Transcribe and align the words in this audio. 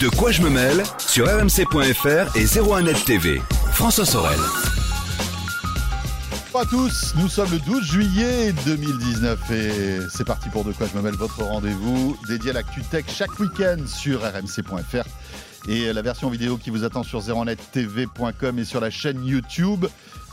De 0.00 0.08
quoi 0.08 0.32
je 0.32 0.42
me 0.42 0.50
mêle 0.50 0.82
sur 0.98 1.26
rmc.fr 1.26 2.36
et 2.36 2.44
01net 2.44 3.04
TV. 3.04 3.40
François 3.72 4.06
Sorel. 4.06 4.38
Bonjour 6.52 6.60
à 6.60 6.66
tous, 6.66 7.14
nous 7.16 7.28
sommes 7.28 7.50
le 7.50 7.58
12 7.58 7.84
juillet 7.84 8.52
2019 8.64 9.50
et 9.50 9.98
c'est 10.10 10.24
parti 10.24 10.48
pour 10.48 10.64
De 10.64 10.72
quoi 10.72 10.86
je 10.90 10.96
me 10.96 11.02
mêle, 11.02 11.14
votre 11.14 11.42
rendez-vous 11.42 12.16
dédié 12.26 12.50
à 12.50 12.54
l'actu 12.54 12.82
tech 12.82 13.04
chaque 13.08 13.38
week-end 13.38 13.76
sur 13.86 14.20
rmc.fr 14.22 15.04
et 15.68 15.92
la 15.92 16.02
version 16.02 16.30
vidéo 16.30 16.56
qui 16.56 16.70
vous 16.70 16.84
attend 16.84 17.02
sur 17.02 17.20
01nettv.com 17.20 18.58
et 18.58 18.64
sur 18.64 18.80
la 18.80 18.90
chaîne 18.90 19.24
YouTube. 19.24 19.86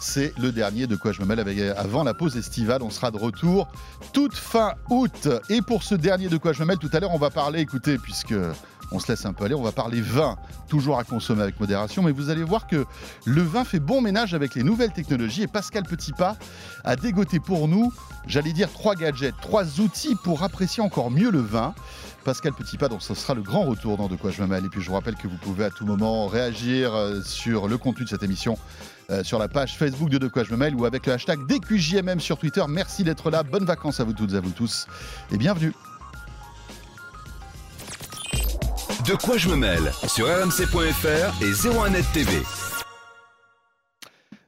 C'est 0.03 0.33
le 0.39 0.51
dernier 0.51 0.87
de 0.87 0.95
quoi 0.95 1.11
je 1.11 1.21
me 1.21 1.27
mêle 1.27 1.45
avant 1.77 2.03
la 2.03 2.15
pause 2.15 2.35
estivale. 2.35 2.81
On 2.81 2.89
sera 2.89 3.11
de 3.11 3.17
retour 3.17 3.67
toute 4.13 4.33
fin 4.35 4.73
août. 4.89 5.29
Et 5.49 5.61
pour 5.61 5.83
ce 5.83 5.93
dernier 5.93 6.27
de 6.27 6.37
quoi 6.37 6.53
je 6.53 6.61
me 6.61 6.65
mêle, 6.65 6.79
tout 6.79 6.89
à 6.91 6.99
l'heure, 6.99 7.13
on 7.13 7.19
va 7.19 7.29
parler, 7.29 7.59
écoutez, 7.59 7.99
puisque 7.99 8.33
on 8.91 8.99
se 8.99 9.11
laisse 9.11 9.25
un 9.27 9.33
peu 9.33 9.45
aller, 9.45 9.53
on 9.53 9.61
va 9.61 9.71
parler 9.71 10.01
vin, 10.01 10.37
toujours 10.67 10.97
à 10.97 11.03
consommer 11.03 11.43
avec 11.43 11.59
modération, 11.59 12.01
mais 12.01 12.11
vous 12.11 12.31
allez 12.31 12.43
voir 12.43 12.65
que 12.65 12.85
le 13.25 13.41
vin 13.43 13.63
fait 13.63 13.79
bon 13.79 14.01
ménage 14.01 14.33
avec 14.33 14.55
les 14.55 14.63
nouvelles 14.63 14.91
technologies 14.91 15.43
et 15.43 15.47
Pascal 15.47 15.83
Petitpas 15.83 16.35
a 16.83 16.95
dégoté 16.95 17.39
pour 17.39 17.67
nous, 17.67 17.93
j'allais 18.25 18.53
dire 18.53 18.71
trois 18.73 18.95
gadgets, 18.95 19.35
trois 19.39 19.79
outils 19.79 20.15
pour 20.23 20.43
apprécier 20.43 20.83
encore 20.83 21.11
mieux 21.11 21.29
le 21.29 21.41
vin. 21.41 21.73
Pascal 22.23 22.53
Petitpas, 22.53 22.87
donc 22.87 23.01
ce 23.01 23.13
sera 23.13 23.33
le 23.33 23.41
grand 23.41 23.63
retour 23.63 23.97
dans 23.97 24.07
De 24.07 24.15
quoi 24.15 24.31
je 24.31 24.41
me 24.41 24.47
mêle. 24.47 24.65
Et 24.65 24.69
puis 24.69 24.81
je 24.81 24.87
vous 24.87 24.93
rappelle 24.93 25.15
que 25.15 25.27
vous 25.27 25.37
pouvez 25.37 25.65
à 25.65 25.69
tout 25.69 25.85
moment 25.85 26.27
réagir 26.27 26.93
euh, 26.93 27.21
sur 27.21 27.67
le 27.67 27.77
contenu 27.77 28.05
de 28.05 28.09
cette 28.09 28.23
émission 28.23 28.57
euh, 29.09 29.23
sur 29.23 29.39
la 29.39 29.47
page 29.47 29.77
Facebook 29.77 30.09
de 30.09 30.17
De 30.17 30.27
quoi 30.27 30.43
je 30.43 30.51
me 30.51 30.57
mêle 30.57 30.75
ou 30.75 30.85
avec 30.85 31.05
le 31.05 31.13
hashtag 31.13 31.39
DQJMM 31.47 32.19
sur 32.19 32.37
Twitter. 32.37 32.63
Merci 32.67 33.03
d'être 33.03 33.29
là. 33.31 33.43
Bonnes 33.43 33.65
vacances 33.65 33.99
à 33.99 34.03
vous 34.03 34.13
toutes 34.13 34.33
et 34.33 34.37
à 34.37 34.41
vous 34.41 34.51
tous 34.51 34.87
et 35.31 35.37
bienvenue. 35.37 35.73
De 39.05 39.15
quoi 39.15 39.37
je 39.37 39.49
me 39.49 39.55
mêle 39.55 39.91
sur 40.07 40.27
rmc.fr 40.27 41.41
et 41.41 41.51
01net 41.51 42.05
TV. 42.13 42.60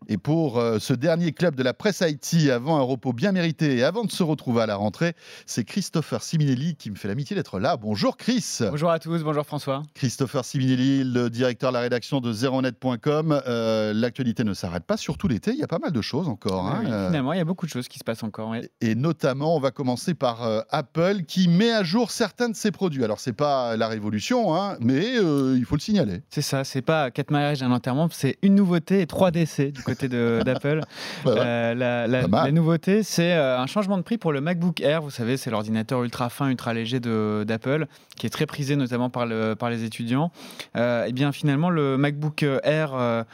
Et 0.07 0.17
pour 0.17 0.59
euh, 0.59 0.79
ce 0.79 0.93
dernier 0.93 1.31
club 1.31 1.55
de 1.55 1.63
la 1.63 1.73
presse 1.73 2.01
Haïti, 2.01 2.51
avant 2.51 2.77
un 2.77 2.81
repos 2.81 3.13
bien 3.13 3.31
mérité 3.31 3.77
et 3.77 3.83
avant 3.83 4.03
de 4.03 4.11
se 4.11 4.23
retrouver 4.23 4.61
à 4.61 4.65
la 4.65 4.75
rentrée, 4.75 5.13
c'est 5.45 5.63
Christopher 5.63 6.21
Siminelli 6.23 6.75
qui 6.75 6.91
me 6.91 6.95
fait 6.95 7.07
l'amitié 7.07 7.35
d'être 7.35 7.59
là. 7.59 7.77
Bonjour 7.77 8.17
Chris. 8.17 8.57
Bonjour 8.69 8.91
à 8.91 8.99
tous, 8.99 9.23
bonjour 9.23 9.45
François. 9.45 9.83
Christopher 9.93 10.43
Siminelli, 10.45 11.03
le 11.03 11.29
directeur 11.29 11.71
de 11.71 11.73
la 11.75 11.81
rédaction 11.81 12.19
de 12.19 12.31
zeronet.com. 12.33 13.41
Euh, 13.47 13.93
L'actualité 13.93 14.43
ne 14.43 14.53
s'arrête 14.53 14.83
pas, 14.85 14.97
surtout 14.97 15.27
l'été, 15.27 15.51
il 15.51 15.57
y 15.59 15.63
a 15.63 15.67
pas 15.67 15.79
mal 15.79 15.91
de 15.91 16.01
choses 16.01 16.27
encore. 16.27 16.67
hein. 16.67 16.81
Oui, 16.83 16.91
Euh, 16.91 17.07
finalement, 17.07 17.33
il 17.33 17.37
y 17.37 17.41
a 17.41 17.45
beaucoup 17.45 17.65
de 17.65 17.71
choses 17.71 17.87
qui 17.87 17.99
se 17.99 18.03
passent 18.03 18.23
encore. 18.23 18.49
oui. 18.49 18.59
et 18.81 18.95
notamment, 18.95 19.55
on 19.55 19.59
va 19.59 19.71
commencer 19.71 20.13
par 20.13 20.43
euh, 20.43 20.61
Apple 20.69 21.23
qui 21.27 21.47
met 21.47 21.71
à 21.71 21.83
jour 21.83 22.11
certains 22.11 22.49
de 22.49 22.55
ses 22.55 22.71
produits. 22.71 23.03
Alors, 23.03 23.19
c'est 23.19 23.33
pas 23.33 23.77
la 23.77 23.87
révolution, 23.87 24.55
hein, 24.55 24.77
mais 24.79 25.13
il 25.15 25.63
faut 25.65 25.75
le 25.75 25.81
signaler. 25.81 26.21
C'est 26.29 26.41
ça, 26.41 26.63
c'est 26.63 26.81
pas 26.81 27.11
quatre 27.11 27.31
mariages 27.31 27.61
et 27.61 27.65
un 27.65 27.71
enterrement, 27.71 28.07
c'est 28.11 28.37
une 28.41 28.55
nouveauté 28.55 29.01
et 29.01 29.07
trois 29.07 29.31
décès 29.31 29.71
du 29.71 29.81
côté 29.81 29.92
de- 30.01 30.41
d'Apple. 30.43 30.81
Euh, 31.25 31.73
la, 31.73 32.51
nouveauté, 32.51 33.01
c'est 33.03 33.33
euh, 33.33 33.57
un 33.59 33.65
changement 33.67 33.97
de 33.97 34.03
prix 34.03 34.17
pour 34.17 34.31
le 34.31 34.41
MacBook 34.41 34.81
Air. 34.81 35.01
Vous 35.01 35.09
savez, 35.09 35.37
c'est 35.37 35.49
l'ordinateur 35.49 36.03
ultra 36.03 36.29
fin, 36.29 36.49
ultra 36.49 36.73
léger 36.73 36.99
d'Apple, 36.99 37.87
qui 38.17 38.27
est 38.27 38.29
très 38.29 38.45
prisé 38.45 38.75
notamment 38.75 39.09
par, 39.09 39.25
le, 39.25 39.55
par 39.55 39.69
les 39.69 39.83
étudiants. 39.83 40.31
Euh, 40.75 41.05
et 41.05 41.11
bien 41.13 41.31
finalement, 41.31 41.69
le 41.69 41.97
MacBook 41.97 42.45
Air 42.63 43.25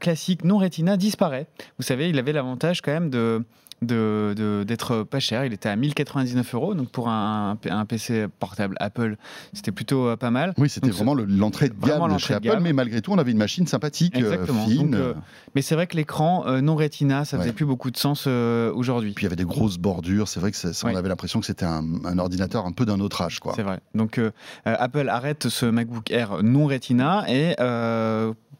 classique 0.00 0.44
non 0.44 0.58
Retina 0.58 0.96
disparaît. 0.96 1.46
Vous 1.78 1.84
savez, 1.84 2.08
il 2.08 2.18
avait 2.18 2.32
l'avantage 2.32 2.80
quand 2.82 2.92
même 2.92 3.10
de 3.10 3.42
de- 3.82 4.34
de- 4.36 4.64
d'être 4.66 5.02
pas 5.04 5.20
cher. 5.20 5.44
Il 5.44 5.52
était 5.52 5.68
à 5.68 5.76
1099 5.76 6.54
euros. 6.54 6.74
Donc 6.74 6.88
pour 6.90 7.08
un, 7.08 7.56
un 7.70 7.84
PC 7.86 8.26
portable 8.40 8.76
Apple, 8.80 9.16
c'était 9.52 9.72
plutôt 9.72 10.08
euh, 10.08 10.16
pas 10.16 10.30
mal. 10.30 10.52
Oui, 10.58 10.68
c'était 10.68 10.90
vraiment 10.90 11.14
le- 11.14 11.24
l'entrée 11.24 11.68
de 11.68 11.74
gamme 11.74 12.12
de 12.12 12.18
chez 12.18 12.34
Apple, 12.34 12.46
gamme. 12.48 12.62
mais 12.62 12.72
malgré 12.72 13.00
tout, 13.02 13.12
on 13.12 13.18
avait 13.18 13.32
une 13.32 13.38
machine 13.38 13.66
sympathique, 13.66 14.16
euh, 14.16 14.18
Exactement. 14.32 14.66
fine. 14.66 14.90
Donc, 14.90 15.00
euh, 15.00 15.14
Mais 15.54 15.62
c'est 15.62 15.74
vrai 15.74 15.86
que 15.86 15.96
l'écran 15.96 16.44
non 16.60 16.76
Retina, 16.76 17.24
ça 17.24 17.38
faisait 17.38 17.50
Ouais. 17.50 17.54
plus 17.54 17.66
beaucoup 17.66 17.90
de 17.90 17.96
sens 17.96 18.26
aujourd'hui. 18.26 19.12
Puis 19.12 19.22
il 19.24 19.26
y 19.26 19.28
avait 19.28 19.36
des 19.36 19.44
grosses 19.44 19.78
bordures. 19.78 20.28
C'est 20.28 20.40
vrai 20.40 20.50
que 20.50 20.56
ça- 20.56 20.70
on 20.86 20.94
avait 20.94 21.08
l'impression 21.08 21.40
que 21.40 21.46
c'était 21.46 21.64
un, 21.66 21.84
un 22.04 22.18
ordinateur 22.18 22.66
un 22.66 22.72
peu 22.72 22.84
d'un 22.84 23.00
autre 23.00 23.22
âge. 23.22 23.38
Quoi. 23.40 23.52
C'est 23.56 23.62
vrai. 23.62 23.80
Donc 23.94 24.20
Apple 24.64 25.08
arrête 25.08 25.48
ce 25.48 25.66
MacBook 25.66 26.10
Air 26.10 26.42
non 26.42 26.66
Retina 26.66 27.24
et 27.28 27.54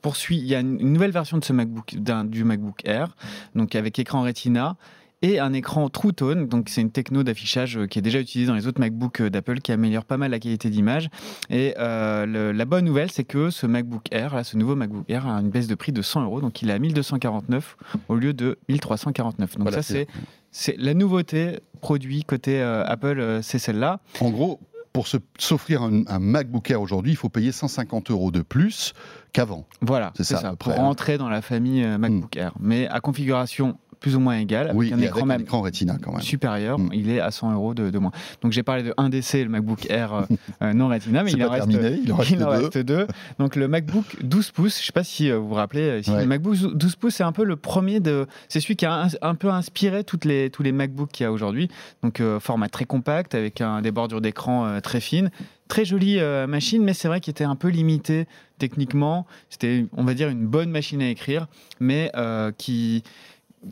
poursuit. 0.03 0.38
Il 0.38 0.47
y 0.47 0.54
a 0.54 0.60
une 0.60 0.93
nouvelle 0.93 1.10
version 1.10 1.38
de 1.38 1.44
ce 1.44 1.53
MacBook 1.53 1.97
du 2.26 2.44
MacBook 2.44 2.82
Air, 2.84 3.16
donc 3.54 3.75
avec 3.75 3.98
écran 3.98 4.22
Retina. 4.22 4.76
Et 5.21 5.41
un 5.41 5.53
écran 5.53 5.89
True 5.89 6.12
Tone, 6.12 6.47
donc 6.47 6.69
c'est 6.69 6.81
une 6.81 6.93
techno 6.93 7.25
d'affichage 7.25 7.77
euh, 7.77 7.87
qui 7.87 7.99
est 7.99 8.03
déjà 8.03 8.21
utilisée 8.21 8.47
dans 8.49 8.55
les 8.55 8.69
autres 8.69 8.81
MacBooks 8.81 9.21
euh, 9.23 9.31
d'Apple, 9.31 9.59
qui 9.59 9.73
améliore 9.73 10.05
pas 10.05 10.17
mal 10.17 10.31
la 10.31 10.39
qualité 10.39 10.71
d'image. 10.71 11.09
Et 11.51 11.75
euh, 11.79 12.25
le- 12.25 12.53
la 12.53 12.65
bonne 12.65 12.84
nouvelle, 12.84 13.11
c'est 13.11 13.25
que 13.25 13.51
ce 13.51 13.67
MacBook 13.67 14.05
Air, 14.12 14.37
là, 14.37 14.45
ce 14.45 14.56
nouveau 14.56 14.77
MacBook 14.77 15.05
Air, 15.11 15.27
a 15.27 15.41
une 15.41 15.51
baisse 15.51 15.67
de 15.67 15.75
prix 15.75 15.91
de 15.91 16.03
100 16.03 16.23
euros, 16.23 16.41
donc 16.41 16.62
il 16.62 16.71
est 16.71 16.73
à 16.73 16.79
1249 16.79 17.77
au 18.09 18.15
lieu 18.15 18.33
de 18.33 18.59
1349. 18.69 19.55
Donc 19.56 19.62
Voilà, 19.62 19.83
ça, 19.83 19.93
c'est 19.95 20.06
c'est 20.53 20.77
la 20.79 20.95
nouveauté 20.95 21.59
produit 21.81 22.23
côté 22.23 22.61
euh, 22.62 22.85
Apple, 22.87 23.19
euh, 23.19 23.43
c'est 23.43 23.59
celle-là. 23.59 23.99
En 24.21 24.31
gros, 24.31 24.61
pour 24.93 25.06
s'offrir 25.39 25.83
un, 25.83 26.05
un 26.06 26.19
MacBook 26.21 26.71
Air 26.71 26.81
aujourd'hui, 26.81 27.12
il 27.12 27.17
faut 27.17 27.29
payer 27.29 27.50
150 27.50 28.11
euros 28.12 28.31
de 28.31 28.41
plus 28.43 28.95
qu'avant. 29.33 29.67
Voilà, 29.83 30.12
C'est 30.17 30.23
ça, 30.25 30.39
ça, 30.41 30.56
pour 30.56 30.73
hein. 30.73 30.77
rentrer 30.77 31.19
dans 31.19 31.29
la 31.29 31.43
famille 31.43 31.85
MacBook 31.99 32.37
Air. 32.37 32.53
Mais 32.61 32.87
à 32.89 33.00
configuration 33.00 33.79
plus 34.00 34.16
ou 34.16 34.20
moins 34.20 34.36
avec 34.36 34.48
oui, 34.75 34.92
un 34.92 34.98
et 35.00 35.04
écran 35.04 35.12
avec 35.19 35.22
un 35.22 35.26
même 35.26 35.41
écran 35.42 35.60
Retina 35.62 35.97
quand 36.03 36.12
même. 36.12 36.20
supérieur, 36.20 36.78
Mm. 36.78 36.91
il 36.92 37.10
est 37.10 37.20
à 37.20 37.31
100 37.31 37.53
euros 37.53 37.75
de, 37.75 37.91
de 37.91 37.98
moins. 37.98 38.12
Donc 38.42 38.53
j'ai 38.53 38.62
parlé 38.62 38.82
de 38.82 38.94
1 38.97 39.09
DC, 39.09 39.34
le 39.42 39.48
MacBook 39.48 39.91
Air 39.91 40.12
euh, 40.14 40.22
euh, 40.62 40.72
non 40.72 40.88
Retina, 40.88 41.22
mais 41.25 41.32
il 41.32 41.44
en, 41.44 41.50
reste, 41.50 41.66
il 41.70 42.12
en 42.12 42.16
reste 42.16 42.31
il 42.31 42.44
en 42.44 42.50
deux. 42.50 42.56
reste 42.64 42.78
deux. 42.78 43.06
Donc 43.38 43.56
le 43.56 43.66
MacBook 43.69 44.04
12 44.22 44.50
pouces, 44.53 44.76
je 44.76 44.82
ne 44.82 44.87
sais 44.87 44.92
pas 44.92 45.04
si 45.04 45.31
euh, 45.31 45.38
vous 45.38 45.48
vous 45.48 45.54
rappelez, 45.54 46.00
ici, 46.00 46.10
Ouais. 46.10 46.20
le 46.20 46.26
MacBook 46.26 46.54
12 46.75 46.97
pouces, 46.97 47.14
c'est 47.16 47.25
un 47.25 47.32
peu 47.32 47.44
le 47.44 47.56
premier 47.56 48.00
de. 48.00 48.26
C'est 48.48 48.60
celui 48.60 48.76
qui 48.76 48.87
a 48.87 49.04
un, 49.04 49.08
un 49.22 49.34
peu 49.34 49.50
inspiré 49.50 50.04
toutes 50.04 50.25
les, 50.25 50.50
tous 50.50 50.62
les 50.62 50.72
MacBooks 50.72 51.10
qu'il 51.10 51.25
y 51.25 51.26
a 51.26 51.32
aujourd'hui. 51.32 51.69
Donc 52.03 52.20
euh, 52.20 52.38
format 52.41 52.69
très 52.69 52.84
compact, 52.84 53.34
avec 53.34 53.60
un, 53.60 53.82
des 53.82 53.91
bordures 53.91 54.20
d'écran 54.20 54.66
euh, 54.66 54.81
très 54.81 55.00
fines. 55.00 55.31
Très 55.69 55.84
jolie 55.84 56.19
euh, 56.19 56.47
machine, 56.47 56.82
mais 56.82 56.94
c'est 56.94 57.08
vrai 57.08 57.20
qu'il 57.20 57.31
était 57.32 57.44
un 57.44 57.54
peu 57.56 57.69
limité 57.69 58.26
techniquement. 58.58 59.26
C'était, 59.50 59.84
on 59.97 60.04
va 60.04 60.14
dire, 60.14 60.28
une 60.31 60.47
bonne 60.47 60.70
machine 60.70 61.03
à 61.03 61.08
écrire, 61.10 61.47
mais 61.78 62.10
euh, 62.16 62.53
qui 62.56 63.03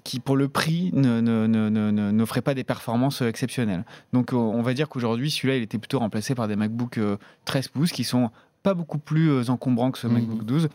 qui 0.05 0.21
pour 0.21 0.37
le 0.37 0.49
prix 0.49 0.91
ne- 0.93 1.21
ne- 1.21 1.47
ne- 1.47 1.69
ne- 1.69 1.91
ne- 1.91 2.11
n'offrait 2.11 2.43
pas 2.43 2.55
des 2.55 2.65
performances 2.65 3.23
euh, 3.23 3.29
exceptionnelles. 3.29 3.85
Donc 4.13 4.33
euh, 4.33 4.37
on 4.37 4.63
va 4.63 4.75
dire 4.75 4.89
qu'aujourd'hui 4.89 5.31
celui-là 5.31 5.57
il 5.57 5.63
était 5.63 5.79
plutôt 5.79 5.99
remplacé 5.99 6.35
par 6.35 6.49
des 6.49 6.57
MacBook 6.57 6.99
euh, 6.99 7.17
13 7.45 7.69
pouces 7.69 7.93
qui 7.93 8.05
sont 8.05 8.31
pas 8.63 8.75
beaucoup 8.75 8.99
plus 8.99 9.31
euh, 9.31 9.49
encombrants 9.51 9.91
que 9.93 9.99
ce 9.99 10.07
Mhm. 10.09 10.13
MacBook 10.15 10.45
12. 10.45 10.69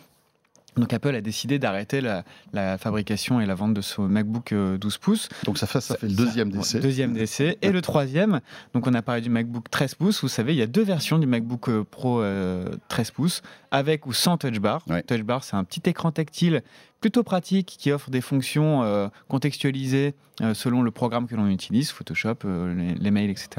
Donc 0.78 0.94
Apple 0.94 1.14
a 1.16 1.22
décidé 1.22 1.60
d'arrêter 1.60 2.00
la, 2.00 2.24
la 2.54 2.78
fabrication 2.78 3.42
et 3.42 3.46
la 3.46 3.56
vente 3.56 3.74
de 3.74 3.82
ce 3.82 4.00
MacBook 4.02 4.54
euh, 4.54 4.78
12 4.78 4.98
pouces. 5.00 5.30
Donc 5.44 5.58
ça 5.58 5.68
fait, 5.68 5.82
ça 5.82 5.96
fait 5.98 6.08
le 6.08 6.14
deuxième 6.16 6.50
décès. 6.50 6.80
Deuxième 6.80 7.14
décès. 7.14 7.58
Et 7.62 7.72
le 7.72 7.82
troisième, 7.82 8.40
donc 8.74 8.88
on 8.88 8.94
a 8.94 9.02
parlé 9.02 9.22
du 9.22 9.30
MacBook 9.30 9.70
13 9.70 9.96
pouces. 9.96 10.22
Vous 10.22 10.30
savez, 10.30 10.54
il 10.54 10.58
y 10.58 10.62
a 10.62 10.68
deux 10.68 10.84
versions 10.84 11.20
du 11.20 11.28
MacBook 11.28 11.68
euh, 11.68 11.84
Pro 11.90 12.22
euh, 12.22 12.70
13 12.88 13.12
pouces, 13.12 13.42
avec 13.72 14.06
ou 14.06 14.14
sans 14.14 14.38
Touch 14.38 14.60
Bar. 14.60 14.82
Ouais. 14.88 15.04
Touch 15.04 15.24
Bar, 15.24 15.44
c'est 15.44 15.58
un 15.58 15.64
petit 15.66 15.82
écran 15.90 16.12
tactile 16.12 16.62
plutôt 17.02 17.24
pratique 17.24 17.76
qui 17.80 17.92
offre 17.92 18.10
des 18.12 18.22
fonctions 18.22 18.84
euh, 18.84 19.08
contextualisées 19.28 20.14
euh, 20.42 20.54
selon 20.54 20.84
le 20.84 20.92
programme 20.92 21.28
que 21.28 21.36
l'on 21.36 21.48
utilise, 21.48 21.92
Photoshop, 21.92 22.36
euh, 22.46 22.74
les, 22.76 22.94
les 22.96 23.12
mails, 23.12 23.30
etc. 23.32 23.50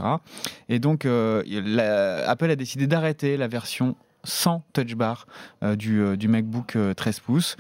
Et 0.69 0.79
donc, 0.79 1.05
euh, 1.05 1.43
la- 1.47 2.29
Apple 2.31 2.51
a 2.51 2.57
décidé 2.57 2.87
d'arrêter 2.87 3.37
la 3.37 3.49
version 3.49 3.97
sans 4.25 4.63
touch 4.73 4.95
bar 4.95 5.27
euh, 5.63 5.77
du, 5.77 6.01
euh, 6.01 6.17
du 6.17 6.29
MacBook 6.29 6.77
euh, 6.77 6.95
13 6.95 7.21
pouces. 7.21 7.57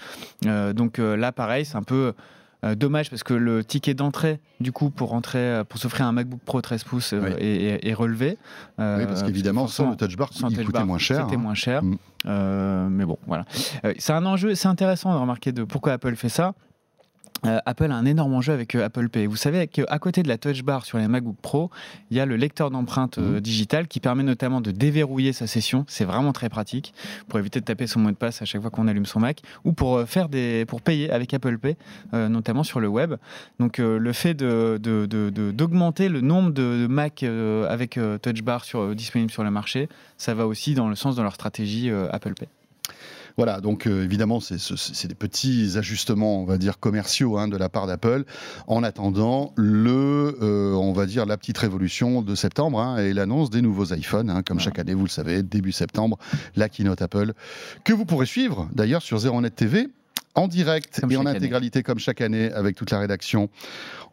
Euh, 0.46 0.72
donc 0.72 0.98
euh, 0.98 1.16
là, 1.16 1.32
pareil, 1.32 1.64
c'est 1.64 1.76
un 1.76 1.82
peu 1.82 2.12
dommage 2.76 3.10
parce 3.10 3.24
que 3.24 3.34
le 3.34 3.64
ticket 3.64 3.92
d'entrée, 3.94 4.38
du 4.60 4.70
coup, 4.70 4.90
pour 4.90 5.08
rentrer, 5.08 5.40
euh, 5.40 5.64
pour 5.64 5.80
s'offrir 5.80 6.06
un 6.06 6.12
MacBook 6.12 6.38
Pro 6.44 6.60
13 6.60 6.84
pouces 6.84 7.12
Oui. 7.12 7.30
est, 7.38 7.44
est- 7.84 7.88
est 7.88 7.92
relevé. 7.92 8.38
Euh, 8.78 8.98
oui, 9.00 9.06
parce 9.06 9.24
qu'évidemment, 9.24 9.66
sans 9.66 9.90
le 9.90 9.96
touch 9.96 10.14
bar, 10.16 10.32
sans 10.32 10.48
il 10.48 10.54
touch 10.56 10.66
coûtait 10.66 10.78
bar, 10.78 10.86
moins 10.86 10.98
cher. 10.98 11.22
C'était 11.24 11.34
hein. 11.34 11.40
moins 11.40 11.54
cher. 11.54 11.82
Mm. 11.82 11.96
Euh, 12.26 12.88
mais 12.88 13.04
bon, 13.04 13.18
voilà. 13.26 13.46
C'est 13.98 14.12
un 14.12 14.24
enjeu, 14.24 14.54
c'est 14.54 14.68
intéressant 14.68 15.12
de 15.12 15.18
remarquer 15.18 15.50
de 15.50 15.64
pourquoi 15.64 15.94
Apple 15.94 16.14
fait 16.14 16.28
ça. 16.28 16.54
Euh, 17.44 17.58
Apple 17.66 17.90
a 17.90 17.96
un 17.96 18.04
énorme 18.04 18.34
enjeu 18.34 18.52
avec 18.52 18.74
euh, 18.76 18.84
Apple 18.84 19.08
Pay. 19.08 19.26
Vous 19.26 19.36
savez 19.36 19.66
qu'à 19.66 19.98
côté 19.98 20.22
de 20.22 20.28
la 20.28 20.38
Touch 20.38 20.62
Bar 20.62 20.84
sur 20.84 20.98
les 20.98 21.08
MacBook 21.08 21.36
Pro, 21.42 21.70
il 22.10 22.16
y 22.16 22.20
a 22.20 22.26
le 22.26 22.36
lecteur 22.36 22.70
d'empreintes 22.70 23.18
euh, 23.18 23.32
Mhm. 23.34 23.40
digitales 23.40 23.88
qui 23.88 23.98
permet 23.98 24.22
notamment 24.22 24.60
de 24.60 24.70
déverrouiller 24.70 25.32
sa 25.32 25.46
session. 25.46 25.84
C'est 25.88 26.04
vraiment 26.04 26.32
très 26.32 26.48
pratique 26.48 26.94
pour 27.28 27.38
éviter 27.40 27.58
de 27.60 27.64
taper 27.64 27.86
son 27.88 27.98
mot 28.00 28.10
de 28.10 28.16
passe 28.16 28.42
à 28.42 28.44
chaque 28.44 28.60
fois 28.62 28.70
qu'on 28.70 28.86
allume 28.86 29.06
son 29.06 29.18
Mac 29.20 29.40
ou 29.64 29.72
pour 29.72 30.02
faire 30.02 30.28
des, 30.28 30.64
pour 30.66 30.82
payer 30.82 31.10
avec 31.10 31.34
Apple 31.34 31.58
Pay, 31.58 31.76
notamment 32.12 32.62
sur 32.62 32.78
le 32.80 32.88
web. 32.88 33.14
Donc 33.58 33.78
le 33.78 34.12
fait 34.12 34.34
de, 34.34 34.78
de- 34.80 35.06
de- 35.06 35.30
de- 35.30 35.50
d'augmenter 35.50 36.08
le 36.08 36.20
nombre 36.20 36.50
de, 36.52 36.86
Mac 36.88 37.22
avec 37.68 37.98
Touch 38.22 38.42
Bar 38.42 38.64
sur, 38.64 38.94
disponibles 38.94 39.30
sur 39.30 39.44
le 39.44 39.50
marché, 39.50 39.88
ça 40.16 40.34
va 40.34 40.46
aussi 40.46 40.74
dans 40.74 40.88
le 40.88 40.94
sens 40.94 41.16
de 41.16 41.22
leur 41.22 41.34
stratégie 41.34 41.90
Apple 41.90 42.34
Pay. 42.34 42.48
Voilà, 43.36 43.60
donc 43.60 43.86
euh, 43.86 44.04
évidemment, 44.04 44.40
c'est 44.40 44.58
ce- 44.58 44.76
c'est 44.76 45.08
des 45.08 45.14
petits 45.14 45.72
ajustements, 45.76 46.40
on 46.40 46.44
va 46.44 46.58
dire, 46.58 46.78
commerciaux 46.78 47.38
hein, 47.38 47.48
de 47.48 47.56
la 47.56 47.68
part 47.68 47.86
d'Apple, 47.86 48.24
en 48.66 48.82
attendant 48.82 49.52
le, 49.56 50.36
euh, 50.42 50.72
on 50.74 50.92
va 50.92 51.06
dire, 51.06 51.24
la 51.26 51.36
petite 51.36 51.58
révolution 51.58 52.22
de 52.22 52.34
septembre 52.34 52.80
hein, 52.80 52.98
et 52.98 53.12
l'annonce 53.12 53.50
des 53.50 53.62
nouveaux 53.62 53.92
iPhones, 53.94 54.30
hein, 54.30 54.42
comme 54.42 54.58
Voilà. 54.58 54.64
chaque 54.64 54.78
année, 54.78 54.94
vous 54.94 55.04
le 55.04 55.08
savez, 55.10 55.42
début 55.42 55.72
septembre, 55.72 56.18
la 56.56 56.68
keynote 56.68 57.00
Apple, 57.02 57.32
que 57.84 57.92
vous 57.92 58.04
pourrez 58.04 58.26
suivre 58.26 58.68
d'ailleurs 58.74 59.02
sur 59.02 59.18
Zeronet 59.18 59.50
TV. 59.50 59.88
En 60.34 60.48
direct 60.48 60.98
Comme 60.98 61.12
et 61.12 61.16
en 61.18 61.26
année. 61.26 61.36
intégralité 61.36 61.82
comme 61.82 61.98
chaque 61.98 62.22
année 62.22 62.50
avec 62.52 62.74
toute 62.74 62.90
la 62.90 62.98
rédaction. 62.98 63.50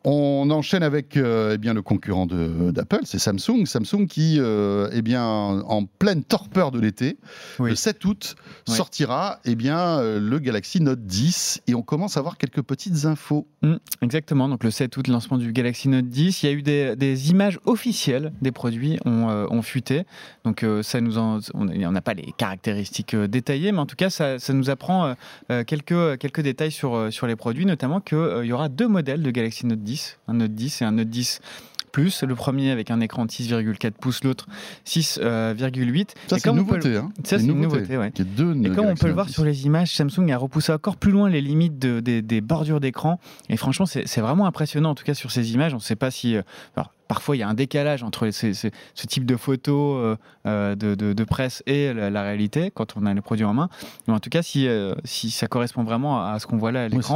On 0.06 0.50
enchaîne 0.50 0.82
avec 0.84 1.18
euh, 1.18 1.52
eh 1.56 1.58
bien, 1.58 1.74
le 1.74 1.82
concurrent 1.82 2.26
d'Apple, 2.26 3.02
c'est 3.04 3.20
Samsung. 3.20 3.66
Samsung 3.66 4.08
qui, 4.08 4.38
euh, 4.40 4.90
eh 4.94 5.02
bien, 5.02 5.26
en 5.26 5.84
pleine 5.86 6.24
torpeur 6.24 6.72
de 6.72 6.80
l'été, 6.80 7.18
Oui. 7.60 7.72
le 7.72 7.76
7 7.76 8.06
août, 8.06 8.36
Oui. 8.70 8.76
sortira 8.76 9.40
eh 9.44 9.56
bien, 9.56 10.00
euh, 10.00 10.18
le 10.22 10.40
Galaxy 10.40 10.80
Note 10.80 11.02
10 11.06 11.62
et 11.68 11.76
on 11.76 11.82
commence 11.82 12.16
à 12.16 12.22
avoir 12.22 12.38
quelques 12.38 12.62
petites 12.62 13.04
infos. 13.06 13.46
Mm, 13.62 13.76
exactement, 14.02 14.48
donc 14.48 14.64
le 14.64 14.72
7 14.72 14.96
août, 14.96 15.08
lancement 15.10 15.38
du 15.38 15.52
Galaxy 15.52 15.90
Note 15.90 16.08
10. 16.08 16.44
Il 16.44 16.46
y 16.46 16.50
a 16.50 16.54
eu 16.54 16.62
des, 16.62 16.96
des 16.96 17.30
images 17.32 17.60
officielles 17.66 18.32
des 18.42 18.54
produits 18.54 18.98
ont, 19.06 19.30
euh, 19.30 19.48
ont 19.50 19.62
fuité. 19.62 20.04
Donc 20.46 20.64
euh, 20.64 20.82
ça 20.82 21.02
nous 21.02 21.18
en, 21.18 21.40
on 21.54 21.66
n'a 21.66 22.02
pas 22.02 22.14
les 22.14 22.32
caractéristiques 22.38 23.16
détaillées, 23.18 23.74
mais 23.74 23.80
en 23.80 23.86
tout 23.86 23.98
cas 23.98 24.10
ça, 24.10 24.40
ça 24.40 24.54
nous 24.54 24.70
apprend 24.70 25.14
quelques, 25.68 26.18
quelques 26.20 26.42
détails 26.42 26.72
sur, 26.72 27.12
sur 27.12 27.28
les 27.28 27.36
produits, 27.36 27.66
notamment 27.66 28.00
qu'il 28.00 28.46
y 28.46 28.54
aura 28.54 28.70
deux 28.70 28.88
modèles 28.88 29.22
de 29.24 29.32
Galaxy 29.32 29.66
Note 29.66 29.80
10, 29.80 29.89
un 30.28 30.34
Note 30.36 30.54
10 30.54 30.82
et 30.82 30.86
un 30.86 30.92
Note 30.92 31.10
10 31.10 31.40
Plus. 31.92 32.22
Le 32.22 32.36
premier 32.36 32.70
avec 32.70 32.92
un 32.92 33.00
écran 33.00 33.26
de 33.26 33.32
6,4 33.32 33.92
pouces, 33.94 34.24
l'autre 34.24 34.46
6,8. 34.86 36.10
Ça, 36.28 36.36
Et 36.36 36.40
c'est 36.40 36.50
une 36.50 36.56
le- 36.56 36.62
nouveauté. 36.62 36.96
Hein. 36.98 37.10
Ça, 37.24 37.40
c'est 37.40 37.46
une 37.46 37.60
nouveauté, 37.62 37.98
ouais. 37.98 38.12
Et 38.64 38.70
comme 38.70 38.86
on 38.86 38.96
peut 38.96 39.08
le 39.08 39.14
voir 39.14 39.30
sur 39.30 39.44
les 39.44 39.66
images, 39.66 39.96
Samsung 39.96 40.30
a 40.32 40.38
repoussé 40.38 40.72
encore 40.72 40.98
plus 40.98 41.12
loin 41.12 41.30
les 41.30 41.42
limites 41.42 41.80
de- 41.80 42.00
des, 42.00 42.22
des 42.22 42.42
bordures 42.42 42.80
d'écran. 42.80 43.20
Et 43.50 43.58
franchement, 43.58 43.86
c'est 43.88 44.08
c'est 44.08 44.22
vraiment 44.22 44.46
impressionnant, 44.46 44.92
en 44.92 44.96
tout 44.96 45.04
cas 45.04 45.14
sur 45.16 45.32
ces 45.32 45.54
images. 45.54 45.74
On 45.74 45.78
ne 45.78 45.82
sait 45.82 45.96
pas 45.96 46.12
si. 46.12 46.36
euh, 46.36 46.42
alors, 46.76 46.94
parfois, 47.10 47.36
il 47.36 47.40
y 47.40 47.44
a 47.44 47.50
un 47.50 47.54
décalage 47.56 48.04
entre 48.04 48.30
ces- 48.30 48.54
ces- 48.54 48.72
ce 48.94 49.06
type 49.08 49.26
de 49.26 49.36
photos 49.36 49.98
euh, 49.98 50.16
euh, 50.46 50.76
de, 50.76 50.96
de- 50.96 51.12
de 51.12 51.24
presse 51.26 51.62
et 51.66 51.92
la, 51.94 52.10
la 52.10 52.22
réalité 52.22 52.72
quand 52.74 52.96
on 52.96 53.06
a 53.06 53.14
le 53.14 53.22
produit 53.22 53.44
en 53.46 53.54
main. 53.54 53.68
Mais 54.08 54.14
en 54.14 54.20
tout 54.20 54.30
cas, 54.30 54.42
si, 54.44 54.68
euh, 54.68 54.94
si 55.04 55.30
ça 55.32 55.48
correspond 55.48 55.84
vraiment 55.84 56.24
à 56.26 56.40
ce 56.40 56.48
qu'on 56.48 56.58
voit 56.58 56.72
là 56.72 56.84
à 56.84 56.88
l'écran, 56.88 57.16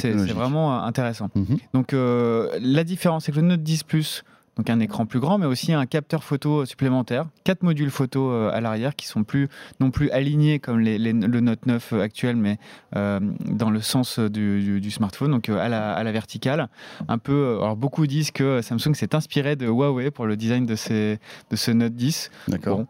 c'est 0.00 0.12
vraiment 0.34 0.84
intéressant. 0.84 1.30
Mhm. 1.34 1.56
Donc 1.74 1.92
la 1.92 2.84
différence, 2.84 3.24
c'est 3.24 3.32
que 3.32 3.40
le 3.40 3.46
Note 3.46 3.62
10 3.62 3.82
Plus, 3.82 4.22
donc 4.58 4.68
un 4.68 4.80
écran 4.80 5.06
plus 5.06 5.18
grand, 5.18 5.38
mais 5.38 5.46
aussi 5.46 5.72
un 5.72 5.86
capteur 5.86 6.22
photo 6.24 6.66
supplémentaire, 6.66 7.24
quatre 7.44 7.62
modules 7.62 7.90
photo 7.90 8.30
euh, 8.30 8.50
à 8.52 8.60
l'arrière 8.60 8.94
qui 8.94 9.06
sont 9.06 9.24
plus 9.24 9.48
non 9.80 9.90
plus 9.90 10.10
alignés 10.10 10.58
comme 10.58 10.78
les- 10.80 10.98
les- 10.98 11.12
le 11.14 11.40
Note 11.40 11.64
9 11.66 11.94
actuel, 11.94 12.36
mais 12.36 12.58
euh, 12.94 13.18
dans 13.46 13.70
le 13.70 13.80
sens 13.80 14.18
du, 14.18 14.60
du- 14.60 14.80
du 14.80 14.90
smartphone, 14.90 15.30
donc 15.30 15.48
euh, 15.48 15.58
à, 15.58 15.68
la, 15.70 15.92
à 15.94 16.02
la 16.04 16.12
verticale. 16.12 16.68
Un 17.08 17.18
peu, 17.18 17.56
alors 17.62 17.76
beaucoup 17.76 18.06
disent 18.06 18.30
que 18.30 18.60
Samsung 18.60 18.94
s'est 18.94 19.14
inspiré 19.14 19.56
de 19.56 19.66
Huawei 19.66 20.10
pour 20.10 20.26
le 20.26 20.36
design 20.36 20.66
de, 20.66 20.74
de 20.74 21.56
ce 21.56 21.70
Note 21.70 21.94
10. 21.94 22.30
D'accord. 22.48 22.78
Bon, 22.78 22.86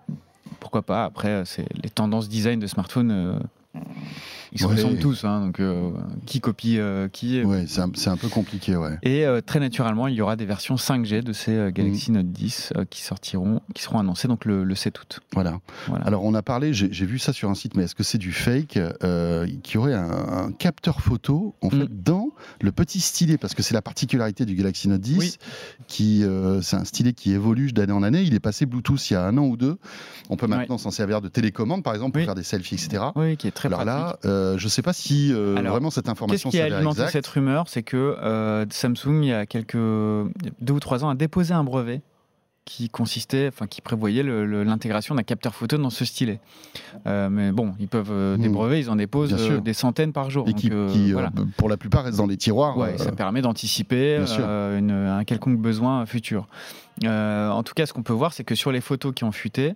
pourquoi 0.58 0.82
pas 0.82 1.04
Après, 1.04 1.42
c'est 1.44 1.66
les 1.82 1.90
tendances 1.90 2.28
design 2.28 2.58
de 2.58 2.66
smartphone. 2.66 3.10
euh, 3.12 3.80
ils 4.52 4.60
se 4.60 4.66
Ouais. 4.66 4.74
ressemblent 4.74 4.98
tous, 4.98 5.24
hein, 5.24 5.46
donc 5.46 5.60
euh, 5.60 5.90
qui 6.26 6.40
copie 6.40 6.78
euh, 6.78 7.08
qui 7.08 7.42
Ouais, 7.42 7.64
c'est 7.66 7.80
un, 7.80 7.90
c'est 7.94 8.10
un 8.10 8.16
peu 8.16 8.28
compliqué, 8.28 8.76
ouais. 8.76 8.98
et 9.02 9.24
euh, 9.26 9.40
très 9.40 9.60
naturellement, 9.60 10.06
il 10.08 10.14
y 10.14 10.20
aura 10.20 10.36
des 10.36 10.44
versions 10.46 10.74
5G 10.76 11.22
de 11.22 11.32
ces 11.32 11.52
euh, 11.52 11.70
Galaxy 11.70 12.10
Mm. 12.10 12.14
Note 12.16 12.32
10 12.32 12.72
euh, 12.76 12.84
qui 12.84 13.02
sortiront, 13.02 13.60
qui 13.74 13.82
seront 13.82 13.98
annoncées 13.98 14.28
donc 14.28 14.44
le, 14.44 14.64
le 14.64 14.74
7 14.74 14.98
août. 15.00 15.20
Voilà. 15.34 15.58
Voilà. 15.88 16.04
Alors, 16.04 16.24
on 16.24 16.34
a 16.34 16.42
parlé, 16.42 16.72
j'ai 16.74 17.06
vu 17.06 17.18
ça 17.18 17.32
sur 17.32 17.48
un 17.50 17.54
site, 17.54 17.76
mais 17.76 17.84
est-ce 17.84 17.94
que 17.94 18.02
c'est 18.02 18.18
du 18.18 18.32
fake 18.32 18.78
euh, 19.02 19.46
Qui 19.62 19.78
aurait 19.78 19.94
un, 19.94 20.10
un 20.10 20.52
capteur 20.52 21.00
photo, 21.00 21.54
en 21.62 21.70
fait, 21.70 21.76
Mm. 21.84 21.88
dans 22.04 22.28
le 22.60 22.72
petit 22.72 23.00
stylet 23.00 23.38
Parce 23.38 23.54
que 23.54 23.62
c'est 23.62 23.74
la 23.74 23.82
particularité 23.82 24.44
du 24.44 24.54
Galaxy 24.54 24.88
Note 24.88 25.00
10, 25.00 25.18
Oui. 25.18 25.34
qui 25.88 26.24
euh, 26.24 26.60
c'est 26.62 26.76
un 26.76 26.84
stylet 26.84 27.12
qui 27.12 27.32
évolue 27.32 27.72
d'année 27.72 27.92
en 27.92 28.02
année. 28.02 28.22
Il 28.22 28.34
est 28.34 28.40
passé 28.40 28.66
Bluetooth 28.66 29.10
il 29.10 29.14
y 29.14 29.16
a 29.16 29.24
un 29.24 29.36
an 29.38 29.44
ou 29.46 29.56
deux. 29.56 29.78
On 30.30 30.36
peut 30.36 30.46
maintenant 30.46 30.78
s'en 30.78 30.90
servir 30.90 31.20
de 31.20 31.28
télécommande, 31.28 31.82
par 31.82 31.94
exemple, 31.94 32.12
pour 32.12 32.20
Oui. 32.20 32.24
faire 32.26 32.34
des 32.34 32.42
selfies, 32.42 32.74
etc. 32.76 33.02
Oui, 33.16 33.36
qui 33.36 33.48
est 33.48 33.52
très 33.52 33.68
Alors 33.68 33.84
pratique. 33.84 34.24
là, 34.24 34.30
euh, 34.30 34.58
je 34.58 34.64
ne 34.64 34.70
sais 34.70 34.82
pas 34.82 34.92
si 34.92 35.32
euh, 35.32 35.56
Alors, 35.56 35.72
vraiment 35.72 35.90
cette 35.90 36.04
Qu'est-ce 36.04 36.12
information 36.12 36.50
qui 36.50 36.60
a 36.60 36.64
alimenté 36.76 37.06
cette 37.08 37.26
rumeur? 37.26 37.68
C'est 37.68 37.82
que 37.82 38.66
Samsung, 38.70 39.22
il 39.22 39.28
y 39.28 39.32
a 39.32 39.46
quelques 39.46 39.76
deux 39.76 40.72
ou 40.72 40.80
trois 40.80 41.04
ans, 41.04 41.08
a 41.10 41.14
déposé 41.14 41.54
un 41.54 41.64
brevet 41.64 42.02
qui 42.64 42.88
consistait, 42.88 43.48
enfin 43.48 43.66
qui 43.66 43.80
prévoyait 43.80 44.22
l'intégration 44.22 45.14
d'un 45.16 45.24
capteur 45.24 45.54
photo 45.54 45.78
dans 45.78 45.90
ce 45.90 46.04
stylet. 46.04 46.38
Euh, 47.06 47.28
mais 47.28 47.50
bon, 47.50 47.74
ils 47.80 47.88
peuvent 47.88 48.12
euh, 48.12 48.36
des 48.36 48.48
Mm. 48.48 48.52
brevets, 48.52 48.80
ils 48.80 48.88
en 48.90 48.94
déposent 48.96 49.34
euh, 49.36 49.60
des 49.60 49.72
centaines 49.72 50.12
par 50.12 50.30
jour. 50.30 50.46
Et 50.48 50.52
Donc, 50.52 50.60
qui, 50.60 50.70
euh, 50.70 50.88
qui, 50.88 51.12
voilà. 51.12 51.32
pour 51.56 51.68
la 51.68 51.76
plupart, 51.76 52.04
reste 52.04 52.18
dans 52.18 52.26
les 52.26 52.36
tiroirs. 52.36 52.78
Ouais, 52.78 52.96
ça 52.98 53.10
permet 53.12 53.42
d'anticiper 53.42 54.16
un 54.38 55.24
quelconque 55.24 55.58
besoin 55.58 56.06
futur. 56.06 56.46
En 57.04 57.62
tout 57.64 57.74
cas, 57.74 57.86
ce 57.86 57.92
qu'on 57.92 58.02
peut 58.04 58.12
voir, 58.12 58.32
c'est 58.32 58.44
que 58.44 58.54
sur 58.54 58.70
les 58.70 58.80
photos 58.80 59.12
qui 59.14 59.24
ont 59.24 59.32
fuité, 59.32 59.74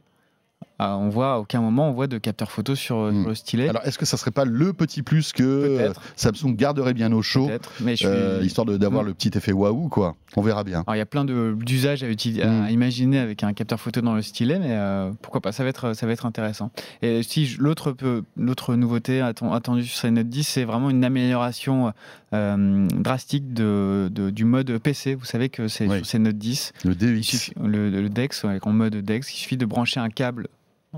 euh, 0.81 0.93
on 0.94 1.08
voit 1.08 1.34
à 1.34 1.38
aucun 1.38 1.61
moment 1.61 1.88
on 1.88 1.93
voit 1.93 2.06
de 2.06 2.19
capteur 2.19 2.50
photo 2.50 2.75
sur, 2.75 2.96
Hmm. 2.96 3.20
sur 3.23 3.28
le 3.31 3.34
stylet. 3.34 3.69
Alors, 3.69 3.82
est-ce 3.84 3.99
que 3.99 4.05
ça 4.06 4.17
serait 4.17 4.31
pas 4.31 4.44
le 4.44 4.73
petit 4.73 5.02
plus 5.02 5.32
que 5.32 5.43
euh. 5.43 5.93
Samsung 6.17 6.55
garderait 6.56 6.94
bien 6.94 7.12
au 7.12 7.23
chaud, 7.23 7.50
mais 7.81 7.93
je 7.93 7.96
suis. 7.96 8.06
euh, 8.08 8.40
histoire 8.43 8.67
d'avoir 8.67 9.02
Mm. 9.05 9.06
le 9.06 9.14
petit 9.14 9.31
effet 9.37 9.52
waouh, 9.52 9.88
quoi 9.88 10.17
On 10.37 10.43
verra 10.43 10.64
bien. 10.64 10.82
Alors, 10.87 10.94
il 10.96 10.99
y 10.99 11.02
a 11.02 11.06
plein 11.06 11.25
d'usages 11.25 12.02
à, 12.02 12.08
utiliser, 12.08 12.43
à 12.43 12.49
Mm. 12.50 12.70
imaginer 12.70 13.19
avec 13.19 13.43
un 13.43 13.52
capteur 13.52 13.81
photo 13.81 14.00
dans 14.00 14.14
le 14.14 14.23
stylet, 14.23 14.58
mais 14.58 14.70
euh, 14.70 15.11
pourquoi 15.23 15.40
pas, 15.40 15.52
ça 15.52 15.62
va 15.62 15.70
être, 15.70 15.94
ça 15.94 16.06
va 16.06 16.12
être 16.12 16.26
intéressant. 16.26 16.70
Et 17.02 17.23
si 17.23 17.56
l'autre 17.58 17.94
l'autre 18.37 18.75
nouveauté 18.75 19.20
atten- 19.20 19.55
attendue 19.55 19.84
sur 19.84 19.99
ces 20.00 20.11
Note 20.11 20.28
10, 20.28 20.44
c'est 20.46 20.64
vraiment 20.64 20.90
une 20.90 21.05
amélioration 21.05 21.93
euh, 22.34 22.88
drastique 22.88 23.55
de, 23.55 24.08
de- 24.12 24.31
du 24.31 24.44
mode 24.44 24.78
PC. 24.78 25.14
Vous 25.14 25.25
savez 25.25 25.49
que 25.49 25.69
c'est 25.69 25.87
Oui. 25.87 25.96
sur 25.99 26.06
ces 26.06 26.19
Note 26.19 26.37
10, 26.37 26.73
Le 26.84 26.94
DX. 26.94 27.52
le, 27.64 27.88
le 27.90 28.08
DeX, 28.08 28.43
ouais, 28.44 28.58
en 28.62 28.73
mode 28.73 28.96
DeX, 28.96 29.32
il 29.32 29.37
suffit 29.37 29.56
de 29.56 29.64
brancher 29.67 30.00
un 30.00 30.11
câble 30.11 30.49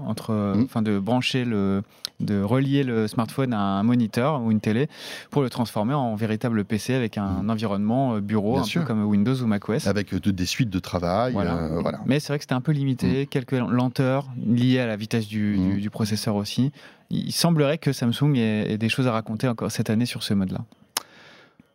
entre, 0.07 0.31
euh, 0.31 0.55
Mm. 0.55 0.63
enfin 0.65 0.83
de 0.83 0.99
brancher 0.99 1.45
le, 1.45 1.83
de 2.21 2.43
relier 2.43 2.83
le 2.85 3.07
smartphone 3.09 3.53
à 3.53 3.61
un 3.61 3.83
moniteur 3.83 4.43
ou 4.43 4.51
une 4.51 4.61
télé 4.61 4.89
pour 5.31 5.43
le 5.43 5.51
transformer 5.51 5.95
en 5.95 6.15
véritable 6.17 6.65
PC 6.65 6.95
avec 6.95 7.17
un 7.19 7.49
environnement 7.49 8.15
euh, 8.15 8.21
bureau, 8.21 8.51
Mm. 8.53 8.55
Bien 8.55 8.61
un 8.63 8.65
sûr. 8.65 8.81
peu 8.83 8.87
comme 8.89 9.05
Windows 9.05 9.35
ou 9.43 9.47
macOS. 9.47 9.87
Avec 9.87 10.13
euh, 10.15 10.21
de- 10.21 10.31
des 10.31 10.47
suites 10.47 10.71
de 10.71 10.79
travail. 10.79 11.33
Voilà. 11.33 11.55
euh, 11.57 11.81
voilà. 11.81 12.01
Mais 12.07 12.21
c'est 12.21 12.29
vrai 12.29 12.39
que 12.39 12.45
c'était 12.45 12.55
un 12.55 12.61
peu 12.61 12.73
limité, 12.73 13.27
quelques 13.27 13.53
lenteurs 13.53 14.27
liées 14.47 14.81
à 14.81 14.87
la 14.87 14.97
vitesse 14.97 15.27
du, 15.29 15.57
Mm. 15.59 15.71
du- 15.75 15.81
du 15.83 15.91
processeur 15.91 16.35
aussi. 16.37 16.73
Il 17.11 17.33
semblerait 17.33 17.79
que 17.79 17.93
Samsung 17.93 18.35
ait, 18.37 18.73
ait 18.73 18.79
des 18.79 18.89
choses 18.91 19.07
à 19.07 19.13
raconter 19.13 19.49
encore 19.49 19.71
cette 19.71 19.89
année 19.91 20.05
sur 20.07 20.23
ce 20.23 20.35
mode-là. 20.35 20.61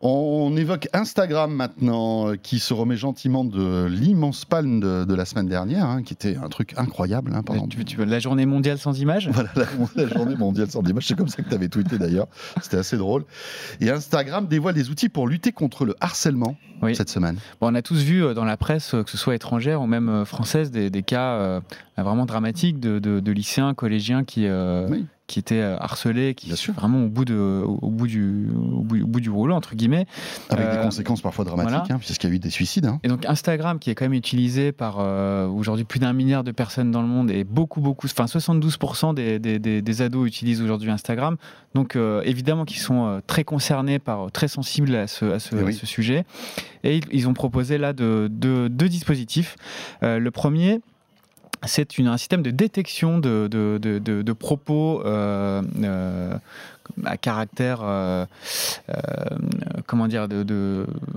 On 0.05 0.57
évoque 0.57 0.89
Instagram 0.91 1.53
maintenant, 1.55 2.27
euh, 2.27 2.35
qui 2.35 2.59
se 2.59 2.73
remet 2.73 2.97
gentiment 2.97 3.45
de 3.45 3.85
l'immense 3.89 4.43
palme 4.43 4.81
de, 4.81 5.05
de 5.05 5.15
la 5.15 5.23
semaine 5.23 5.47
dernière, 5.47 5.85
hein, 5.85 6.03
qui 6.03 6.11
était 6.13 6.35
un 6.35 6.49
truc 6.49 6.73
incroyable. 6.75 7.31
hein, 7.33 7.41
pendant 7.41 7.67
Tu 7.67 7.77
veux- 7.77 7.85
tu 7.85 7.95
veux 7.95 8.03
la 8.03 8.19
journée 8.19 8.45
mondiale 8.45 8.77
sans 8.77 8.99
images? 8.99 9.29
Voilà, 9.31 9.49
la, 9.55 9.63
la 10.03 10.07
journée 10.13 10.35
mondiale 10.35 10.69
sans 10.69 10.81
image. 10.83 11.07
C'est 11.07 11.15
comme 11.17 11.29
ça 11.29 11.41
que 11.41 11.47
tu 11.47 11.55
avais 11.55 11.69
tweeté 11.69 11.97
d'ailleurs. 11.97 12.27
C'était 12.61 12.75
assez 12.77 12.97
drôle. 12.97 13.23
Et 13.79 13.89
Instagram 13.91 14.45
dévoile 14.47 14.73
des 14.75 14.89
outils 14.89 15.07
pour 15.07 15.25
lutter 15.25 15.53
contre 15.53 15.85
le 15.85 15.95
harcèlement 16.01 16.57
Oui. 16.81 16.95
cette 16.97 17.09
semaine. 17.09 17.37
Bon, 17.61 17.71
on 17.71 17.75
a 17.75 17.81
tous 17.81 18.01
vu 18.03 18.25
euh, 18.25 18.33
dans 18.33 18.43
la 18.43 18.57
presse, 18.57 18.93
euh, 18.95 19.03
que 19.03 19.09
ce 19.09 19.17
soit 19.17 19.35
étrangère 19.35 19.81
ou 19.81 19.87
même 19.87 20.25
française, 20.25 20.69
des, 20.69 20.89
des 20.89 21.03
cas 21.03 21.35
euh, 21.35 21.61
vraiment 21.97 22.25
dramatiques 22.25 22.81
de, 22.81 22.99
de- 22.99 23.21
de 23.21 23.31
lycéens, 23.31 23.73
collégiens 23.73 24.25
qui, 24.25 24.47
euh, 24.47 24.85
Oui. 24.89 25.05
Qui 25.25 25.39
étaient 25.39 25.61
euh, 25.61 25.77
harcelés, 25.79 26.35
qui 26.35 26.55
sûr. 26.55 26.73
vraiment 26.73 27.05
au 27.05 27.07
bout, 27.09 27.23
de, 27.25 27.33
au, 27.35 27.79
au 27.81 27.89
bout 27.89 28.07
du, 28.07 28.47
au, 28.53 28.81
bout, 28.81 29.01
au 29.01 29.07
bout 29.07 29.19
du 29.21 29.29
rouleau, 29.29 29.55
entre 29.55 29.73
guillemets. 29.75 30.05
Avec 30.49 30.69
des 30.69 30.77
Euh, 30.77 30.83
conséquences 30.83 31.21
parfois 31.21 31.45
dramatiques, 31.45 31.71
voilà. 31.71 31.85
hein, 31.95 31.97
puisqu'il 31.99 32.29
y 32.29 32.33
a 32.33 32.35
eu 32.35 32.39
des 32.39 32.49
suicides. 32.49 32.85
hein. 32.85 32.99
Et 33.03 33.07
donc 33.07 33.25
Instagram, 33.25 33.79
qui 33.79 33.89
est 33.89 33.95
quand 33.95 34.05
même 34.05 34.13
utilisé 34.13 34.71
par 34.73 34.97
euh, 34.99 35.47
aujourd'hui 35.47 35.85
plus 35.85 35.99
d'un 35.99 36.11
milliard 36.13 36.43
de 36.43 36.51
personnes 36.51 36.91
dans 36.91 37.01
le 37.01 37.07
monde 37.07 37.31
et 37.31 37.43
beaucoup, 37.45 37.79
beaucoup, 37.79 38.07
enfin 38.07 38.25
72% 38.25 39.13
des, 39.13 39.39
des, 39.39 39.59
des- 39.59 39.81
des 39.81 40.01
ados 40.01 40.27
utilisent 40.27 40.61
aujourd'hui 40.61 40.91
Instagram. 40.91 41.37
Donc 41.73 41.95
euh, 41.95 42.21
évidemment 42.25 42.65
qu'ils 42.65 42.79
sont 42.81 43.21
très 43.25 43.43
concernés 43.45 43.99
par, 43.99 44.31
très 44.31 44.47
sensibles 44.47 44.93
à 44.95 45.07
ce, 45.07 45.25
à 45.25 45.39
ce, 45.39 45.55
Eh 45.55 45.67
à 45.67 45.71
ce 45.71 45.85
sujet. 45.85 46.25
Et 46.83 46.97
ils, 46.97 47.03
ils 47.11 47.27
ont 47.29 47.33
proposé 47.33 47.77
là 47.77 47.93
de, 47.93 48.27
de- 48.29 48.67
deux 48.67 48.89
dispositifs. 48.89 49.55
Le 50.01 50.29
premier, 50.29 50.81
c'est 51.65 51.99
un 51.99 52.17
système 52.17 52.41
de 52.41 52.51
détection 52.51 53.19
de, 53.19 53.47
de, 53.49 53.77
de- 53.79 53.99
propos 54.33 55.01
euh, 55.05 55.61
euh, 55.83 56.35
à 57.05 57.17
caractère, 57.17 57.79
euh, 57.83 58.25
comment 59.87 60.07
dire, 60.07 60.27
de, 60.27 60.43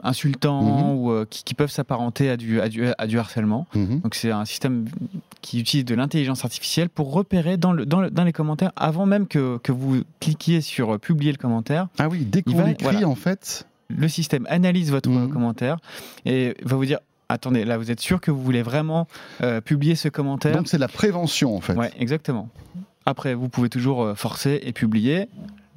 insultants 0.02 0.62
Mhm. 0.62 0.90
ou 0.90 1.24
qui, 1.28 1.44
qui 1.44 1.54
peuvent 1.54 1.70
s'apparenter 1.70 2.30
à 2.30 2.36
du, 2.36 2.60
à, 2.60 2.68
du, 2.68 2.86
à 2.98 3.06
du 3.06 3.18
harcèlement. 3.18 3.66
Mhm. 3.74 4.00
Donc 4.00 4.14
c'est 4.14 4.30
un 4.30 4.44
système 4.44 4.86
qui 5.42 5.60
utilise 5.60 5.84
de 5.84 5.94
l'intelligence 5.94 6.44
artificielle 6.44 6.88
pour 6.88 7.12
repérer 7.12 7.56
dans, 7.56 7.72
le, 7.72 7.86
dans, 7.86 8.00
le- 8.00 8.10
dans 8.10 8.24
les 8.24 8.32
commentaires, 8.32 8.72
avant 8.76 9.06
même 9.06 9.26
que, 9.26 9.58
que 9.58 9.72
vous 9.72 10.02
cliquiez 10.20 10.60
sur 10.60 10.98
publier 10.98 11.32
le 11.32 11.38
commentaire, 11.38 11.88
Ah 11.98 12.08
oui, 12.08 12.24
dès 12.24 12.42
qu'on 12.42 12.64
l'écrit, 12.64 12.82
voilà. 12.84 13.08
en 13.08 13.14
fait. 13.14 13.66
le 13.88 14.08
système 14.08 14.46
analyse 14.50 14.90
votre 14.90 15.08
Mhm. 15.10 15.32
commentaire 15.32 15.76
et 16.24 16.54
va 16.64 16.76
vous 16.76 16.84
dire 16.86 16.98
attendez 17.28 17.64
là 17.64 17.78
vous 17.78 17.90
êtes 17.90 18.00
sûr 18.00 18.20
que 18.20 18.30
vous 18.30 18.42
voulez 18.42 18.62
vraiment 18.62 19.06
euh, 19.42 19.60
publier 19.60 19.94
ce 19.94 20.08
commentaire? 20.08 20.56
Donc 20.56 20.68
c'est 20.68 20.76
de 20.76 20.82
la 20.82 20.88
prévention, 20.88 21.56
en 21.56 21.60
fait. 21.60 21.74
ouais 21.74 21.90
exactement 21.98 22.48
Après, 23.04 23.34
vous 23.34 23.48
pouvez 23.48 23.68
toujours 23.68 24.02
euh, 24.02 24.14
forcer 24.14 24.60
et 24.62 24.72
publier. 24.72 25.28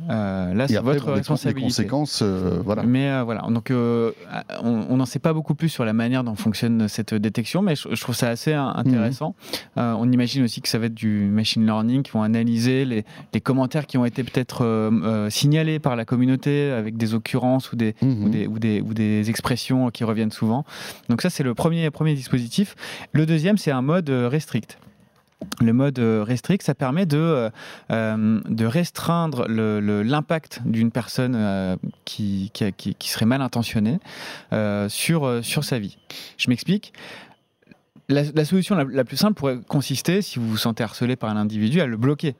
Euh, 0.09 0.53
là, 0.53 0.67
c'est 0.67 0.77
votre 0.79 1.05
bon, 1.05 1.11
les- 1.11 1.17
responsabilité. 1.17 1.61
conséquences, 1.67 2.21
euh, 2.23 2.61
voilà. 2.63 2.83
Mais 2.83 3.09
euh, 3.09 3.23
voilà, 3.23 3.41
donc 3.49 3.69
euh, 3.69 4.11
on 4.63 4.95
n'en 4.95 5.05
sait 5.05 5.19
pas 5.19 5.33
beaucoup 5.33 5.55
plus 5.55 5.67
sur 5.69 5.83
la 5.83 5.91
manière 5.93 6.23
dont 6.23 6.35
fonctionne 6.35 6.87
cette 6.87 7.13
détection, 7.13 7.61
mais 7.61 7.75
je, 7.75 7.89
je 7.93 8.01
trouve 8.01 8.15
ça 8.15 8.29
assez 8.29 8.53
euh, 8.53 8.61
intéressant. 8.63 9.35
Euh, 9.77 9.93
on 9.99 10.09
imagine 10.11 10.43
aussi 10.43 10.61
que 10.61 10.69
ça 10.69 10.79
va 10.79 10.85
être 10.85 10.93
du 10.93 11.25
machine 11.25 11.65
learning 11.65 12.03
qui 12.03 12.11
vont 12.11 12.23
analyser 12.23 12.85
les, 12.85 13.03
les 13.33 13.41
commentaires 13.41 13.87
qui 13.87 13.97
ont 13.97 14.05
été 14.05 14.23
peut-être 14.23 14.89
signalés 15.29 15.79
par 15.79 15.95
la 15.95 16.05
communauté 16.05 16.71
avec 16.71 16.95
des 16.97 17.13
occurrences 17.13 17.71
ou 17.71 17.75
des, 17.75 17.95
Mhm. 18.01 18.23
ou 18.23 18.29
des, 18.29 18.47
ou, 18.47 18.59
des, 18.59 18.81
ou 18.81 18.93
des 18.93 19.29
expressions 19.29 19.89
qui 19.89 20.03
reviennent 20.05 20.31
souvent. 20.31 20.63
Donc 21.09 21.21
ça, 21.21 21.29
c'est 21.29 21.43
le 21.43 21.53
premier, 21.53 21.89
premier 21.91 22.13
dispositif. 22.13 22.75
Le 23.11 23.25
deuxième, 23.25 23.57
c'est 23.57 23.71
un 23.71 23.81
mode 23.81 24.09
restrict. 24.09 24.77
Le 25.61 25.73
mode 25.73 25.99
euh, 25.99 26.23
restrict, 26.23 26.63
ça 26.63 26.75
permet 26.75 27.05
de, 27.05 27.17
euh, 27.17 27.49
euh, 27.91 28.41
de 28.45 28.65
restreindre 28.65 29.47
l'impact 29.47 30.61
d'une 30.65 30.91
personne 30.91 31.77
qui, 32.05 32.51
qui, 32.53 33.09
serait 33.09 33.25
mal 33.25 33.41
intentionnée 33.41 33.99
sur, 34.89 35.43
sur 35.43 35.63
sa 35.63 35.79
vie. 35.79 35.97
Je 36.37 36.49
m'explique. 36.49 36.93
La, 38.09 38.43
solution 38.43 38.75
la 38.75 39.03
plus 39.03 39.17
simple 39.17 39.35
pourrait 39.35 39.59
consister, 39.67 40.21
si 40.21 40.39
vous 40.39 40.47
vous 40.49 40.57
sentez 40.57 40.83
harcelé 40.83 41.15
par 41.15 41.29
un 41.29 41.37
individu, 41.37 41.79
à 41.79 41.85
le 41.85 41.95
bloquer. 41.95 42.35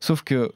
Sauf 0.00 0.22
que 0.22 0.52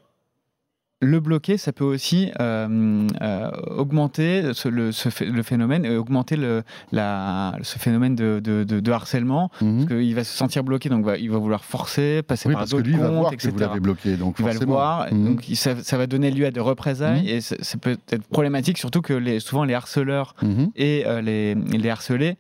le 1.05 1.19
bloquer, 1.19 1.59
ça 1.59 1.73
peut 1.73 1.85
aussi 1.85 2.31
euh, 2.41 3.07
euh, 3.21 3.51
augmenter 3.77 4.53
ce- 4.55 4.69
le, 4.69 4.93
ce 4.93 5.09
phé- 5.09 5.27
le 5.27 5.43
phénomène, 5.43 5.85
augmenter 5.97 6.37
le, 6.37 6.63
la, 6.93 7.57
ce 7.63 7.79
phénomène 7.81 8.15
de, 8.15 8.41
de- 8.43 8.63
de- 8.63 8.79
de 8.79 8.93
harcèlement, 8.93 9.51
Mhm. 9.61 9.77
parce 9.87 9.89
qu'il 10.01 10.15
va 10.15 10.23
se 10.23 10.37
sentir 10.37 10.63
bloqué, 10.63 10.89
donc 10.89 11.05
va- 11.05 11.19
il 11.19 11.29
va 11.31 11.39
vouloir 11.39 11.65
forcer, 11.65 12.23
passer 12.23 12.49
Oui, 12.49 12.55
par 12.55 12.65
que 12.67 12.71
d'autres 12.71 12.89
il 12.89 12.97
va 12.99 13.09
comptes, 13.09 13.17
voir 13.17 13.31
que 13.31 13.35
etc. 13.35 13.51
vous 13.53 13.59
l'avez 13.59 13.81
bloqué. 13.81 14.17
Donc 14.17 14.37
Il 14.39 14.45
va 14.45 14.53
le 14.53 14.65
voir, 14.65 15.13
Mhm. 15.13 15.25
donc 15.25 15.45
ça, 15.55 15.75
ça 15.83 15.99
va 15.99 16.07
donner 16.07 16.31
lieu 16.31 16.47
à 16.47 16.51
des 16.53 16.61
représailles, 16.61 17.23
Mhm. 17.23 17.29
et 17.29 17.41
ça, 17.41 17.57
ça 17.61 17.79
peut 17.79 17.97
être 18.11 18.23
problématique, 18.29 18.79
surtout 18.79 19.03
que 19.03 19.13
les, 19.13 19.41
souvent 19.41 19.65
les 19.65 19.75
harceleurs 19.75 20.35
Mhm. 20.41 20.71
et 20.77 21.03
euh, 21.07 21.21
les, 21.21 21.55
les 21.57 21.91
harcelés 21.91 22.37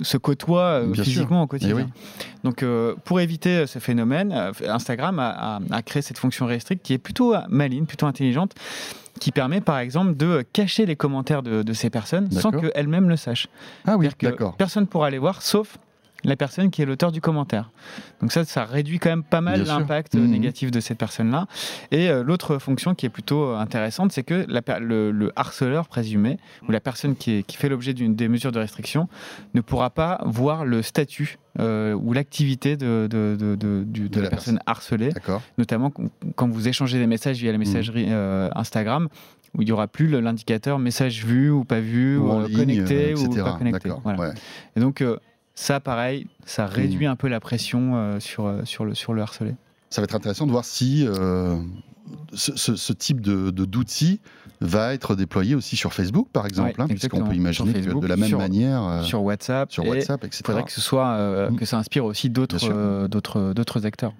se 0.00 0.16
côtoient 0.16 0.80
euh, 0.82 0.94
sûr. 0.94 1.04
physiquement 1.04 1.42
au 1.42 1.46
quotidien. 1.46 1.76
Eh 1.78 1.82
oui. 1.82 1.88
Donc, 2.44 2.62
euh, 2.62 2.94
pour 3.04 3.20
éviter 3.20 3.50
euh, 3.58 3.66
ce 3.66 3.78
phénomène, 3.78 4.32
Instagram 4.66 5.18
a, 5.18 5.56
a- 5.56 5.60
a 5.70 5.82
créé 5.82 6.00
cette 6.02 6.18
fonction 6.18 6.46
restrict 6.46 6.82
qui 6.82 6.94
est 6.94 6.98
plutôt 6.98 7.34
maligne, 7.48 7.84
plutôt 7.84 8.06
intelligente, 8.06 8.54
qui 9.20 9.32
permet 9.32 9.60
par 9.60 9.78
exemple 9.78 10.16
de 10.16 10.42
cacher 10.52 10.86
les 10.86 10.96
commentaires 10.96 11.42
de, 11.42 11.62
de 11.62 11.72
ces 11.74 11.90
personnes 11.90 12.30
sans 12.30 12.50
qu'elles-mêmes 12.50 13.08
le 13.08 13.16
sachent. 13.16 13.48
Ah 13.86 13.96
oui, 13.98 14.08
d'accord. 14.22 14.56
Personne 14.56 14.84
ne 14.84 14.88
pourra 14.88 15.10
les 15.10 15.18
voir 15.18 15.42
sauf 15.42 15.76
la 16.24 16.36
personne 16.36 16.70
qui 16.70 16.82
est 16.82 16.84
l'auteur 16.86 17.10
du 17.12 17.20
commentaire. 17.20 17.70
Donc 18.20 18.30
ça, 18.32 18.44
ça 18.44 18.64
réduit 18.64 18.98
quand 18.98 19.10
même 19.10 19.24
pas 19.24 19.40
mal 19.40 19.64
l'impact 19.64 20.14
euh, 20.14 20.20
Mhm. 20.20 20.30
négatif 20.30 20.70
de 20.70 20.80
cette 20.80 20.98
personne-là. 20.98 21.46
Et 21.90 22.08
euh, 22.08 22.22
l'autre 22.22 22.58
fonction 22.58 22.94
qui 22.94 23.06
est 23.06 23.10
plutôt 23.10 23.44
euh, 23.46 23.56
intéressante, 23.58 24.12
c'est 24.12 24.22
que 24.22 24.44
la 24.48 24.62
le, 24.78 25.10
le 25.10 25.32
harceleur 25.36 25.88
présumé, 25.88 26.38
ou 26.68 26.72
la 26.72 26.80
personne 26.80 27.16
qui, 27.16 27.32
est- 27.38 27.42
qui 27.42 27.56
fait 27.56 27.68
l'objet 27.68 27.92
d'une 27.94 28.14
des 28.14 28.28
mesures 28.28 28.52
de 28.52 28.58
restriction, 28.58 29.08
ne 29.54 29.60
pourra 29.60 29.90
pas 29.90 30.20
voir 30.24 30.64
le 30.64 30.82
statut 30.82 31.38
euh, 31.58 31.92
ou 31.94 32.12
l'activité 32.14 32.76
de, 32.76 33.08
la, 33.12 34.22
la 34.22 34.30
personne 34.30 34.58
harcelée, 34.66 35.10
notamment 35.58 35.92
quand- 36.36 36.48
vous 36.48 36.68
échangez 36.68 36.98
des 36.98 37.06
messages 37.06 37.38
via 37.38 37.52
la 37.52 37.58
messagerie 37.58 38.06
euh, 38.08 38.48
Instagram, 38.54 39.08
où 39.56 39.62
il 39.62 39.66
n'y 39.66 39.72
aura 39.72 39.86
plus 39.88 40.06
l'indicateur 40.08 40.78
message 40.78 41.24
vu 41.26 41.50
ou 41.50 41.64
pas 41.64 41.80
vu, 41.80 42.16
Ou 42.16 42.26
ou, 42.26 42.30
en 42.30 42.40
ligne, 42.44 42.56
connecté 42.56 43.14
ou 43.14 43.28
pas 43.34 43.52
connecté. 43.58 43.88
D'accord. 43.88 44.00
Voilà. 44.02 44.18
ouais. 44.20 44.30
Et 44.76 44.80
donc, 44.80 45.02
euh, 45.02 45.18
ça, 45.54 45.80
pareil, 45.80 46.26
ça 46.46 46.66
réduit 46.66 47.06
Mmh. 47.06 47.10
un 47.10 47.16
peu 47.16 47.28
la 47.28 47.40
pression 47.40 47.96
euh, 47.96 48.20
sur, 48.20 48.46
euh, 48.46 48.64
sur, 48.64 48.84
le, 48.84 48.94
sur 48.94 49.12
le 49.12 49.22
harcelé. 49.22 49.54
Ça 49.90 50.00
va 50.00 50.04
être 50.04 50.14
intéressant 50.14 50.46
de 50.46 50.52
voir 50.52 50.64
si 50.64 51.04
euh, 51.06 51.56
ce, 52.32 52.56
ce- 52.56 52.76
ce 52.76 52.92
type 52.92 53.20
de 53.20 53.50
d'outil 53.50 54.20
va 54.60 54.94
être 54.94 55.14
déployé 55.16 55.54
aussi 55.54 55.76
sur 55.76 55.92
Facebook, 55.92 56.28
par 56.32 56.46
exemple, 56.46 56.68
Ouais, 56.78 56.84
hein, 56.84 56.86
puisqu'on 56.88 57.24
peut 57.24 57.34
imaginer 57.34 57.72
que 57.74 58.00
de 58.00 58.06
la 58.06 58.16
même 58.16 58.28
sur- 58.28 58.38
manière 58.38 58.82
euh, 58.84 59.02
sur 59.02 59.22
WhatsApp. 59.22 59.70
sur 59.72 59.86
WhatsApp, 59.86 60.24
etc. 60.24 60.40
Il 60.42 60.46
faudrait 60.46 60.62
que 60.64 60.72
ce 60.72 60.80
soit 60.80 61.50
Mmh. 61.50 61.56
que 61.56 61.64
ça 61.66 61.78
inspire 61.78 62.04
aussi 62.04 62.30
d'autres 62.30 63.06
d'autres 63.08 63.52
d'autres 63.52 63.84
acteurs. 63.86 64.14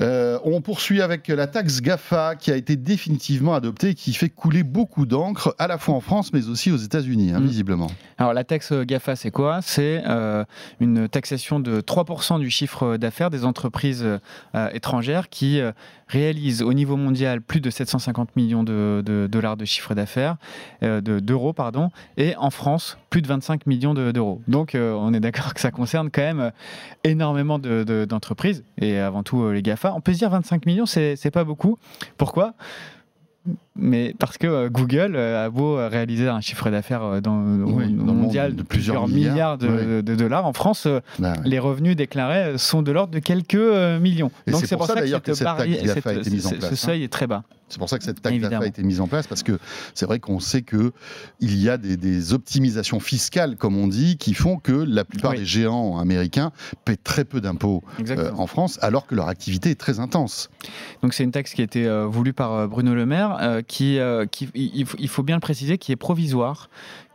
Euh, 0.00 0.38
on 0.44 0.60
poursuit 0.62 1.02
avec 1.02 1.28
la 1.28 1.46
taxe 1.46 1.80
GAFA 1.82 2.34
qui 2.36 2.50
a 2.50 2.56
été 2.56 2.76
définitivement 2.76 3.54
adoptée 3.54 3.90
et 3.90 3.94
qui 3.94 4.14
fait 4.14 4.30
couler 4.30 4.62
beaucoup 4.62 5.04
d'encre 5.04 5.54
à 5.58 5.66
la 5.66 5.76
fois 5.76 5.94
en 5.94 6.00
France 6.00 6.32
mais 6.32 6.48
aussi 6.48 6.70
aux 6.72 6.76
États-Unis, 6.78 7.32
hein, 7.32 7.40
Mm. 7.40 7.46
visiblement. 7.46 7.90
Alors 8.16 8.32
la 8.32 8.42
taxe 8.44 8.72
GAFA, 8.72 9.16
c'est 9.16 9.30
quoi? 9.30 9.60
C'est 9.62 10.02
euh, 10.06 10.44
une 10.80 11.08
taxation 11.08 11.60
de 11.60 11.80
3% 11.80 12.38
du 12.40 12.48
chiffre 12.50 12.96
d'affaires 12.96 13.28
des 13.30 13.44
entreprises 13.44 14.04
euh, 14.54 14.68
étrangères 14.72 15.28
qui 15.28 15.60
réalisent 16.12 16.62
au 16.62 16.72
niveau 16.74 16.96
mondial 16.96 17.40
plus 17.40 17.60
de 17.60 17.70
750 17.70 18.36
millions 18.36 18.62
de, 18.62 19.02
dollars 19.30 19.56
de 19.56 19.64
chiffre 19.64 19.94
d'affaires, 19.94 20.36
euh, 20.82 21.00
de- 21.00 21.20
d'euros, 21.20 21.52
pardon, 21.52 21.90
et 22.16 22.36
en 22.36 22.50
France, 22.50 22.98
plus 23.10 23.22
de 23.22 23.26
25 23.28 23.66
millions 23.66 23.94
de- 23.94 24.12
d'euros. 24.12 24.40
Donc 24.46 24.74
euh, 24.74 24.92
on 24.94 25.12
est 25.14 25.20
d'accord 25.20 25.54
que 25.54 25.60
ça 25.60 25.70
concerne 25.70 26.10
quand 26.10 26.22
même 26.22 26.40
euh, 26.40 26.50
énormément 27.04 27.58
de- 27.58 27.82
de- 27.84 28.04
d'entreprises, 28.04 28.62
et 28.78 28.98
avant 28.98 29.22
tout 29.22 29.50
les 29.50 29.62
GAFA. 29.62 29.92
On 29.94 30.00
peut 30.00 30.12
se 30.12 30.18
dire 30.18 30.30
25 30.30 30.66
millions, 30.66 30.86
c'est 30.86 31.30
pas 31.32 31.44
beaucoup. 31.44 31.78
Pourquoi? 32.18 32.54
Mais 33.74 34.14
parce 34.18 34.38
que 34.38 34.46
euh, 34.46 34.68
Google 34.68 35.14
euh, 35.16 35.46
a 35.46 35.50
beau 35.50 35.78
euh, 35.78 35.88
réaliser 35.88 36.28
un 36.28 36.40
chiffre 36.40 36.68
d'affaires 36.70 37.22
dans, 37.22 37.40
Oui, 37.64 37.92
dans 37.92 38.12
mondial 38.14 38.54
de 38.54 38.62
plusieurs 38.62 39.08
milliards, 39.08 39.58
milliards, 39.58 40.02
de, 40.02 40.14
dollars, 40.14 40.44
en 40.46 40.52
France, 40.52 40.86
Bah, 41.18 41.34
les 41.44 41.58
revenus 41.58 41.96
déclarés 41.96 42.58
sont 42.58 42.82
de 42.82 42.92
l'ordre 42.92 43.12
de 43.12 43.18
quelques 43.18 43.54
millions. 44.00 44.30
Et 44.46 44.52
c'est 44.52 44.76
pour 44.76 44.86
ça, 44.86 44.94
que 44.94 45.00
d'ailleurs, 45.00 45.22
que 45.22 45.34
cette 45.34 45.46
taxe 45.46 45.66
GAFA 45.84 46.10
a 46.10 46.12
été 46.14 46.30
mise 46.30 46.46
en 46.46 46.50
ce- 46.50 46.54
place, 46.56 46.68
Ce 46.68 46.72
hein. 46.74 46.76
seuil 46.76 47.02
est 47.04 47.12
très 47.12 47.26
bas. 47.26 47.42
C'est 47.68 47.78
pour 47.78 47.88
ça 47.88 47.96
que 47.96 48.04
cette 48.04 48.20
taxe 48.20 48.34
Évidemment. 48.36 48.60
a 48.60 48.66
été 48.66 48.82
mise 48.82 49.00
en 49.00 49.06
place 49.08 49.26
parce 49.26 49.42
que 49.42 49.58
c'est 49.94 50.04
vrai 50.04 50.18
qu'on 50.18 50.40
sait 50.40 50.60
que 50.60 50.92
il 51.40 51.56
y 51.56 51.70
a 51.70 51.78
des, 51.78 51.96
des 51.96 52.34
optimisations 52.34 53.00
fiscales, 53.00 53.56
comme 53.56 53.78
on 53.78 53.86
dit, 53.86 54.18
qui 54.18 54.34
font 54.34 54.58
que 54.58 54.72
la 54.72 55.06
plupart 55.06 55.30
Oui. 55.30 55.38
des 55.38 55.46
géants 55.46 55.98
américains 55.98 56.52
paient 56.84 56.98
très 57.02 57.24
peu 57.24 57.40
d'impôts 57.40 57.82
euh, 58.10 58.30
en 58.36 58.46
France, 58.46 58.78
alors 58.82 59.06
que 59.06 59.14
leur 59.14 59.28
activité 59.28 59.70
est 59.70 59.80
très 59.80 60.00
intense. 60.00 60.50
Donc 61.02 61.14
c'est 61.14 61.24
une 61.24 61.30
taxe 61.30 61.54
qui 61.54 61.62
a 61.62 61.64
été 61.64 61.86
euh, 61.86 62.04
voulue 62.04 62.34
par 62.34 62.68
Bruno 62.68 62.92
Le 62.94 63.06
Maire, 63.06 63.38
euh, 63.40 63.61
qui, 63.66 63.98
euh, 63.98 64.26
qui 64.26 64.48
il, 64.54 64.86
il 64.98 65.08
faut- 65.08 65.22
bien 65.22 65.36
le 65.36 65.40
préciser, 65.40 65.78
qui 65.78 65.92
est 65.92 65.96
provisoire, 65.96 66.68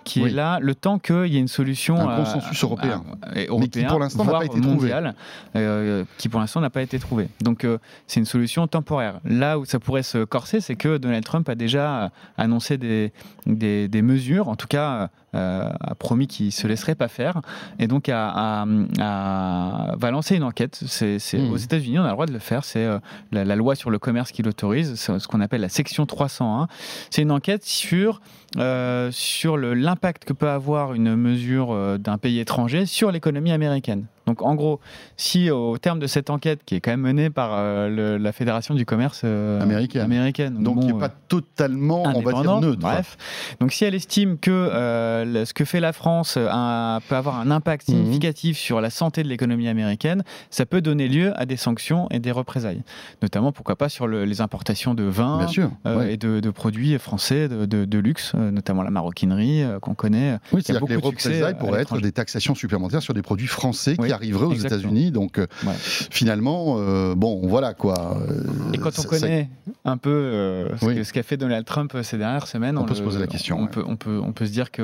qui 0.04 0.22
Oui. 0.22 0.30
est 0.30 0.34
là 0.34 0.60
le 0.62 0.74
temps 0.74 1.00
qu'il 1.00 1.26
y 1.28 1.36
ait 1.36 1.40
une 1.42 1.50
solution 1.50 1.98
Un 1.98 2.10
euh, 2.14 2.18
consensus 2.18 2.64
européen. 2.64 3.04
euh, 3.36 3.46
Mais 3.60 3.68
qui, 3.68 3.84
pour 3.84 4.00
l'instant, 4.00 4.24
n'a 4.24 4.32
pas 4.32 4.46
été 4.46 4.62
trouvé. 4.62 4.68
mondial, 4.76 5.16
euh, 5.58 6.06
qui 6.18 6.30
pour 6.30 6.40
l'instant 6.40 6.62
n'a 6.62 6.70
pas 6.70 6.82
été 6.82 6.98
trouvé. 6.98 7.28
Donc 7.42 7.66
euh, 7.66 7.78
c'est 8.08 8.20
une 8.22 8.26
solution 8.26 8.68
temporaire. 8.68 9.20
Là 9.26 9.60
où 9.60 9.66
ça 9.66 9.80
pourrait 9.80 10.04
se 10.04 10.24
corser, 10.24 10.62
c'est 10.62 10.76
que 10.76 10.98
Donald 10.98 11.26
Trump 11.26 11.50
a 11.50 11.56
déjà 11.56 12.12
annoncé 12.38 12.78
des, 12.78 13.12
des, 13.46 13.88
des 13.90 14.02
mesures, 14.02 14.48
en 14.48 14.56
tout 14.56 14.68
cas 14.68 15.10
a 15.38 15.96
promis 15.96 16.28
qu'il 16.28 16.52
se 16.52 16.68
laisserait 16.68 16.96
pas 16.96 17.08
faire, 17.08 17.42
et 17.80 17.88
donc 17.88 18.10
a, 18.10 18.28
a- 18.30 18.66
a- 19.00 19.96
va 19.96 20.12
lancer 20.12 20.36
une 20.36 20.44
enquête. 20.44 20.80
C'est, 20.86 21.18
Mmh. 21.38 21.52
Aux 21.52 21.58
États-Unis, 21.58 22.00
on 22.00 22.04
a 22.04 22.08
le 22.08 22.14
droit 22.14 22.26
de 22.26 22.34
le 22.34 22.40
faire. 22.40 22.64
C'est 22.64 22.84
euh, 22.86 23.00
la, 23.32 23.46
la 23.46 23.56
loi 23.56 23.76
sur 23.76 23.90
le 23.90 24.00
commerce 24.00 24.32
qui 24.32 24.42
l'autorise, 24.44 24.96
ce 24.96 25.28
qu'on 25.28 25.42
appelle 25.42 25.62
la 25.62 25.70
section 25.70 26.06
301. 26.06 26.68
C'est 27.10 27.22
une 27.22 27.32
enquête 27.32 27.64
sur 27.64 28.22
euh, 28.58 29.10
sur 29.12 29.58
l'impact 29.58 30.26
que 30.26 30.34
peut 30.34 30.50
avoir 30.50 30.94
une 30.94 31.16
mesure 31.16 31.72
euh, 31.72 31.98
d'un 31.98 32.18
pays 32.18 32.40
étranger 32.40 32.86
sur 32.86 33.12
l'économie 33.12 33.52
américaine. 33.52 34.06
Donc 34.28 34.42
en 34.44 34.54
gros, 34.56 34.80
si 35.16 35.50
au 35.50 35.78
terme 35.78 36.00
de 36.00 36.06
cette 36.08 36.30
enquête, 36.30 36.60
qui 36.66 36.76
est 36.76 36.82
quand 36.82 36.92
même 36.92 37.02
menée 37.02 37.30
par 37.30 37.52
euh, 37.54 37.90
le- 37.90 38.18
la 38.18 38.32
Fédération 38.32 38.76
du 38.76 38.86
commerce 38.86 39.22
euh, 39.24 39.62
Américaine. 39.62 40.02
américaine, 40.02 40.54
Donc, 40.62 40.76
bon, 40.76 40.82
il 40.82 40.88
n'est 40.88 40.94
euh, 40.94 41.00
pas 41.00 41.10
totalement, 41.10 42.04
on 42.04 42.22
va 42.22 42.34
dire, 42.42 42.60
neutre. 42.60 42.80
Bref, 42.82 43.18
donc 43.60 43.72
si 43.72 43.86
elle 43.86 43.96
estime 43.96 44.38
que 44.38 44.52
euh, 44.52 45.46
ce 45.46 45.54
que 45.54 45.66
fait 45.66 45.80
la 45.80 45.94
France 45.94 46.36
euh, 46.38 46.48
un- 46.52 47.00
peut 47.08 47.16
avoir 47.16 47.40
un 47.40 47.50
impact 47.52 47.88
Mhm. 47.88 47.96
significatif 47.96 48.58
sur 48.58 48.82
la 48.82 48.90
santé 48.90 49.24
de 49.24 49.30
l'économie 49.30 49.68
américaine, 49.68 50.24
ça 50.50 50.66
peut 50.66 50.82
donner 50.82 51.08
lieu 51.08 51.32
à 51.40 51.46
des 51.46 51.58
sanctions 51.58 52.08
et 52.12 52.20
des 52.20 52.32
représailles. 52.32 52.84
Notamment, 53.22 53.52
pourquoi 53.54 53.76
pas, 53.78 53.88
sur 53.90 54.08
le- 54.08 54.26
les 54.26 54.42
importations 54.42 54.94
de 54.94 55.04
vin 55.04 55.38
Bien 55.38 55.48
sûr. 55.48 55.72
euh, 55.86 56.00
ouais. 56.00 56.14
et 56.14 56.18
de, 56.18 56.42
de 56.42 56.50
produits 56.50 56.98
français 57.00 57.48
de, 57.48 57.66
de- 57.66 57.86
de 57.86 57.98
luxe, 58.00 58.34
euh, 58.36 58.52
notamment 58.52 58.84
la 58.84 58.92
maroquinerie 58.92 59.64
euh, 59.64 59.80
qu'on 59.80 59.94
connaît. 59.96 60.38
Oui, 60.52 60.62
c'est-à-dire 60.64 60.86
que 60.86 60.92
les 60.94 61.00
représailles 61.00 61.54
euh, 61.54 61.58
pourraient 61.58 61.82
être 61.82 61.98
des 62.00 62.12
taxations 62.12 62.56
supplémentaires 62.56 63.02
sur 63.02 63.14
des 63.14 63.22
produits 63.22 63.48
français 63.48 63.96
qui 63.96 64.12
Oui, 64.20 64.28
arriveraient 64.28 64.46
aux. 64.46 64.54
États-Unis. 64.54 65.12
Donc, 65.12 65.40
euh, 65.40 65.48
Ouais. 65.66 65.74
finalement, 65.78 66.78
euh, 66.80 67.16
bon, 67.16 67.48
voilà 67.48 67.74
quoi. 67.74 68.18
Euh, 68.30 68.44
Et 68.74 68.78
quand 68.78 68.90
on 68.90 68.92
ça- 68.92 69.02
ça- 69.04 69.08
connaît 69.08 69.50
un 69.86 69.98
peu 69.98 70.10
euh, 70.10 70.78
ce 70.78 70.86
Oui. 70.86 70.96
que- 70.96 71.04
ce 71.04 71.14
qu'a 71.14 71.24
fait 71.24 71.38
Donald 71.38 71.66
Trump 71.66 71.96
ces 72.04 72.18
dernières 72.18 72.48
semaines, 72.48 72.78
On 72.78 72.84
peut 72.84 72.90
le- 72.90 72.96
se 72.96 73.02
poser 73.02 73.20
la 73.20 73.28
question, 73.28 73.58
On, 73.60 73.64
ouais. 73.64 73.70
peut, 73.70 73.84
on, 73.88 73.96
peut, 73.96 74.20
on 74.24 74.32
peut 74.34 74.46
se 74.46 74.52
dire 74.52 74.72
qu'il 74.72 74.84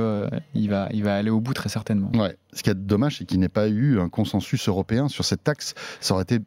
va, 0.70 0.90
il 0.94 1.04
va 1.04 1.16
aller 1.16 1.30
au 1.30 1.40
bout 1.40 1.54
très 1.54 1.70
certainement. 1.70 2.12
Ouais. 2.16 2.36
Ce 2.54 2.62
qui 2.64 2.70
est 2.70 2.76
dommage, 2.76 3.18
c'est 3.18 3.26
qu'il 3.26 3.40
n'ait 3.40 3.50
pas 3.50 3.68
eu 3.68 4.00
un 4.00 4.10
consensus 4.10 4.68
européen 4.68 5.08
sur 5.08 5.26
cette 5.26 5.44
taxe. 5.44 5.74
Ça 6.00 6.14
aurait 6.14 6.24
été 6.24 6.40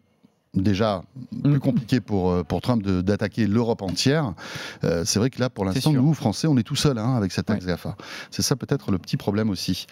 déjà 0.57 1.03
plus 1.43 1.57
Mm. 1.57 1.59
compliqué 1.61 2.01
pour, 2.01 2.31
euh, 2.31 2.43
pour 2.43 2.61
Trump 2.61 2.83
d'attaquer 2.85 3.47
l'Europe 3.47 3.83
entière. 3.83 4.35
Euh, 4.85 5.05
c'est 5.05 5.19
vrai 5.19 5.31
que 5.31 5.41
là, 5.41 5.51
pour 5.51 5.65
l'instant, 5.65 5.93
nous, 5.93 6.15
Français, 6.15 6.47
on 6.47 6.57
est 6.57 6.63
tout 6.63 6.77
seul 6.77 6.99
hein, 6.99 7.15
avec 7.15 7.33
cette 7.33 7.47
taxe 7.47 7.67
GAFA. 7.67 7.97
C'est 8.31 8.43
ça 8.43 8.57
peut-être 8.57 8.91
le 8.91 8.99
petit 8.99 9.17
problème 9.17 9.51
aussi. 9.51 9.87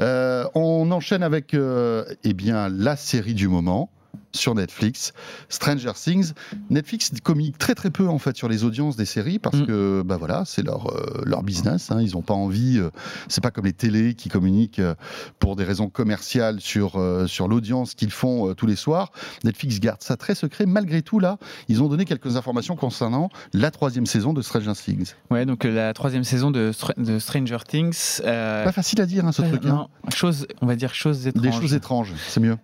Euh, 0.00 0.44
on 0.54 0.90
enchaîne 0.90 1.22
avec 1.22 1.54
euh, 1.54 2.04
eh 2.24 2.34
bien, 2.34 2.68
la 2.68 2.96
série 2.96 3.34
du 3.34 3.48
moment. 3.48 3.90
Sur 4.32 4.54
Netflix. 4.54 5.12
Stranger 5.48 5.92
Things. 5.94 6.32
Netflix 6.70 7.10
communique 7.22 7.58
très 7.58 7.74
très 7.74 7.90
peu 7.90 8.08
en 8.08 8.18
fait 8.18 8.36
sur 8.36 8.48
les 8.48 8.64
audiences 8.64 8.96
des 8.96 9.04
séries 9.06 9.38
parce 9.38 9.56
Mm. 9.56 9.66
que 9.66 10.02
bah 10.04 10.16
voilà, 10.16 10.44
c'est 10.46 10.62
leur 10.62 10.86
euh, 10.94 11.22
leur 11.26 11.42
business. 11.42 11.90
hein. 11.90 12.00
Ils 12.00 12.12
n'ont 12.12 12.22
pas 12.22 12.34
envie. 12.34 12.78
euh, 12.78 12.90
c'est 13.28 13.42
pas 13.42 13.50
comme 13.50 13.64
les 13.66 13.72
télés 13.72 14.14
qui 14.14 14.28
communiquent 14.28 14.78
euh, 14.78 14.94
pour 15.38 15.56
des 15.56 15.64
raisons 15.64 15.88
commerciales 15.88 16.60
sur 16.60 17.00
sur 17.26 17.48
l'audience 17.48 17.94
qu'ils 17.94 18.10
font 18.12 18.54
tous 18.54 18.66
les 18.66 18.76
soirs. 18.76 19.10
Netflix 19.44 19.80
garde 19.80 20.02
ça 20.02 20.16
très 20.16 20.34
secret. 20.34 20.66
Malgré 20.66 21.02
tout, 21.02 21.18
là, 21.18 21.38
ils 21.68 21.82
ont 21.82 21.88
donné 21.88 22.04
quelques 22.04 22.36
informations 22.36 22.76
concernant 22.76 23.28
la 23.52 23.70
troisième 23.70 24.06
saison 24.06 24.32
de 24.32 24.42
Stranger 24.42 24.72
Things. 24.74 25.12
Ouais, 25.30 25.44
donc 25.46 25.64
la 25.64 25.92
troisième 25.92 26.24
saison 26.24 26.50
de, 26.50 26.70
Str- 26.72 27.00
de 27.02 27.18
Stranger 27.18 27.58
Things. 27.66 28.20
Pas 28.22 28.72
facile 28.72 29.00
à 29.00 29.06
dire 29.06 29.24
hein, 29.26 29.32
ce 29.32 29.42
truc. 29.42 29.64
hein. 29.64 29.68
non, 29.68 29.88
chose, 30.14 30.46
on 30.60 30.66
va 30.66 30.76
dire 30.76 30.94
choses 30.94 31.26
étranges. 31.26 31.42
Des 31.42 31.52
choses 31.52 31.74
étranges, 31.74 32.12
c'est 32.28 32.40
mieux. 32.40 32.56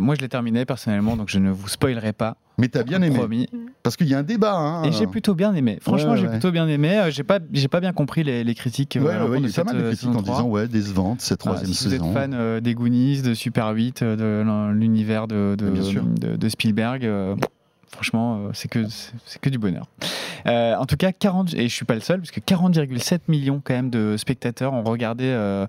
Moi, 0.00 0.14
je 0.14 0.20
l'ai 0.20 0.28
terminé 0.28 0.61
personnellement, 0.66 1.16
donc 1.16 1.28
je 1.28 1.38
ne 1.38 1.50
vous 1.50 1.68
spoilerai 1.68 2.12
pas. 2.12 2.36
Mais 2.58 2.68
t'as 2.68 2.82
bien 2.82 3.00
aimé. 3.02 3.16
Promis. 3.16 3.48
Parce 3.82 3.96
qu'il 3.96 4.06
y 4.08 4.14
a 4.14 4.18
un 4.18 4.22
débat. 4.22 4.54
Hein. 4.54 4.84
Et 4.84 4.92
j'ai 4.92 5.06
plutôt 5.06 5.34
bien 5.34 5.54
aimé. 5.54 5.78
Franchement, 5.80 6.12
Ouais, 6.12 6.16
j'ai 6.18 6.24
ouais. 6.26 6.32
plutôt 6.32 6.50
bien 6.52 6.68
aimé. 6.68 6.98
Euh, 6.98 7.10
J'ai 7.10 7.22
pas, 7.24 7.38
j'ai 7.52 7.66
pas 7.68 7.80
bien 7.80 7.92
compris 7.94 8.22
les, 8.24 8.44
les 8.44 8.54
critiques. 8.54 8.96
euh, 8.96 9.00
Ouais, 9.00 9.14
à 9.14 9.26
ouais, 9.26 9.38
il 9.40 9.48
y 9.48 9.50
a 9.50 9.64
pas 9.64 9.72
mal 9.72 9.76
de 9.80 9.80
euh, 9.86 9.88
critiques 9.88 10.08
saison 10.08 10.18
en 10.18 10.22
3. 10.22 10.36
disant 10.36 10.48
ouais 10.48 10.68
décevante 10.68 11.20
cette 11.22 11.40
troisième 11.40 11.72
si 11.72 11.88
vous 11.88 11.94
êtes 11.94 12.00
saison. 12.02 12.12
fan 12.12 12.34
euh, 12.34 12.60
des 12.60 12.74
Goonies, 12.74 13.22
de 13.22 13.32
Super 13.34 13.68
8, 13.70 14.02
euh, 14.02 14.16
de 14.72 14.72
l'univers 14.78 15.26
de, 15.28 15.56
de, 15.56 16.48
Spielberg, 16.48 17.04
euh, 17.06 17.34
franchement, 17.92 18.36
euh, 18.36 18.50
c'est 18.54 18.68
que, 18.68 18.86
que 19.40 19.50
du 19.50 19.58
bonheur. 19.58 19.86
Euh, 20.46 20.74
en 20.76 20.86
tout 20.86 20.96
cas, 20.96 21.12
40, 21.12 21.54
et 21.54 21.68
je 21.68 21.74
suis 21.74 21.84
pas 21.84 21.94
le 21.94 22.00
seul, 22.00 22.18
puisque 22.20 22.40
40,7 22.40 23.20
millions 23.28 23.60
quand 23.62 23.74
même 23.74 23.90
de 23.90 24.16
spectateurs 24.16 24.72
ont 24.72 24.82
regardé 24.82 25.24
euh, 25.26 25.66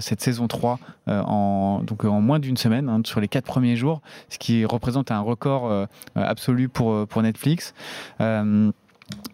cette 0.00 0.20
saison 0.20 0.46
3 0.48 0.78
euh, 1.08 1.20
en, 1.22 1.82
moins 2.20 2.38
d'une 2.38 2.56
semaine, 2.56 2.88
hein, 2.88 3.02
sur 3.04 3.20
les 3.20 3.28
quatre 3.28 3.46
premiers 3.46 3.76
jours, 3.76 4.00
ce 4.28 4.38
qui 4.38 4.64
représente 4.64 5.10
un 5.10 5.20
record 5.20 5.88
absolu 6.14 6.68
pour 6.68 7.22
Netflix. 7.22 7.74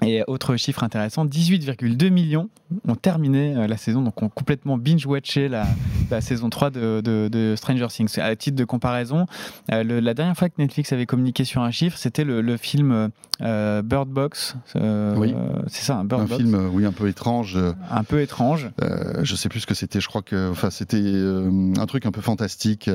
Et 0.02 0.22
autre 0.26 0.56
chiffre 0.56 0.82
intéressant, 0.82 1.26
18,2 1.26 2.08
millions 2.10 2.48
ont 2.88 2.94
terminé 2.94 3.54
euh, 3.56 3.66
la 3.66 3.76
saison, 3.76 4.00
donc 4.02 4.22
ont 4.22 4.28
complètement 4.30 4.78
binge-watché 4.78 5.48
la, 5.48 5.66
la 6.10 6.20
saison 6.22 6.48
3 6.48 6.70
de, 6.70 7.00
de- 7.04 7.28
de 7.30 7.54
Stranger 7.56 7.86
Things. 7.88 8.18
À 8.18 8.34
titre 8.34 8.56
de 8.56 8.64
comparaison, 8.64 9.26
euh, 9.70 9.82
le- 9.84 10.00
la 10.00 10.14
dernière 10.14 10.36
fois 10.36 10.48
que 10.48 10.54
Netflix 10.58 10.92
avait 10.92 11.04
communiqué 11.06 11.44
sur 11.44 11.60
un 11.62 11.70
chiffre, 11.70 11.98
c'était 11.98 12.24
le, 12.24 12.40
le 12.40 12.56
film 12.56 13.10
euh, 13.42 13.82
Bird 13.82 14.08
Box. 14.08 14.56
euh, 14.76 15.14
Oui. 15.18 15.34
c'est 15.66 15.84
ça, 15.84 15.96
un 15.96 16.04
Bird 16.04 16.22
Un 16.22 16.24
Box. 16.26 16.36
film, 16.42 16.54
euh, 16.54 16.68
oui, 16.72 16.86
un 16.86 16.92
peu 16.92 17.08
étrange. 17.08 17.58
Un 17.90 18.04
peu 18.04 18.20
étrange. 18.22 18.70
je 19.22 19.34
sais 19.36 19.48
plus 19.50 19.60
ce 19.60 19.66
que 19.66 19.74
c'était. 19.74 20.00
Je 20.00 20.08
crois 20.08 20.22
que, 20.22 20.50
enfin, 20.50 20.70
c'était 20.70 20.96
un 21.02 21.86
truc 21.86 22.06
un 22.06 22.10
peu 22.12 22.20
fantastique. 22.22 22.88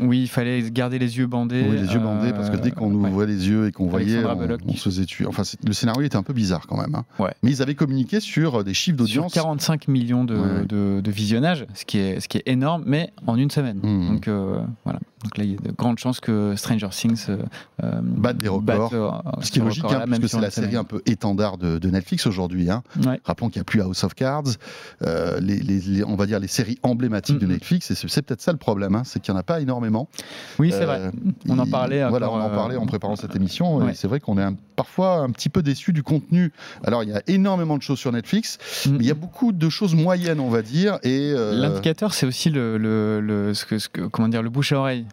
Oui, 0.00 0.22
il 0.22 0.28
fallait 0.28 0.62
garder 0.70 0.98
les 0.98 1.18
yeux 1.18 1.26
bandés. 1.26 1.64
oui, 1.68 1.76
les 1.78 1.92
yeux 1.92 2.00
bandés, 2.00 2.32
parce 2.32 2.50
que 2.50 2.56
dès 2.56 2.70
qu'on 2.72 2.92
ouais. 2.94 3.10
ouvrait 3.10 3.26
les 3.26 3.48
yeux 3.48 3.68
et 3.68 3.72
qu'on 3.72 3.86
voyait, 3.86 4.22
on, 4.66 4.74
se 4.74 4.84
faisait 4.88 5.04
tuer. 5.06 5.26
Enfin, 5.26 5.42
le 5.64 5.72
scénario 5.72 6.01
était 6.04 6.16
un 6.16 6.22
peu 6.22 6.32
bizarre 6.32 6.66
quand 6.66 6.76
même. 6.76 6.94
hein. 6.94 7.04
Ouais. 7.18 7.32
Mais 7.42 7.50
ils 7.50 7.62
avaient 7.62 7.74
communiqué 7.74 8.20
sur 8.20 8.60
euh, 8.60 8.64
des 8.64 8.74
chiffres 8.74 8.96
Sur 9.06 9.22
d'audience. 9.22 9.32
45 9.34 9.88
millions 9.88 10.24
de, 10.24 10.36
Ouais, 10.36 10.66
de, 10.66 11.00
de 11.02 11.10
visionnages, 11.10 11.66
ce 11.74 11.84
qui, 11.84 11.98
est, 11.98 12.20
ce 12.20 12.28
qui 12.28 12.38
est 12.38 12.42
énorme, 12.46 12.82
mais 12.86 13.10
en 13.26 13.36
une 13.36 13.50
semaine. 13.50 13.80
Mhm. 13.82 14.08
Donc 14.14 14.28
euh, 14.28 14.60
voilà. 14.84 15.00
Donc 15.22 15.38
là, 15.38 15.44
il 15.44 15.52
y 15.52 15.54
a 15.54 15.58
de 15.58 15.70
grandes 15.72 15.98
chances 15.98 16.18
que 16.20 16.54
Stranger 16.56 16.88
Things 16.90 17.26
euh, 17.28 17.38
euh, 17.84 18.00
Batte 18.02 18.38
des 18.38 18.48
records. 18.48 18.62
batte, 18.62 18.92
euh, 18.92 19.10
Ce 19.40 19.50
qui 19.52 19.60
est 19.60 19.62
logique, 19.62 19.84
hein, 19.88 20.02
puisque 20.06 20.28
sur 20.28 20.38
c'est 20.38 20.44
la 20.44 20.50
série 20.50 20.66
semaine. 20.68 20.80
un 20.80 20.84
peu 20.84 21.00
étendard 21.06 21.58
de, 21.58 21.78
de 21.78 21.90
Netflix 21.90 22.26
aujourd'hui. 22.26 22.70
Hein. 22.70 22.82
Ouais. 23.06 23.20
Rappelons 23.24 23.48
qu'il 23.48 23.60
n'y 23.60 23.62
a 23.62 23.64
plus 23.64 23.80
House 23.82 24.02
of 24.04 24.14
Cards, 24.14 24.42
euh, 25.06 25.38
les, 25.40 25.58
les- 25.60 25.80
les- 25.80 26.04
on 26.04 26.16
va 26.16 26.26
dire 26.26 26.40
les 26.40 26.48
séries 26.48 26.78
emblématiques 26.82 27.38
de. 27.38 27.46
Netflix, 27.46 27.90
et 27.90 27.94
c'est 27.94 28.22
peut-être 28.22 28.40
ça 28.40 28.50
le 28.52 28.58
problème, 28.58 28.94
hein, 28.94 29.02
c'est 29.04 29.20
qu'il 29.20 29.32
n'y 29.32 29.36
en 29.36 29.40
a 29.40 29.44
pas 29.44 29.60
énormément. 29.60 30.08
Oui, 30.58 30.70
c'est 30.72 30.84
vrai. 30.86 31.10
On 31.48 31.58
en 31.58 31.66
parlait 31.66 32.08
Voilà, 32.08 32.30
on 32.30 32.40
en 32.40 32.48
parlait 32.50 32.76
en 32.76 32.86
préparant 32.86 33.14
cette 33.16 33.36
émission, 33.36 33.86
et 33.88 33.94
c'est 33.94 34.08
vrai 34.08 34.20
qu'on 34.20 34.38
est 34.38 34.42
un- 34.42 34.56
parfois 34.76 35.18
un 35.18 35.30
petit 35.30 35.48
peu 35.50 35.62
déçu 35.62 35.92
du 35.92 36.02
contenu. 36.02 36.50
Alors, 36.82 37.02
il 37.04 37.10
y 37.10 37.12
a 37.12 37.22
énormément 37.26 37.76
de 37.76 37.82
choses 37.82 37.98
sur 37.98 38.10
Netflix, 38.10 38.58
Mm. 38.86 38.90
mais 38.92 38.98
il 39.00 39.06
y 39.06 39.10
a 39.10 39.14
beaucoup 39.14 39.52
de 39.52 39.68
choses 39.68 39.94
moyennes, 39.94 40.40
on 40.40 40.48
va 40.50 40.62
dire, 40.62 40.98
et... 41.02 41.32
L'indicateur, 41.36 42.14
c'est 42.14 42.26
aussi 42.26 42.48
le, 42.50 42.78
le, 42.78 43.20
le- 43.20 43.54
ce 43.54 43.66
que, 43.66 43.78
ce 43.78 43.88
que- 43.88 44.00
comment 44.02 44.28
dire, 44.28 44.42
le 44.42 44.50
bouche 44.50 44.72
à 44.72 44.78
oreille. 44.78 45.06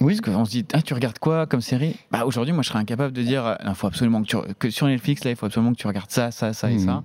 Oui, 0.00 0.16
Parce 0.20 0.34
qu'on 0.34 0.44
se 0.44 0.50
dit, 0.50 0.64
ah, 0.74 0.82
tu 0.82 0.92
regardes 0.94 1.18
quoi 1.18 1.46
comme 1.46 1.60
série? 1.62 1.96
Bah, 2.10 2.24
Aujourd'hui, 2.26 2.52
moi, 2.52 2.62
je 2.62 2.68
serais 2.68 2.78
incapable 2.78 3.12
de 3.14 3.22
dire, 3.22 3.56
il 3.66 3.74
faut 3.74 3.86
absolument 3.86 4.22
que, 4.22 4.26
tu, 4.28 4.36
que 4.58 4.70
sur 4.70 4.86
Netflix, 4.86 5.24
là, 5.24 5.30
il 5.30 5.36
faut 5.36 5.46
absolument 5.46 5.72
que 5.72 5.78
tu 5.78 5.86
regardes 5.86 6.10
ça, 6.10 6.30
ça, 6.30 6.52
ça 6.52 6.70
et 6.70 6.74
Mhm. 6.76 6.84
ça. 6.86 7.02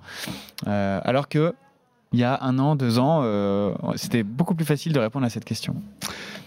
Euh, 0.67 0.99
alors 1.05 1.29
que 1.29 1.53
il 2.13 2.19
y 2.19 2.23
a 2.23 2.39
un 2.41 2.59
an, 2.59 2.75
deux 2.75 2.99
ans, 2.99 3.21
euh, 3.23 3.73
c'était 3.95 4.23
beaucoup 4.23 4.55
plus 4.55 4.65
facile 4.65 4.91
de 4.93 4.99
répondre 4.99 5.25
à 5.25 5.29
cette 5.29 5.45
question. 5.45 5.75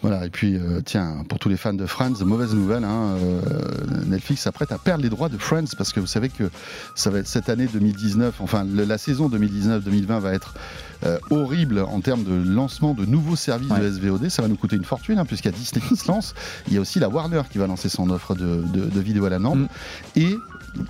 Voilà, 0.03 0.27
et 0.27 0.29
puis 0.31 0.57
euh, 0.57 0.83
tiens, 0.85 1.25
pour 1.31 1.39
tous 1.39 1.49
les 1.49 1.57
fans 1.57 1.73
de 1.73 1.87
Friends, 1.87 2.23
mauvaise 2.27 2.55
nouvelle, 2.55 2.85
hein, 2.85 3.17
euh, 3.17 3.41
Netflix 4.07 4.43
s'apprête 4.43 4.71
à 4.71 4.77
perdre 4.77 5.03
les 5.03 5.09
droits 5.09 5.31
de 5.31 5.39
Friends 5.39 5.65
parce 5.79 5.95
que 5.95 6.01
vous 6.01 6.07
savez 6.07 6.29
que 6.29 6.51
ça 6.95 7.09
va 7.09 7.21
être 7.21 7.27
cette 7.27 7.49
année 7.49 7.67
2019, 7.73 8.43
enfin 8.43 8.65
le- 8.65 8.85
la 8.85 8.99
saison 8.99 9.31
2019-2020 9.31 10.19
va 10.21 10.35
être 10.35 10.55
euh, 11.05 11.19
horrible 11.31 11.81
en 11.81 12.01
termes 12.03 12.25
de 12.25 12.35
lancement 12.35 12.93
de 12.93 13.07
nouveaux 13.07 13.37
services 13.37 13.71
Ouais. 13.71 13.81
de 13.81 13.91
SVOD. 13.91 14.29
Ça 14.29 14.43
va 14.43 14.49
nous 14.49 14.57
coûter 14.57 14.77
une 14.77 14.85
fortune 14.85 15.19
hein, 15.19 15.25
puisqu'il 15.25 15.51
y 15.51 15.55
a 15.55 15.57
Disney 15.57 15.83
qui 15.89 15.97
se 15.97 16.07
lance. 16.09 16.35
Il 16.69 16.75
y 16.75 16.77
a 16.77 16.81
aussi 16.83 16.99
la 17.01 17.09
Warner 17.09 17.43
qui 17.51 17.57
va 17.57 17.67
lancer 17.67 17.89
son 17.89 18.11
offre 18.11 18.35
de, 18.35 18.63
de, 18.75 18.85
de 18.85 19.01
vidéo 19.01 19.25
à 19.25 19.31
la 19.31 19.39
Nantes. 19.39 19.57
Mm. 19.59 19.67
Et 20.17 20.37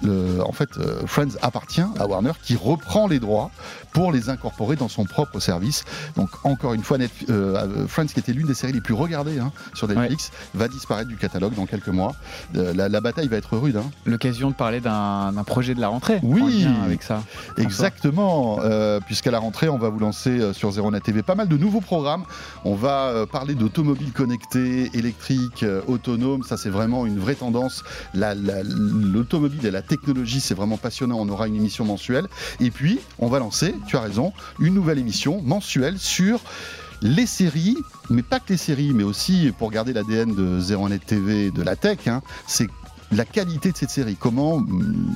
le- 0.03 0.41
en 0.45 0.53
fait, 0.53 0.71
Friends 1.07 1.37
appartient 1.43 1.85
à 1.99 2.07
Warner 2.07 2.33
qui 2.43 2.57
reprend 2.57 3.07
les 3.07 3.21
droits 3.21 3.51
pour 3.93 4.11
les 4.13 4.29
incorporer 4.29 4.64
dans 4.77 4.89
son 4.89 5.05
propre 5.05 5.39
service. 5.41 5.85
Donc 6.17 6.31
encore 6.45 6.73
une 6.75 6.83
fois, 6.83 6.99
Net- 6.99 7.11
euh, 7.31 7.57
euh, 7.57 7.87
Friends, 7.87 8.07
qui 8.07 8.19
était 8.19 8.33
l'une 8.33 8.47
des 8.47 8.55
séries 8.55 8.73
les 8.73 8.81
plus 8.81 8.95
regardées 8.95 9.39
hein, 9.39 9.53
sur 9.75 9.87
Netflix, 9.89 10.31
va 10.55 10.69
disparaître 10.69 11.09
du 11.09 11.17
catalogue 11.17 11.55
dans 11.55 11.67
quelques 11.67 11.89
mois. 11.89 12.15
Euh, 12.57 12.73
la, 12.75 12.89
la 12.89 13.01
bataille 13.01 13.29
va 13.29 13.37
être 13.37 13.57
rude. 13.57 13.77
hein. 13.77 13.85
L'occasion 14.07 14.51
de 14.51 14.55
parler 14.55 14.81
d'un 14.81 15.33
projet 15.47 15.75
de 15.75 15.81
la 15.81 15.89
rentrée 15.89 16.19
Oui. 16.23 16.67
avec 16.85 17.03
ça. 17.03 17.23
Exactement, 17.59 18.59
euh, 18.63 19.01
puisqu'à 19.01 19.31
la 19.31 19.39
rentrée, 19.39 19.69
on 19.69 19.79
va 19.79 19.89
vous 19.89 19.99
lancer 19.99 20.53
sur 20.53 20.71
Zero 20.71 20.91
Net 20.91 21.03
TV 21.03 21.23
pas 21.23 21.35
mal 21.35 21.49
de 21.49 21.57
nouveaux 21.57 21.81
programmes. 21.81 22.25
On 22.65 22.75
va 22.75 23.27
parler 23.31 23.55
d'automobiles 23.55 24.13
connectés, 24.13 24.91
électriques, 24.95 25.65
autonomes. 25.87 26.43
Ça, 26.45 26.57
c'est 26.57 26.71
vraiment 26.71 27.05
une 27.07 27.19
vraie 27.19 27.35
tendance. 27.35 27.83
La- 28.15 28.35
la- 28.35 28.63
L'automobile 28.63 29.65
et 29.67 29.71
la 29.71 29.83
technologie, 29.83 30.41
c'est 30.41 30.55
vraiment 30.55 30.77
passionnant. 30.77 31.17
On 31.19 31.29
aura 31.29 31.49
une 31.49 31.57
émission 31.57 31.85
mensuelle. 31.85 32.27
Et 32.61 32.71
puis, 32.71 33.01
on 33.19 33.29
va 33.29 33.39
lancer, 33.39 33.75
tu 33.87 33.97
as 33.97 34.01
raison, 34.01 34.33
une 34.59 34.75
nouvelle 34.75 34.99
émission 34.99 35.41
mensuelle 35.43 35.99
sur 35.99 36.41
les 37.03 37.27
séries, 37.27 37.77
mais 38.11 38.23
pas 38.23 38.41
que 38.41 38.51
les 38.51 38.57
séries, 38.57 38.93
mais 38.95 39.05
aussi 39.05 39.53
pour 39.59 39.71
garder 39.71 39.93
l'ADN 39.93 40.35
de 40.35 40.61
Zero 40.61 40.89
Net 40.89 41.05
TV 41.05 41.47
et 41.47 41.51
de 41.51 41.63
la 41.63 41.77
tech, 41.77 42.07
hein, 42.07 42.23
c'est 42.47 42.69
la 43.15 43.25
qualité 43.25 43.73
de 43.73 43.77
cette 43.77 43.91
série. 43.91 44.17
Comment 44.17 44.55
hum, 44.55 45.15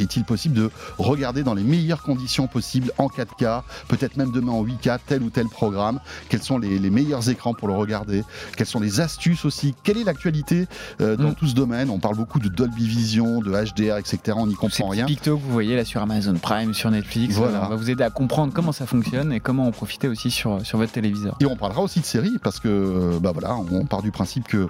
est-il 0.00 0.24
possible 0.24 0.54
de 0.54 0.70
regarder 0.98 1.42
dans 1.42 1.54
les 1.54 1.62
meilleures 1.62 2.02
conditions 2.02 2.46
possibles 2.46 2.92
en 2.98 3.08
4K, 3.08 3.62
peut-être 3.88 4.16
même 4.16 4.30
demain 4.32 4.52
en 4.52 4.64
8K, 4.64 4.98
tel 5.06 5.22
ou 5.22 5.30
tel 5.30 5.48
programme? 5.48 6.00
Quels 6.28 6.42
sont 6.42 6.58
les, 6.58 6.78
les 6.78 6.90
meilleurs 6.90 7.28
écrans 7.28 7.54
pour 7.54 7.68
le 7.68 7.74
regarder? 7.74 8.22
Quelles 8.56 8.66
sont 8.66 8.80
les 8.80 9.00
astuces 9.00 9.44
aussi? 9.44 9.74
Quelle 9.82 9.98
est 9.98 10.04
l'actualité 10.04 10.66
euh, 11.00 11.16
dans 11.16 11.30
Mm. 11.30 11.34
tout 11.34 11.46
ce 11.46 11.54
domaine? 11.54 11.90
On 11.90 11.98
parle 11.98 12.16
beaucoup 12.16 12.38
de 12.38 12.48
Dolby 12.48 12.86
Vision, 12.86 13.40
de 13.40 13.50
HDR, 13.50 13.96
etc. 13.98 14.18
On 14.36 14.46
n'y 14.46 14.54
comprend 14.54 14.88
rien. 14.88 15.06
pictos 15.06 15.36
que 15.36 15.42
vous 15.42 15.52
voyez 15.52 15.76
là 15.76 15.84
sur 15.84 16.00
Amazon 16.02 16.34
Prime, 16.34 16.74
sur 16.74 16.90
Netflix, 16.90 17.34
Voilà. 17.36 17.58
euh, 17.62 17.66
on 17.66 17.68
va 17.68 17.76
vous 17.76 17.90
aider 17.90 18.04
à 18.04 18.10
comprendre 18.10 18.52
comment 18.52 18.72
ça 18.72 18.86
fonctionne 18.86 19.32
et 19.32 19.40
comment 19.40 19.66
en 19.66 19.72
profiter 19.72 20.08
aussi 20.08 20.30
sur, 20.30 20.64
sur 20.64 20.78
votre 20.78 20.92
téléviseur. 20.92 21.36
Et 21.40 21.46
on 21.46 21.56
parlera 21.56 21.80
aussi 21.82 22.00
de 22.00 22.04
séries 22.04 22.38
parce 22.42 22.60
que 22.60 23.18
bah 23.20 23.30
voilà, 23.32 23.56
on 23.56 23.84
part 23.86 24.02
du 24.02 24.10
principe 24.10 24.46
que 24.48 24.66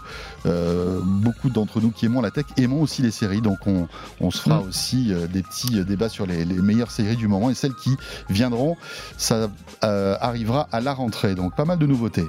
euh, 0.47 1.01
beaucoup 1.03 1.51
d'entre 1.51 1.81
nous 1.81 1.91
qui 1.91 2.07
aimons 2.07 2.21
la 2.21 2.31
tech 2.31 2.42
aimons 2.57 2.83
aussi 2.83 3.03
les 3.03 3.11
séries. 3.11 3.41
Donc 3.41 3.67
on, 3.67 3.89
on 4.21 4.31
se 4.31 4.41
fera 4.41 4.61
Mm. 4.61 4.69
aussi 4.69 5.13
euh, 5.13 5.27
des 5.27 5.43
petits 5.43 5.79
euh, 5.81 5.85
débats 5.85 6.09
sur 6.09 6.27
les, 6.27 6.45
les 6.45 6.57
meilleures 6.61 6.91
séries 6.91 7.17
du 7.17 7.29
moment 7.29 7.51
et 7.51 7.55
celles 7.55 7.75
qui 7.75 7.97
viendront. 8.29 8.77
Ça 9.17 9.49
euh, 9.85 10.17
arrivera 10.21 10.69
à 10.73 10.81
la 10.81 10.93
rentrée. 10.95 11.35
Donc 11.35 11.55
pas 11.57 11.65
mal 11.65 11.79
de 11.79 11.87
nouveautés. 11.87 12.27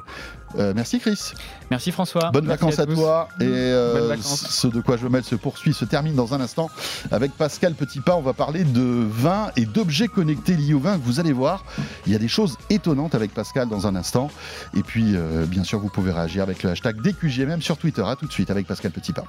Euh, 0.59 0.71
merci 0.75 0.99
Chris. 0.99 1.33
Merci 1.71 1.91
François. 1.91 2.29
Bonnes 2.31 2.45
Merci 2.45 2.63
vacances 2.65 2.79
à, 2.79 2.85
toi. 2.85 3.27
Et 3.39 3.45
euh, 3.47 3.93
Bonnes 3.93 4.07
vacances. 4.09 4.45
ce 4.49 4.67
de 4.67 4.81
quoi 4.81 4.97
je 4.97 5.03
me 5.05 5.09
mêle 5.09 5.23
se 5.23 5.33
poursuit, 5.33 5.73
se 5.73 5.83
termine 5.83 6.13
dans 6.13 6.35
un 6.35 6.41
instant 6.41 6.69
avec 7.11 7.31
Pascal 7.31 7.73
Petitpas. 7.73 8.15
On 8.15 8.21
va 8.21 8.33
parler 8.33 8.63
de 8.63 8.81
vin 9.09 9.49
et 9.55 9.65
d'objets 9.65 10.07
connectés 10.07 10.55
liés 10.55 10.75
au 10.75 10.79
vin. 10.79 10.97
Vous 11.03 11.19
allez 11.19 11.33
voir, 11.33 11.65
il 12.05 12.13
y 12.13 12.15
a 12.15 12.19
des 12.19 12.27
choses 12.27 12.55
étonnantes 12.69 13.15
avec 13.15 13.33
Pascal 13.33 13.67
dans 13.67 13.87
un 13.87 13.95
instant. 13.95 14.29
Et 14.75 14.83
puis, 14.83 15.15
euh, 15.15 15.45
bien 15.47 15.63
sûr, 15.63 15.79
vous 15.79 15.89
pouvez 15.89 16.11
réagir 16.11 16.43
avec 16.43 16.61
le 16.61 16.69
hashtag 16.69 17.01
DQJMM 17.01 17.63
sur 17.63 17.77
Twitter. 17.77 18.03
À 18.05 18.15
tout 18.15 18.27
de 18.27 18.31
suite 18.31 18.51
avec 18.51 18.67
Pascal 18.67 18.91
Petitpas. 18.91 19.25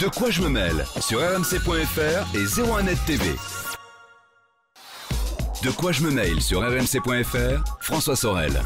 De 0.00 0.08
quoi 0.08 0.30
je 0.30 0.42
me 0.42 0.48
mêle 0.48 0.84
sur 1.00 1.20
rmc.fr 1.20 2.34
et 2.34 2.44
01net 2.44 2.98
TV. 3.06 3.24
De 5.62 5.70
quoi 5.70 5.92
je 5.92 6.02
me 6.02 6.10
mail 6.10 6.42
sur 6.42 6.60
rmc.fr, 6.62 7.62
François 7.80 8.16
Sorel. 8.16 8.60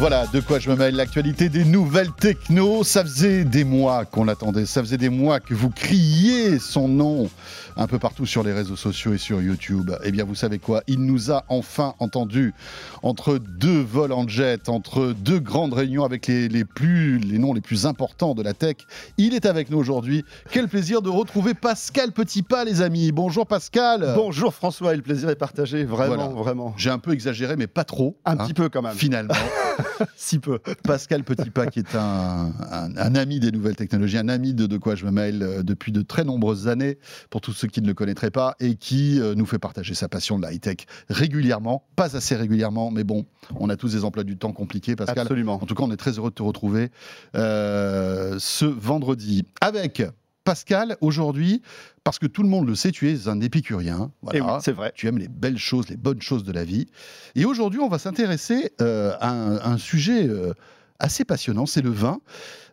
Voilà 0.00 0.26
de 0.28 0.40
quoi 0.40 0.58
je 0.58 0.70
me 0.70 0.76
mêle. 0.76 0.96
L'actualité 0.96 1.50
des 1.50 1.62
nouvelles 1.62 2.10
techno. 2.12 2.82
Ça 2.84 3.02
faisait 3.04 3.44
des 3.44 3.64
mois 3.64 4.06
qu'on 4.06 4.24
l'attendait. 4.24 4.64
Ça 4.64 4.80
faisait 4.80 4.96
des 4.96 5.10
mois 5.10 5.40
que 5.40 5.52
vous 5.52 5.68
criez 5.68 6.58
son 6.58 6.88
nom 6.88 7.28
un 7.76 7.86
peu 7.86 7.98
partout 7.98 8.24
sur 8.24 8.42
les 8.42 8.54
réseaux 8.54 8.76
sociaux 8.76 9.12
et 9.12 9.18
sur 9.18 9.42
YouTube. 9.42 9.90
Eh 10.02 10.10
bien, 10.10 10.24
vous 10.24 10.34
savez 10.34 10.58
quoi? 10.58 10.82
Il 10.86 11.04
nous 11.04 11.30
a 11.30 11.44
enfin 11.48 11.94
entendu 11.98 12.54
entre 13.02 13.36
deux 13.36 13.82
vols 13.82 14.12
en 14.12 14.26
jet, 14.26 14.70
entre 14.70 15.12
deux 15.12 15.38
grandes 15.38 15.74
réunions 15.74 16.04
avec 16.06 16.26
les, 16.26 16.48
les, 16.48 16.64
plus, 16.64 17.18
les 17.18 17.36
noms 17.36 17.52
les 17.52 17.60
plus 17.60 17.84
importants 17.84 18.34
de 18.34 18.42
la 18.42 18.54
tech. 18.54 18.76
Il 19.18 19.34
est 19.34 19.44
avec 19.44 19.70
nous 19.70 19.78
aujourd'hui. 19.78 20.24
Quel 20.50 20.68
plaisir 20.68 21.02
de 21.02 21.10
retrouver 21.10 21.52
Pascal 21.52 22.12
Petitpas, 22.12 22.64
les 22.64 22.80
amis. 22.80 23.12
Bonjour 23.12 23.46
Pascal. 23.46 24.14
Bonjour 24.16 24.54
François, 24.54 24.94
et 24.94 24.96
le 24.96 25.02
plaisir 25.02 25.28
est 25.28 25.36
partagé. 25.36 25.84
Vraiment, 25.84 26.28
voilà. 26.28 26.42
vraiment. 26.42 26.74
J'ai 26.78 26.90
un 26.90 26.98
peu 26.98 27.12
exagéré, 27.12 27.56
mais 27.56 27.66
pas 27.66 27.84
trop. 27.84 28.16
Un 28.24 28.32
hein, 28.32 28.36
petit 28.38 28.54
peu 28.54 28.70
quand 28.70 28.80
même. 28.80 28.94
Finalement. 28.94 29.34
si 30.16 30.38
peu. 30.38 30.58
Pascal 30.84 31.24
Petitpas, 31.24 31.66
qui 31.66 31.80
est 31.80 31.94
un, 31.94 32.52
un, 32.70 32.96
un, 32.96 33.14
ami 33.14 33.40
des 33.40 33.52
nouvelles 33.52 33.76
technologies, 33.76 34.18
un 34.18 34.28
ami 34.28 34.54
de 34.54 34.66
De 34.66 34.76
quoi 34.76 34.94
je 34.94 35.04
me 35.04 35.10
mail 35.10 35.42
euh, 35.42 35.62
depuis 35.62 35.92
de 35.92 36.02
très 36.02 36.24
nombreuses 36.24 36.68
années, 36.68 36.98
pour 37.30 37.40
tous 37.40 37.52
ceux 37.52 37.68
qui 37.68 37.82
ne 37.82 37.86
le 37.86 37.94
connaîtraient 37.94 38.30
pas, 38.30 38.56
et 38.60 38.76
qui 38.76 39.20
euh, 39.20 39.34
nous 39.34 39.46
fait 39.46 39.58
partager 39.58 39.94
sa 39.94 40.08
passion 40.08 40.38
de 40.38 40.42
la 40.42 40.52
high-tech 40.52 40.86
régulièrement, 41.08 41.84
pas 41.96 42.16
assez 42.16 42.36
régulièrement, 42.36 42.90
mais 42.90 43.04
bon, 43.04 43.26
on 43.56 43.68
a 43.68 43.76
tous 43.76 43.92
des 43.92 44.04
emplois 44.04 44.24
du 44.24 44.36
temps 44.36 44.52
compliqués, 44.52 44.96
Pascal. 44.96 45.20
Absolument. 45.20 45.54
En 45.54 45.66
tout 45.66 45.74
cas, 45.74 45.84
on 45.84 45.90
est 45.90 45.96
très 45.96 46.18
heureux 46.18 46.30
de 46.30 46.34
te 46.34 46.42
retrouver 46.42 46.90
euh, 47.34 48.36
ce 48.38 48.64
vendredi 48.64 49.46
avec 49.60 50.02
Pascal, 50.50 50.96
aujourd'hui, 51.00 51.62
parce 52.02 52.18
que 52.18 52.26
tout 52.26 52.42
le 52.42 52.48
monde 52.48 52.66
le 52.66 52.74
sait, 52.74 52.90
tu 52.90 53.08
es 53.08 53.28
un 53.28 53.40
épicurien. 53.40 54.10
Voilà. 54.20 54.56
Oui, 54.56 54.60
c'est 54.64 54.72
vrai. 54.72 54.90
Tu 54.96 55.06
aimes 55.06 55.18
les 55.18 55.28
belles 55.28 55.58
choses, 55.58 55.88
les 55.88 55.96
bonnes 55.96 56.20
choses 56.20 56.42
de 56.42 56.50
la 56.50 56.64
vie. 56.64 56.88
Et 57.36 57.44
aujourd'hui, 57.44 57.78
on 57.78 57.88
va 57.88 58.00
s'intéresser 58.00 58.72
euh, 58.80 59.12
à, 59.20 59.30
un, 59.30 59.58
un, 59.58 59.78
sujet 59.78 60.26
euh, 60.26 60.52
assez 60.98 61.24
passionnant, 61.24 61.66
c'est 61.66 61.82
le 61.82 61.90
vin. 61.90 62.20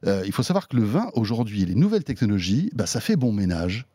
Euh, 0.08 0.24
il 0.26 0.32
faut 0.32 0.42
savoir 0.42 0.68
que 0.68 0.76
le 0.76 0.86
vin, 0.86 1.12
aujourd'hui, 1.14 1.66
les 1.66 1.76
nouvelles 1.76 2.04
technologies, 2.04 2.72
bah, 2.74 2.88
ça 2.88 3.00
fait 3.00 3.16
bon 3.16 3.32
ménage. 3.32 3.86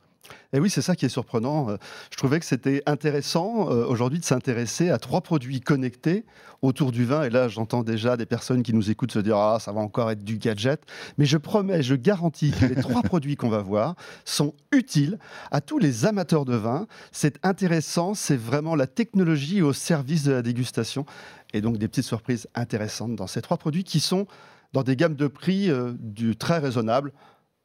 Et 0.52 0.60
oui, 0.60 0.70
c'est 0.70 0.82
ça 0.82 0.94
qui 0.94 1.04
est 1.06 1.10
surprenant. 1.10 1.68
Je 2.10 2.16
trouvais 2.16 2.38
que 2.38 2.46
c'était 2.46 2.82
intéressant 2.86 3.70
euh, 3.70 3.84
aujourd'hui 3.86 4.18
de 4.18 4.24
s'intéresser 4.24 4.90
à 4.90 4.98
trois 4.98 5.20
produits 5.20 5.60
connectés 5.60 6.24
autour 6.60 6.92
du 6.92 7.04
vin. 7.04 7.24
Et 7.24 7.30
là, 7.30 7.48
j'entends 7.48 7.82
déjà 7.82 8.16
des 8.16 8.26
personnes 8.26 8.62
qui 8.62 8.72
nous 8.72 8.90
écoutent 8.90 9.12
se 9.12 9.18
dire 9.18 9.36
Ah, 9.36 9.58
ça 9.60 9.72
va 9.72 9.80
encore 9.80 10.10
être 10.10 10.22
du 10.24 10.38
gadget. 10.38 10.80
Mais 11.18 11.24
je 11.24 11.38
promets, 11.38 11.82
je 11.82 11.94
garantis 11.94 12.52
que 12.52 12.66
les 12.66 12.76
trois 12.76 13.02
produits 13.02 13.36
qu'on 13.36 13.48
va 13.48 13.62
voir 13.62 13.96
sont 14.24 14.54
utiles 14.70 15.18
à 15.50 15.60
tous 15.60 15.78
les 15.78 16.06
amateurs 16.06 16.44
de 16.44 16.54
vin. 16.54 16.86
C'est 17.10 17.38
intéressant, 17.44 18.14
c'est 18.14 18.36
vraiment 18.36 18.74
la 18.74 18.86
technologie 18.86 19.62
au 19.62 19.72
service 19.72 20.24
de 20.24 20.32
la 20.32 20.42
dégustation. 20.42 21.04
Et 21.52 21.60
donc 21.60 21.78
des 21.78 21.88
petites 21.88 22.04
surprises 22.04 22.46
intéressantes 22.54 23.16
dans 23.16 23.26
ces 23.26 23.42
trois 23.42 23.58
produits 23.58 23.84
qui 23.84 24.00
sont 24.00 24.26
dans 24.72 24.82
des 24.82 24.96
gammes 24.96 25.16
de 25.16 25.26
prix 25.26 25.70
euh, 25.70 25.92
du 25.98 26.36
très 26.36 26.58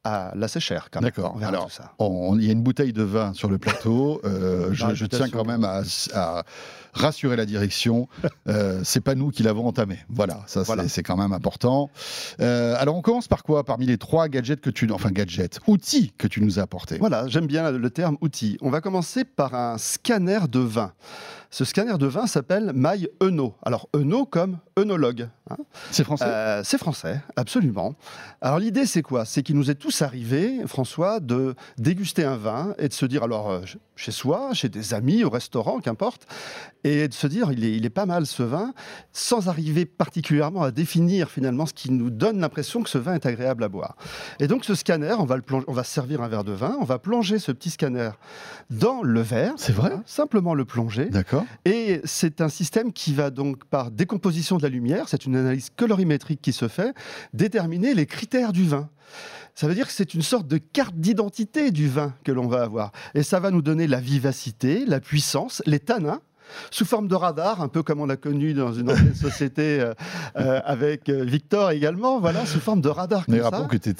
raisonnable 0.08 0.32
à 0.32 0.32
l'assez 0.36 0.60
cher. 0.60 0.88
D'accord. 1.00 1.38
Alors, 1.42 1.68
il 2.36 2.44
y 2.44 2.48
a 2.48 2.52
une 2.52 2.62
bouteille 2.62 2.92
de 2.92 3.02
vin 3.02 3.32
sur 3.34 3.48
le 3.48 3.58
plateau. 3.58 4.20
Euh, 4.24 4.68
je, 4.72 4.94
je, 4.94 5.06
tiens 5.06 5.28
quand 5.28 5.44
même 5.44 5.64
à, 5.64 5.82
à 6.14 6.42
rassurer 6.92 7.36
la 7.36 7.46
direction. 7.46 8.08
euh, 8.48 8.80
c'est 8.84 9.00
pas 9.00 9.14
nous 9.14 9.30
qui 9.30 9.42
l'avons 9.42 9.66
entamé. 9.66 9.98
Voilà, 10.08 10.40
ça 10.46 10.62
voilà. 10.62 10.88
c'est 10.88 11.02
quand 11.02 11.16
même 11.16 11.32
important. 11.32 11.90
Euh, 12.40 12.74
alors 12.78 12.96
on 12.96 13.02
commence 13.02 13.28
par 13.28 13.42
quoi? 13.42 13.64
Parmi 13.64 13.86
les 13.86 13.98
trois 13.98 14.28
gadgets 14.28 14.60
que 14.60 14.70
tu, 14.70 14.90
enfin 14.92 15.10
gadgets, 15.10 15.60
outils 15.66 16.12
que 16.18 16.26
tu 16.26 16.40
nous 16.42 16.58
as 16.58 16.62
apportés. 16.62 16.98
Voilà, 16.98 17.26
j'aime 17.28 17.46
bien 17.46 17.70
le 17.70 17.90
terme 17.90 18.16
outil. 18.20 18.56
On 18.60 18.70
va 18.70 18.80
commencer 18.80 19.24
par 19.24 19.54
un 19.54 19.78
scanner 19.78 20.40
de 20.50 20.60
vin. 20.60 20.92
Ce 21.50 21.64
scanner 21.64 21.96
de 21.96 22.06
vin 22.06 22.26
s'appelle 22.26 22.72
My 22.74 23.08
Eno. 23.22 23.54
Alors 23.62 23.88
Eno 23.94 24.26
comme 24.26 24.58
œnologue. 24.78 25.28
Hein. 25.50 25.56
C'est 25.90 26.04
français? 26.04 26.24
Euh, 26.26 26.62
C'est 26.62 26.76
français, 26.78 27.20
absolument. 27.36 27.94
Alors 28.42 28.58
l'idée 28.58 28.84
c'est 28.86 29.02
quoi? 29.02 29.24
C'est 29.24 29.42
qu'il 29.42 29.56
nous 29.56 29.70
est 29.70 29.74
tous 29.74 29.97
arrivé, 30.02 30.60
François, 30.66 31.20
de 31.20 31.54
déguster 31.76 32.24
un 32.24 32.36
vin 32.36 32.74
et 32.78 32.88
de 32.88 32.92
se 32.92 33.06
dire 33.06 33.22
alors 33.22 33.50
euh, 33.50 33.60
chez 33.96 34.12
soi, 34.12 34.54
chez 34.54 34.68
des 34.68 34.94
amis, 34.94 35.24
au 35.24 35.30
restaurant, 35.30 35.80
qu'importe, 35.80 36.26
et 36.84 37.08
de 37.08 37.14
se 37.14 37.26
dire 37.26 37.52
il 37.52 37.64
est, 37.64 37.72
il 37.76 37.84
est 37.84 37.90
pas 37.90 38.06
mal 38.06 38.26
ce 38.26 38.42
vin, 38.42 38.72
sans 39.12 39.48
arriver 39.48 39.84
particulièrement 39.84 40.62
à 40.62 40.70
définir 40.70 41.30
finalement 41.30 41.66
ce 41.66 41.72
qui 41.72 41.90
nous 41.90 42.10
donne 42.10 42.40
l'impression 42.40 42.82
que 42.82 42.90
ce 42.90 42.98
vin 42.98 43.14
est 43.14 43.26
agréable 43.26 43.64
à 43.64 43.68
boire. 43.68 43.96
Et 44.40 44.46
donc 44.46 44.64
ce 44.64 44.74
scanner, 44.74 45.14
on 45.18 45.24
va, 45.24 45.36
le 45.36 45.42
plonger, 45.42 45.64
on 45.68 45.72
va 45.72 45.84
servir 45.84 46.22
un 46.22 46.28
verre 46.28 46.44
de 46.44 46.52
vin, 46.52 46.76
on 46.80 46.84
va 46.84 46.98
plonger 46.98 47.38
ce 47.38 47.52
petit 47.52 47.70
scanner 47.70 48.10
dans 48.70 49.02
le 49.02 49.20
verre. 49.20 49.54
C'est 49.56 49.72
vrai? 49.72 49.92
Hein, 49.92 50.02
Simplement 50.06 50.54
le 50.54 50.64
plonger. 50.64 51.06
D'accord. 51.06 51.44
Et 51.64 52.00
c'est 52.04 52.40
un 52.40 52.48
système 52.48 52.92
qui 52.92 53.14
va 53.14 53.30
donc, 53.30 53.64
par 53.64 53.90
décomposition 53.90 54.56
de 54.56 54.62
la 54.62 54.68
lumière, 54.68 55.08
c'est 55.08 55.26
une 55.26 55.36
analyse 55.36 55.70
colorimétrique 55.76 56.40
qui 56.40 56.52
se 56.52 56.68
fait, 56.68 56.94
déterminer 57.32 57.94
les 57.94 58.06
critères 58.06 58.52
du 58.52 58.64
vin. 58.64 58.88
Ça 59.58 59.66
veut 59.66 59.74
dire 59.74 59.88
que 59.88 59.92
c'est 59.92 60.14
une 60.14 60.22
sorte 60.22 60.46
de 60.46 60.56
carte 60.56 60.94
d'identité 60.94 61.72
du 61.72 61.88
vin 61.88 62.14
que 62.22 62.30
l'on 62.30 62.46
va 62.46 62.62
avoir. 62.62 62.92
Et 63.16 63.24
ça 63.24 63.40
va 63.40 63.50
nous 63.50 63.60
donner 63.60 63.88
la 63.88 63.98
vivacité, 63.98 64.84
la 64.86 65.00
puissance, 65.00 65.64
les 65.66 65.80
tanins 65.80 66.20
sous 66.70 66.84
forme 66.84 67.08
de 67.08 67.16
radar, 67.16 67.60
un 67.60 67.66
peu 67.66 67.82
comme 67.82 68.00
on 68.00 68.06
l'a 68.06 68.16
connu 68.16 68.54
dans 68.54 68.72
une 68.72 68.88
ancienne 68.88 69.14
société 69.20 69.80
euh, 69.80 69.94
euh, 70.36 70.60
avec 70.64 71.08
euh, 71.08 71.24
Victor 71.24 71.72
également, 71.72 72.20
voilà, 72.20 72.46
sous 72.46 72.60
forme 72.60 72.80
de 72.80 72.88
radar. 72.88 73.24
Mais 73.26 73.40
rappelons 73.40 73.66
que 73.66 73.74
étais, 73.74 73.92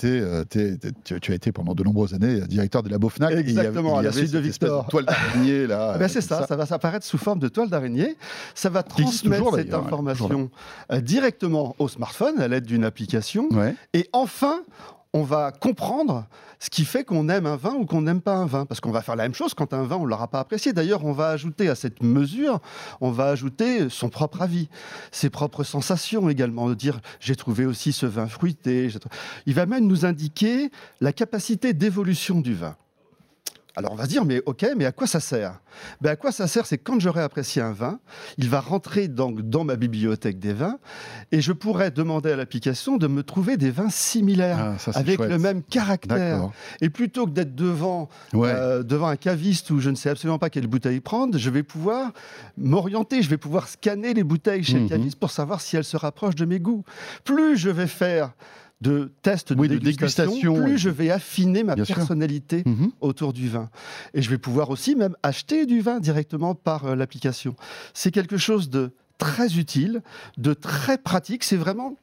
tu, 1.04 1.20
tu, 1.20 1.32
as 1.32 1.34
été 1.34 1.50
pendant 1.50 1.74
de 1.74 1.82
nombreuses 1.82 2.14
années 2.14 2.40
directeur 2.42 2.84
de 2.84 2.88
la 2.88 2.98
Bofnac. 2.98 3.32
Exactement, 3.32 4.00
il 4.00 4.04
y 4.04 4.06
avait, 4.06 4.08
à 4.08 4.10
la 4.10 4.12
suite 4.12 4.32
de 4.32 4.38
Victor. 4.38 4.84
De 4.84 4.90
toile 4.90 5.06
d'araignée 5.06 5.66
là. 5.66 5.92
Eh 5.96 5.98
ben 5.98 6.06
c'est 6.06 6.20
ça, 6.20 6.46
ça, 6.46 6.46
ça, 6.46 6.56
va 6.56 6.66
apparaître 6.70 7.04
sous 7.04 7.18
forme 7.18 7.40
de 7.40 7.48
toile 7.48 7.68
d'araignée. 7.68 8.16
Ça 8.54 8.70
va 8.70 8.84
transmettre 8.84 9.42
toujours, 9.42 9.56
cette 9.56 9.74
information 9.74 10.50
ouais, 10.88 11.02
directement 11.02 11.74
au 11.80 11.88
smartphone 11.88 12.40
à 12.40 12.46
l'aide 12.46 12.64
d'une 12.64 12.84
application. 12.84 13.48
Ouais. 13.50 13.74
Et 13.92 14.08
enfin, 14.12 14.60
on 15.18 15.24
va 15.24 15.50
comprendre 15.50 16.26
ce 16.60 16.70
qui 16.70 16.84
fait 16.84 17.02
qu'on 17.02 17.28
aime 17.28 17.46
un 17.46 17.56
vin 17.56 17.74
ou 17.74 17.86
qu'on 17.86 18.02
n'aime 18.02 18.20
pas 18.20 18.36
un 18.36 18.46
vin. 18.46 18.66
Parce 18.66 18.80
qu'on 18.80 18.92
va 18.92 19.02
faire 19.02 19.16
la 19.16 19.24
même 19.24 19.34
chose 19.34 19.52
quand 19.52 19.72
un 19.74 19.82
vin, 19.82 19.96
on 19.96 20.04
ne 20.04 20.08
l'aura 20.08 20.28
pas 20.28 20.38
apprécié. 20.38 20.72
D'ailleurs, 20.72 21.04
on 21.04 21.12
va 21.12 21.30
ajouter 21.30 21.68
à 21.68 21.74
cette 21.74 22.02
mesure, 22.02 22.60
on 23.00 23.10
va 23.10 23.26
ajouter 23.26 23.88
son 23.88 24.08
propre 24.10 24.42
avis, 24.42 24.68
ses 25.10 25.28
propres 25.28 25.64
sensations 25.64 26.28
également, 26.30 26.68
de 26.68 26.74
dire 26.74 27.00
j'ai 27.18 27.34
trouvé 27.34 27.66
aussi 27.66 27.92
ce 27.92 28.06
vin 28.06 28.28
fruité. 28.28 28.88
Il 29.46 29.54
va 29.54 29.66
même 29.66 29.86
nous 29.86 30.06
indiquer 30.06 30.70
la 31.00 31.12
capacité 31.12 31.72
d'évolution 31.72 32.40
du 32.40 32.54
vin. 32.54 32.76
Alors 33.78 33.92
on 33.92 33.94
va 33.94 34.04
se 34.04 34.08
dire, 34.08 34.24
mais 34.24 34.42
ok, 34.44 34.66
mais 34.76 34.86
à 34.86 34.92
quoi 34.92 35.06
ça 35.06 35.20
sert? 35.20 35.60
Ben 36.00 36.10
À 36.10 36.16
quoi 36.16 36.32
ça 36.32 36.48
sert 36.48 36.66
C'est 36.66 36.78
quand 36.78 36.98
j'aurai 36.98 37.22
apprécié 37.22 37.62
un 37.62 37.70
vin, 37.70 38.00
il 38.36 38.48
va 38.48 38.58
rentrer 38.58 39.06
dans, 39.06 39.30
dans, 39.30 39.62
ma 39.62 39.76
bibliothèque 39.76 40.40
des 40.40 40.52
vins 40.52 40.78
et 41.30 41.40
je 41.40 41.52
pourrais 41.52 41.92
demander 41.92 42.32
à 42.32 42.36
l'application 42.36 42.96
de 42.96 43.06
me 43.06 43.22
trouver 43.22 43.56
des 43.56 43.70
vins 43.70 43.88
similaires, 43.88 44.72
ah, 44.74 44.78
ça, 44.78 44.90
avec 44.98 45.18
chouette. 45.18 45.30
le 45.30 45.38
même 45.38 45.62
caractère. 45.62 46.50
Et 46.80 46.90
plutôt 46.90 47.26
que 47.26 47.30
d'être 47.30 47.54
devant, 47.54 48.08
ouais. 48.32 48.50
euh, 48.52 48.82
devant 48.82 49.06
un 49.06 49.16
caviste 49.16 49.70
où 49.70 49.78
je 49.78 49.90
ne 49.90 49.94
sais 49.94 50.10
absolument 50.10 50.40
pas 50.40 50.50
quelle 50.50 50.66
bouteille 50.66 50.98
prendre, 50.98 51.38
je 51.38 51.48
vais 51.50 51.62
pouvoir 51.62 52.10
m'orienter, 52.56 53.22
je 53.22 53.30
vais 53.30 53.36
pouvoir 53.38 53.68
scanner 53.68 54.12
les 54.12 54.24
bouteilles 54.24 54.64
chez 54.64 54.74
Mhm. 54.74 54.82
le 54.82 54.88
caviste 54.88 55.20
pour 55.20 55.30
savoir 55.30 55.60
si 55.60 55.76
elles 55.76 55.84
se 55.84 55.96
rapprochent 55.96 56.34
de 56.34 56.46
mes 56.46 56.58
goûts. 56.58 56.82
Plus 57.22 57.56
je 57.56 57.70
vais 57.70 57.86
faire 57.86 58.32
de 58.80 59.12
tests 59.22 59.52
de, 59.52 59.60
oui, 59.60 59.68
dégustation, 59.68 60.32
de 60.32 60.36
dégustation, 60.36 60.62
plus 60.62 60.78
je 60.78 60.88
vais 60.88 61.10
affiner 61.10 61.64
ma 61.64 61.74
personnalité 61.74 62.62
mmh. 62.64 62.88
autour 63.00 63.32
du 63.32 63.48
vin. 63.48 63.70
Et 64.14 64.22
je 64.22 64.30
vais 64.30 64.38
pouvoir 64.38 64.70
aussi 64.70 64.94
même 64.94 65.16
acheter 65.22 65.66
du 65.66 65.80
vin 65.80 65.98
directement 65.98 66.54
par 66.54 66.86
euh, 66.86 66.94
l'application. 66.94 67.56
C'est 67.92 68.10
quelque 68.10 68.36
chose 68.36 68.70
de 68.70 68.92
très 69.18 69.58
utile, 69.58 70.02
de 70.36 70.54
très 70.54 70.96
pratique. 70.96 71.42
C'est 71.42 71.56
vraiment 71.56 71.96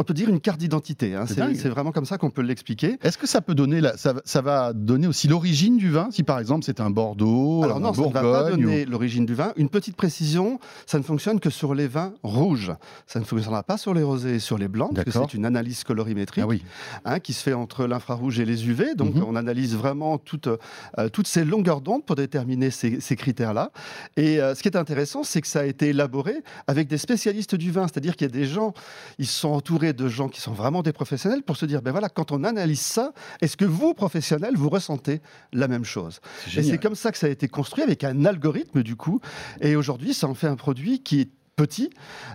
on 0.00 0.04
peut 0.04 0.14
dire 0.14 0.28
une 0.28 0.40
carte 0.40 0.58
d'identité. 0.58 1.14
Hein. 1.14 1.26
C'est 1.26 1.68
vraiment 1.68 1.92
comme 1.92 2.04
ça 2.04 2.18
qu'on 2.18 2.30
peut 2.30 2.42
l'expliquer. 2.42 2.98
Est-ce 3.02 3.18
que 3.18 3.26
ça 3.26 3.40
peut 3.40 3.54
donner, 3.54 3.80
la, 3.80 3.96
ça, 3.96 4.14
ça, 4.24 4.40
va 4.40 4.72
donner 4.72 5.06
aussi 5.06 5.28
l'origine 5.28 5.76
du 5.76 5.90
vin? 5.90 6.08
Si 6.10 6.22
par 6.22 6.38
exemple 6.38 6.64
c'est 6.64 6.80
un 6.80 6.90
Bordeaux, 6.90 7.62
Alors 7.62 7.80
non, 7.80 7.90
un 7.90 7.94
ça 7.94 8.02
ne 8.02 8.12
va 8.12 8.22
pas 8.22 8.50
donner 8.50 8.84
ou... 8.86 8.90
l'origine 8.90 9.24
du 9.24 9.34
vin. 9.34 9.52
Une 9.56 9.68
petite 9.68 9.96
précision, 9.96 10.58
ça 10.86 10.98
ne 10.98 11.04
fonctionne 11.04 11.38
que 11.38 11.50
sur 11.50 11.74
les 11.74 11.86
vins 11.86 12.12
rouges. 12.22 12.72
Ça 13.06 13.20
ne 13.20 13.24
fonctionnera 13.24 13.62
pas 13.62 13.76
sur 13.76 13.94
les 13.94 14.02
rosés 14.02 14.36
et 14.36 14.38
sur 14.38 14.58
les 14.58 14.68
blancs, 14.68 14.92
parce 14.94 15.04
que 15.04 15.12
c'est 15.12 15.34
une 15.34 15.46
analyse 15.46 15.84
colorimétrique 15.84 16.44
ah 16.44 16.48
oui. 16.48 16.62
hein, 17.04 17.20
qui 17.20 17.32
se 17.32 17.42
fait 17.42 17.54
entre 17.54 17.86
l'infrarouge 17.86 18.40
et 18.40 18.44
les 18.44 18.66
UV. 18.68 18.94
Donc 18.96 19.14
mm 19.14 19.20
-hmm. 19.20 19.24
on 19.28 19.36
analyse 19.36 19.76
vraiment 19.76 20.18
toutes, 20.18 20.48
euh, 20.48 21.08
toutes 21.12 21.28
ces 21.28 21.44
longueurs 21.44 21.80
d'onde 21.80 22.04
pour 22.04 22.16
déterminer 22.16 22.70
ces, 22.70 23.00
ces 23.00 23.16
critères-là. 23.16 23.70
Et 24.16 24.40
euh, 24.40 24.54
ce 24.54 24.62
qui 24.62 24.68
est 24.68 24.76
intéressant, 24.76 25.22
c'est 25.22 25.40
que 25.40 25.48
ça 25.48 25.60
a 25.60 25.66
été 25.66 25.88
élaboré 25.88 26.42
avec 26.66 26.88
des 26.88 26.98
spécialistes 26.98 27.54
du 27.54 27.70
vin. 27.70 27.86
C'est-à-dire 27.88 28.16
qu'il 28.16 28.26
y 28.28 28.30
a 28.30 28.36
des 28.42 28.46
gens, 28.46 28.72
ils 29.18 29.26
sont 29.26 29.50
entourés 29.50 29.83
de 29.92 30.08
gens 30.08 30.28
qui 30.28 30.40
sont 30.40 30.52
vraiment 30.52 30.82
des 30.82 30.92
professionnels 30.92 31.42
pour 31.42 31.56
se 31.56 31.66
dire, 31.66 31.82
ben 31.82 31.90
voilà, 31.90 32.08
quand 32.08 32.32
on 32.32 32.44
analyse 32.44 32.80
ça, 32.80 33.12
est-ce 33.40 33.56
que 33.56 33.64
vous, 33.64 33.94
professionnels, 33.94 34.54
vous 34.56 34.68
ressentez 34.70 35.20
la 35.52 35.68
même 35.68 35.84
chose? 35.84 36.20
Et 36.56 36.62
c'est 36.62 36.78
comme 36.78 36.94
ça 36.94 37.12
que 37.12 37.18
ça 37.18 37.26
a 37.26 37.30
été 37.30 37.48
construit 37.48 37.82
avec 37.82 38.04
un 38.04 38.24
algorithme 38.24 38.82
du 38.82 38.96
coup. 38.96 39.20
Et 39.60 39.76
aujourd'hui, 39.76 40.14
ça 40.14 40.26
en 40.28 40.34
fait 40.34 40.46
un 40.48 40.56
produit 40.56 41.02
qui 41.02 41.20
est 41.20 41.28
petit. 41.56 41.88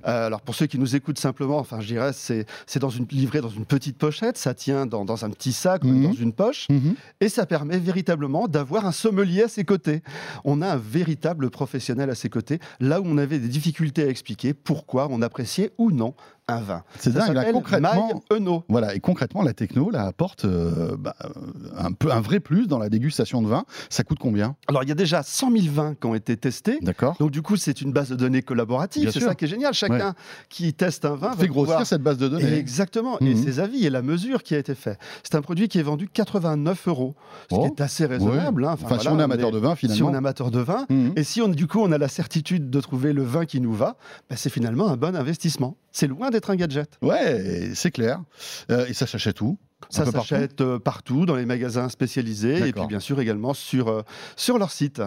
Euh, 0.07 0.27
alors 0.27 0.39
pour 0.39 0.55
ceux 0.55 0.65
qui 0.65 0.79
nous 0.79 0.95
écoutent 0.95 1.19
simplement, 1.19 1.57
enfin 1.59 1.81
je 1.81 1.87
dirais 1.87 2.11
c'est 2.13 2.45
c'est 2.65 2.79
dans 2.79 2.89
une 2.89 3.05
livré 3.11 3.41
dans 3.41 3.49
une 3.49 3.65
petite 3.65 3.97
pochette, 3.97 4.37
ça 4.37 4.53
tient 4.53 4.85
dans, 4.85 5.03
dans 5.03 5.25
un 5.25 5.29
petit 5.29 5.51
sac, 5.51 5.83
Mhm. 5.83 5.91
mmh. 5.91 6.03
dans 6.03 6.13
une 6.13 6.31
poche, 6.31 6.67
mmh. 6.69 6.91
et 7.19 7.27
ça 7.27 7.45
permet 7.45 7.79
véritablement 7.79 8.47
d'avoir 8.47 8.85
un 8.85 8.93
sommelier 8.93 9.43
à 9.43 9.47
ses 9.49 9.65
côtés. 9.65 10.03
On 10.45 10.61
a 10.61 10.69
un 10.69 10.77
véritable 10.77 11.49
professionnel 11.49 12.09
à 12.09 12.15
ses 12.15 12.29
côtés, 12.29 12.59
là 12.79 13.01
où 13.01 13.03
on 13.07 13.17
avait 13.17 13.39
des 13.39 13.49
difficultés 13.49 14.03
à 14.03 14.07
expliquer 14.07 14.53
pourquoi 14.53 15.09
on 15.11 15.21
appréciait 15.21 15.71
ou 15.77 15.91
non 15.91 16.13
un 16.53 16.61
vin. 16.61 16.83
C'est 16.97 17.11
Ça 17.11 17.25
dingue, 17.27 17.35
là, 17.35 17.51
concrètement. 17.51 18.21
Eno. 18.31 18.63
Voilà, 18.69 18.95
et 18.95 18.99
concrètement, 18.99 19.41
la 19.43 19.53
techno, 19.53 19.89
là, 19.89 20.05
apporte 20.05 20.45
euh, 20.45 20.95
bah, 20.97 21.15
un, 21.77 21.91
peu, 21.91 22.11
un 22.11 22.21
vrai 22.21 22.39
plus 22.39 22.67
dans 22.67 22.77
la 22.79 22.89
dégustation 22.89 23.41
de 23.41 23.47
vin. 23.47 23.65
Ça 23.89 24.03
coûte 24.03 24.19
combien? 24.19 24.55
Alors, 24.67 24.83
il 24.83 24.89
y 24.89 24.91
a 24.91 24.95
déjà 24.95 25.23
100 25.23 25.51
000 25.51 25.63
vins 25.73 25.95
qui 25.95 26.07
ont 26.07 26.15
été 26.15 26.37
testés. 26.37 26.79
D'accord 26.81 27.15
Donc, 27.19 27.31
du 27.31 27.41
coup, 27.41 27.55
c'est 27.57 27.81
une 27.81 27.91
base 27.91 28.09
de 28.09 28.15
données 28.15 28.41
collaborative. 28.41 29.09
C'est 29.11 29.19
ça 29.19 29.35
qui 29.35 29.45
est 29.45 29.47
génial. 29.49 29.73
Chacun 29.73 30.13
qui 30.49 30.73
teste 30.73 31.05
un 31.05 31.15
vin 31.15 31.29
va 31.29 31.35
Fait 31.35 31.47
grossir 31.47 31.65
pouvoir- 31.73 31.85
cette 31.87 32.01
base 32.01 32.17
de 32.17 32.27
données. 32.27 32.53
Exactement. 32.57 33.19
Et 33.19 33.33
Mhm. 33.33 33.43
ses 33.43 33.59
avis 33.59 33.85
et 33.85 33.89
la 33.89 34.01
mesure 34.01 34.43
qui 34.43 34.55
a 34.55 34.57
été 34.57 34.75
fait. 34.75 34.97
C'est 35.23 35.35
un 35.35 35.41
produit 35.41 35.67
qui 35.67 35.79
est 35.79 35.83
vendu 35.83 36.07
89 36.07 36.87
euros, 36.87 37.15
ce 37.49 37.55
Oh. 37.55 37.61
qui 37.61 37.67
est 37.67 37.81
assez 37.81 38.05
raisonnable. 38.05 38.65
hein. 38.65 38.71
Enfin, 38.73 38.97
si 38.99 39.07
voilà, 39.07 39.11
on 39.13 39.19
est 39.19 39.23
amateur 39.23 39.51
de 39.51 39.57
vin, 39.59 39.75
si 39.75 39.85
on 39.85 39.89
finalement. 39.89 40.13
est 40.13 40.17
amateur 40.17 40.51
de 40.51 40.59
vin, 40.59 40.85
Mhm. 40.89 41.13
et 41.15 41.23
si 41.23 41.41
on, 41.41 41.47
du 41.47 41.67
coup 41.67 41.79
on 41.79 41.91
a 41.91 41.97
la 41.97 42.07
certitude 42.07 42.69
de 42.69 42.81
trouver 42.81 43.13
le 43.13 43.23
vin 43.23 43.45
qui 43.45 43.59
nous 43.61 43.73
va, 43.73 43.97
ben, 44.29 44.35
c'est 44.35 44.49
finalement 44.49 44.87
un 44.89 44.97
bon 44.97 45.15
investissement. 45.15 45.75
C'est 45.91 46.07
loin 46.07 46.29
d'être 46.39 46.49
un 46.49 46.55
gadget. 46.55 46.97
Ouais, 47.01 47.71
c'est 47.75 47.91
clair. 47.91 48.21
Euh, 48.71 48.85
et 48.87 48.93
ça 48.93 49.05
s'achète 49.07 49.41
où? 49.41 49.57
Ça 49.89 50.03
peu 50.03 50.11
partout? 50.11 50.27
s'achète 50.27 50.61
euh, 50.61 50.79
partout 50.79 51.25
dans 51.25 51.35
les 51.35 51.45
magasins 51.45 51.89
spécialisés 51.89 52.67
et 52.67 52.73
puis 52.73 52.85
bien 52.87 52.99
sûr 52.99 53.19
également 53.21 53.53
sur, 53.53 53.87
euh, 53.89 54.01
sur 54.35 54.57
leur 54.57 54.71
site. 54.71 55.01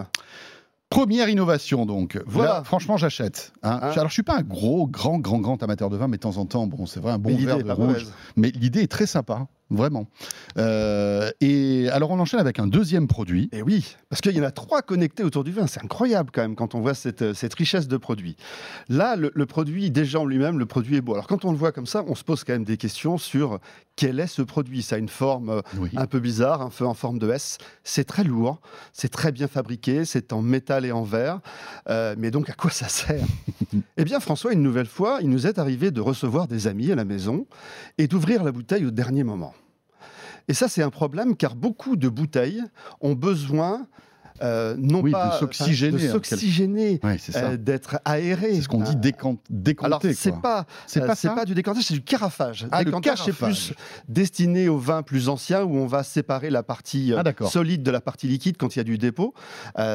Première 0.89 1.27
innovation, 1.27 1.87
donc. 1.87 2.21
Voilà. 2.27 2.53
Là, 2.53 2.63
franchement, 2.63 2.97
j'achète. 2.97 3.51
hein. 3.63 3.79
Hein 3.81 3.91
Alors, 3.95 4.09
je 4.09 4.13
suis 4.13 4.21
pas 4.21 4.37
un 4.37 4.43
gros, 4.43 4.85
grand, 4.87 5.17
grand, 5.17 5.39
grand 5.39 5.61
amateur 5.63 5.89
de 5.89 5.97
vin, 5.97 6.07
mais 6.07 6.17
de 6.17 6.21
temps 6.21 6.37
en 6.37 6.45
temps, 6.45 6.67
bon, 6.67 6.85
c'est 6.85 6.99
vrai, 6.99 7.11
un 7.13 7.17
bon 7.17 7.35
verre 7.35 7.63
de 7.63 7.71
rouge. 7.71 8.05
Mais 8.35 8.51
l'idée 8.51 8.81
est 8.81 8.91
très 8.91 9.07
sympa, 9.07 9.47
vraiment. 9.75 10.07
Euh, 10.57 11.29
et 11.41 11.89
alors, 11.89 12.11
on 12.11 12.19
enchaîne 12.19 12.39
avec 12.39 12.59
un 12.59 12.67
deuxième 12.67 13.07
produit. 13.07 13.49
Et 13.51 13.61
oui, 13.61 13.95
parce 14.09 14.21
qu'il 14.21 14.35
y 14.35 14.39
en 14.39 14.43
a 14.43 14.51
trois 14.51 14.81
connectés 14.81 15.23
autour 15.23 15.43
du 15.43 15.51
vin. 15.51 15.67
C'est 15.67 15.83
incroyable 15.83 16.29
quand 16.33 16.41
même 16.41 16.55
quand 16.55 16.75
on 16.75 16.81
voit 16.81 16.93
cette, 16.93 17.21
euh, 17.21 17.33
cette 17.33 17.53
richesse 17.53 17.87
de 17.87 17.97
produits. 17.97 18.35
Là, 18.89 19.15
le, 19.15 19.31
le 19.33 19.45
produit, 19.45 19.91
déjà 19.91 20.19
en 20.19 20.25
lui-même, 20.25 20.59
le 20.59 20.65
produit 20.65 20.97
est 20.97 21.01
beau. 21.01 21.13
Alors 21.13 21.27
quand 21.27 21.45
on 21.45 21.51
le 21.51 21.57
voit 21.57 21.71
comme 21.71 21.85
ça, 21.85 22.03
on 22.07 22.15
se 22.15 22.23
pose 22.23 22.43
quand 22.43 22.53
même 22.53 22.63
des 22.63 22.77
questions 22.77 23.17
sur 23.17 23.59
quel 23.95 24.19
est 24.19 24.27
ce 24.27 24.41
produit. 24.41 24.81
Ça 24.83 24.95
a 24.95 24.99
une 24.99 25.09
forme 25.09 25.49
euh, 25.49 25.61
Oui. 25.77 25.89
un 25.95 26.05
peu 26.07 26.19
bizarre, 26.19 26.61
un 26.61 26.69
peu 26.69 26.85
en 26.85 26.93
forme 26.93 27.19
de 27.19 27.29
S. 27.31 27.57
C'est 27.83 28.05
très 28.05 28.23
lourd, 28.23 28.59
c'est 28.91 29.09
très 29.09 29.31
bien 29.31 29.47
fabriqué, 29.47 30.05
c'est 30.05 30.33
en 30.33 30.41
métal 30.41 30.85
et 30.85 30.91
en 30.91 31.03
verre. 31.03 31.39
Euh, 31.89 32.15
mais 32.17 32.31
donc 32.31 32.49
à 32.49 32.53
quoi 32.53 32.71
ça 32.71 32.87
sert? 32.87 33.25
Eh 33.97 34.05
bien 34.05 34.19
François, 34.19 34.53
une 34.53 34.61
nouvelle 34.61 34.85
fois, 34.87 35.19
il 35.21 35.29
nous 35.29 35.47
est 35.47 35.57
arrivé 35.59 35.91
de 35.91 36.01
recevoir 36.01 36.47
des 36.47 36.67
amis 36.67 36.91
à 36.91 36.95
la 36.95 37.05
maison 37.05 37.45
et 37.97 38.07
d'ouvrir 38.07 38.43
la 38.43 38.51
bouteille 38.51 38.85
au 38.85 38.91
dernier 38.91 39.23
moment. 39.23 39.53
Et 40.47 40.53
ça, 40.53 40.67
c'est 40.67 40.83
un 40.83 40.89
problème 40.89 41.35
car 41.35 41.55
beaucoup 41.55 41.95
de 41.95 42.09
bouteilles 42.09 42.61
ont 43.01 43.13
besoin 43.13 43.87
euh, 44.41 44.75
non 44.79 45.01
Oui, 45.01 45.11
pas 45.11 45.37
de 45.39 45.45
quelque- 45.45 46.09
s'oxygéner, 46.09 46.99
euh, 47.35 47.55
d'être 47.55 47.99
aéré. 48.03 48.55
c'est 48.55 48.61
ce 48.61 48.67
qu'on 48.67 48.81
dit 48.81 48.91
Euh, 48.91 48.99
décan- 48.99 49.37
décanté. 49.49 49.85
alors, 49.85 50.01
c'est 50.01 50.41
pas, 50.41 50.65
C'est 50.87 51.01
euh, 51.03 51.35
pas 51.35 51.45
du 51.45 51.53
décantage, 51.53 51.83
c'est 51.83 51.93
du 51.93 52.01
carafage. 52.01 52.65
Ah, 52.71 52.79
le 52.79 52.85
décantage, 52.85 53.19
c'est 53.23 53.31
plus 53.31 53.73
destiné 54.09 54.69
aux 54.69 54.79
vins 54.79 55.03
plus 55.03 55.29
anciens 55.29 55.63
où 55.63 55.77
on 55.77 55.85
va 55.85 56.03
séparer 56.03 56.49
la 56.49 56.63
partie 56.63 57.13
Ah, 57.15 57.23
solide 57.47 57.83
de 57.83 57.91
la 57.91 58.01
partie 58.01 58.27
liquide 58.27 58.57
quand 58.57 58.75
il 58.75 58.79
y 58.79 58.81
a 58.81 58.83
du 58.83 58.97
dépôt. 58.97 59.35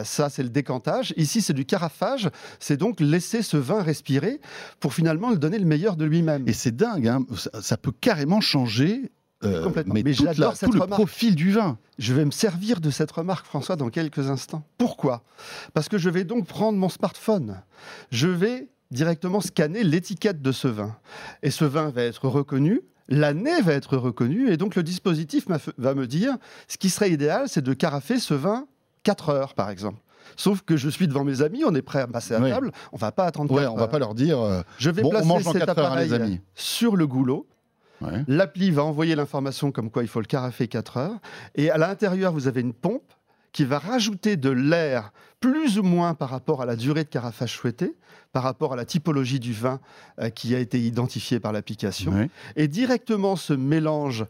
Ça, 0.05 0.31
c'est 0.31 0.45
le 0.45 0.51
décantage. 0.51 1.13
Ici, 1.17 1.43
c'est 1.43 1.53
du 1.53 1.65
carafage. 1.67 2.31
C'est 2.61 2.77
donc 2.77 3.01
laisser 3.01 3.43
ce 3.43 3.57
vin 3.57 3.83
respirer 3.83 4.41
pour 4.79 4.95
finalement 4.95 5.31
le 5.31 5.37
donner 5.37 5.59
le 5.59 5.67
meilleur 5.67 5.97
de 5.97 6.05
lui-même. 6.05 6.45
Et 6.49 6.53
c'est 6.53 6.75
dingue, 6.75 7.09
hein, 7.09 7.27
ça, 7.37 7.51
ça 7.61 7.77
peut 7.77 7.93
carrément 8.01 8.41
changer. 8.41 9.11
Euh, 9.45 9.63
Complètement. 9.65 9.95
mais 9.95 10.03
Mais 10.05 10.13
j'adore 10.13 10.57
cette 10.57 10.69
tout 10.71 10.75
le 10.77 10.81
remarque. 10.83 10.99
profil 11.01 11.35
du 11.35 11.53
vin. 11.53 11.79
Je 11.99 12.13
vais 12.15 12.25
me 12.25 12.31
servir 12.31 12.81
de 12.81 12.91
cette 12.91 13.11
remarque, 13.13 13.47
François, 13.47 13.77
dans 13.77 13.89
quelques 13.91 14.31
instants. 14.31 14.65
Pourquoi? 14.79 15.23
Parce 15.75 15.89
que 15.89 15.99
je 15.99 16.11
vais 16.11 16.25
donc 16.25 16.47
prendre 16.47 16.79
mon 16.79 16.89
smartphone. 16.89 17.63
Je 18.11 18.29
vais 18.29 18.69
directement 18.91 19.41
scanner 19.41 19.85
l'étiquette 19.85 20.43
de 20.43 20.51
ce 20.53 20.67
vin. 20.69 20.97
Et 21.43 21.51
ce 21.51 21.65
vin 21.65 21.91
va 21.91 22.03
être 22.03 22.27
reconnu. 22.29 22.81
L'année 23.09 23.61
va 23.63 23.73
être 23.75 23.97
reconnue. 23.97 24.51
Et 24.51 24.57
donc, 24.57 24.75
le 24.77 24.83
dispositif 24.83 25.47
va 25.79 25.95
me 25.95 26.07
dire 26.07 26.37
ce 26.67 26.77
qui 26.77 26.91
serait 26.91 27.11
idéal, 27.11 27.49
c'est 27.49 27.63
de 27.63 27.73
carafer 27.75 28.19
ce 28.19 28.35
vin 28.35 28.67
4 29.05 29.29
heures, 29.31 29.55
par 29.55 29.71
exemple. 29.71 29.99
Sauf 30.37 30.61
que 30.63 30.77
je 30.77 30.89
suis 30.91 31.09
devant 31.09 31.25
mes 31.25 31.41
amis, 31.41 31.63
on 31.65 31.75
est 31.75 31.81
prêt 31.83 32.01
à 32.01 32.07
passer 32.07 32.35
à 32.35 32.41
table, 32.41 32.71
on 32.93 32.97
va 32.99 33.13
pas 33.13 33.25
attendre 33.25 33.51
Ouais, 33.55 33.63
4 33.63 33.73
on 33.73 33.77
va 33.77 33.89
pas 33.89 33.99
leur 33.99 34.15
dire. 34.15 34.39
euh, 34.41 34.61
Je 34.79 34.91
vais 34.91 35.01
Bon, 35.03 35.09
on 35.09 35.11
placer 35.11 35.53
cet 35.53 35.65
4 35.67 35.79
heures, 35.79 35.93
hein, 35.93 35.97
les 36.01 36.13
appareil 36.13 36.33
amis. 36.33 36.41
sur 36.55 36.97
le 36.97 37.07
goulot. 37.07 37.47
Ouais. 38.01 38.25
L'appli 38.29 38.71
va 38.71 38.85
envoyer 38.85 39.15
l'information 39.15 39.73
comme 39.73 39.91
quoi 39.91 40.03
il 40.03 40.09
faut 40.09 40.21
le 40.21 40.27
carafer 40.27 40.69
4 40.69 40.97
heures. 40.97 41.19
Et 41.55 41.71
à 41.71 41.79
l'intérieur, 41.79 42.33
vous 42.33 42.49
avez 42.49 42.61
une 42.61 42.75
pompe 42.75 43.13
qui 43.53 43.65
va 43.65 43.79
rajouter 43.79 44.37
de 44.37 44.51
l'air 44.51 45.13
plus 45.41 45.79
ou 45.79 45.83
moins 45.83 46.15
par 46.15 46.31
rapport 46.31 46.63
à 46.63 46.67
la 46.67 46.77
durée 46.77 47.05
de 47.05 47.09
carafage 47.09 47.55
souhaitée, 47.55 47.95
par 48.33 48.43
rapport 48.43 48.73
à 48.73 48.77
la 48.77 48.85
typologie 48.85 49.41
du 49.41 49.53
vin 49.53 49.81
euh, 50.21 50.31
qui 50.31 50.55
a 50.55 50.59
été 50.59 50.81
identifiée 50.81 51.41
par 51.41 51.53
l'application. 51.53 52.13
Ouais. 52.13 52.31
Et 52.57 52.69
directement, 52.69 53.37
ce 53.37 53.53
mélange 53.53 54.27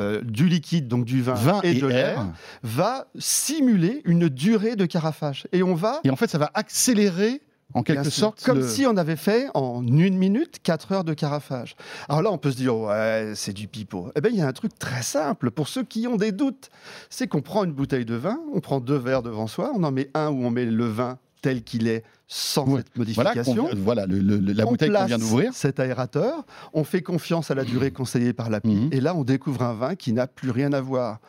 euh, 0.00 0.22
du 0.22 0.48
liquide, 0.48 0.86
donc 0.86 1.04
du 1.04 1.22
vin, 1.22 1.34
Vin 1.34 1.60
et, 1.64 1.72
et, 1.72 1.80
de 1.80 1.86
l'air, 1.86 2.18
air. 2.18 2.26
va 2.62 3.08
simuler 3.18 4.00
une 4.04 4.28
durée 4.28 4.76
de 4.76 4.86
carafage. 4.86 5.48
Et 5.52 5.62
on 5.62 5.74
va 5.74 6.00
Et 6.04 6.10
en 6.10 6.16
fait, 6.16 6.28
ça 6.28 6.38
va 6.38 6.50
accélérer, 6.54 7.42
en 7.74 7.82
quelque 7.82 8.00
Bien 8.02 8.10
sorte, 8.10 8.42
Comme 8.44 8.60
le- 8.60 8.68
si 8.68 8.86
on 8.86 8.96
avait 8.96 9.16
fait 9.16 9.48
en 9.54 9.86
une 9.86 10.16
minute 10.16 10.58
4 10.62 10.92
heures 10.92 11.04
de 11.04 11.12
carafage. 11.14 11.76
Alors 12.08 12.22
là, 12.22 12.32
on 12.32 12.38
peut 12.38 12.50
se 12.50 12.56
dire, 12.56 12.76
ouais, 12.76 13.32
c'est 13.34 13.52
du 13.52 13.68
pipeau. 13.68 14.10
Eh 14.16 14.20
bien, 14.20 14.30
il 14.30 14.38
y 14.38 14.40
a 14.42 14.46
un 14.46 14.52
truc 14.52 14.78
très 14.78 15.02
simple 15.02 15.50
pour 15.50 15.68
ceux 15.68 15.84
qui 15.84 16.06
ont 16.06 16.16
des 16.16 16.32
doutes. 16.32 16.70
C'est 17.10 17.26
qu'on 17.28 17.42
prend 17.42 17.64
une 17.64 17.72
bouteille 17.72 18.06
de 18.06 18.14
vin, 18.14 18.38
on 18.54 18.60
prend 18.60 18.80
deux 18.80 18.96
verres 18.96 19.22
devant 19.22 19.46
soi, 19.46 19.70
on 19.74 19.82
en 19.84 19.92
met 19.92 20.10
un 20.14 20.28
où 20.30 20.44
on 20.44 20.50
met 20.50 20.64
le 20.64 20.86
vin 20.86 21.18
tel 21.42 21.62
qu'il 21.62 21.88
est, 21.88 22.04
sans 22.30 22.64
cette 22.76 22.86
Voilà, 22.94 23.30
modification. 23.34 23.68
qu'on- 23.68 23.76
voilà 23.76 24.04
le- 24.06 24.20
le- 24.20 24.38
la 24.52 24.66
On 24.66 24.70
bouteille 24.70 24.90
qu'on 24.92 25.04
vient 25.06 25.16
d'ouvrir. 25.18 25.52
Cet 25.54 25.80
aérateur, 25.80 26.44
on 26.74 26.84
fait 26.84 27.00
confiance 27.00 27.50
à 27.50 27.54
la 27.54 27.64
durée 27.64 27.90
conseillée 27.90 28.34
par 28.34 28.50
l'appli, 28.50 28.76
Mhm. 28.76 28.88
et 28.92 29.00
là, 29.00 29.14
on 29.16 29.24
découvre 29.24 29.62
un 29.62 29.72
vin 29.72 29.94
qui 29.94 30.12
n'a 30.12 30.26
plus 30.26 30.50
rien 30.50 30.72
à 30.74 30.80
voir. 30.82 31.20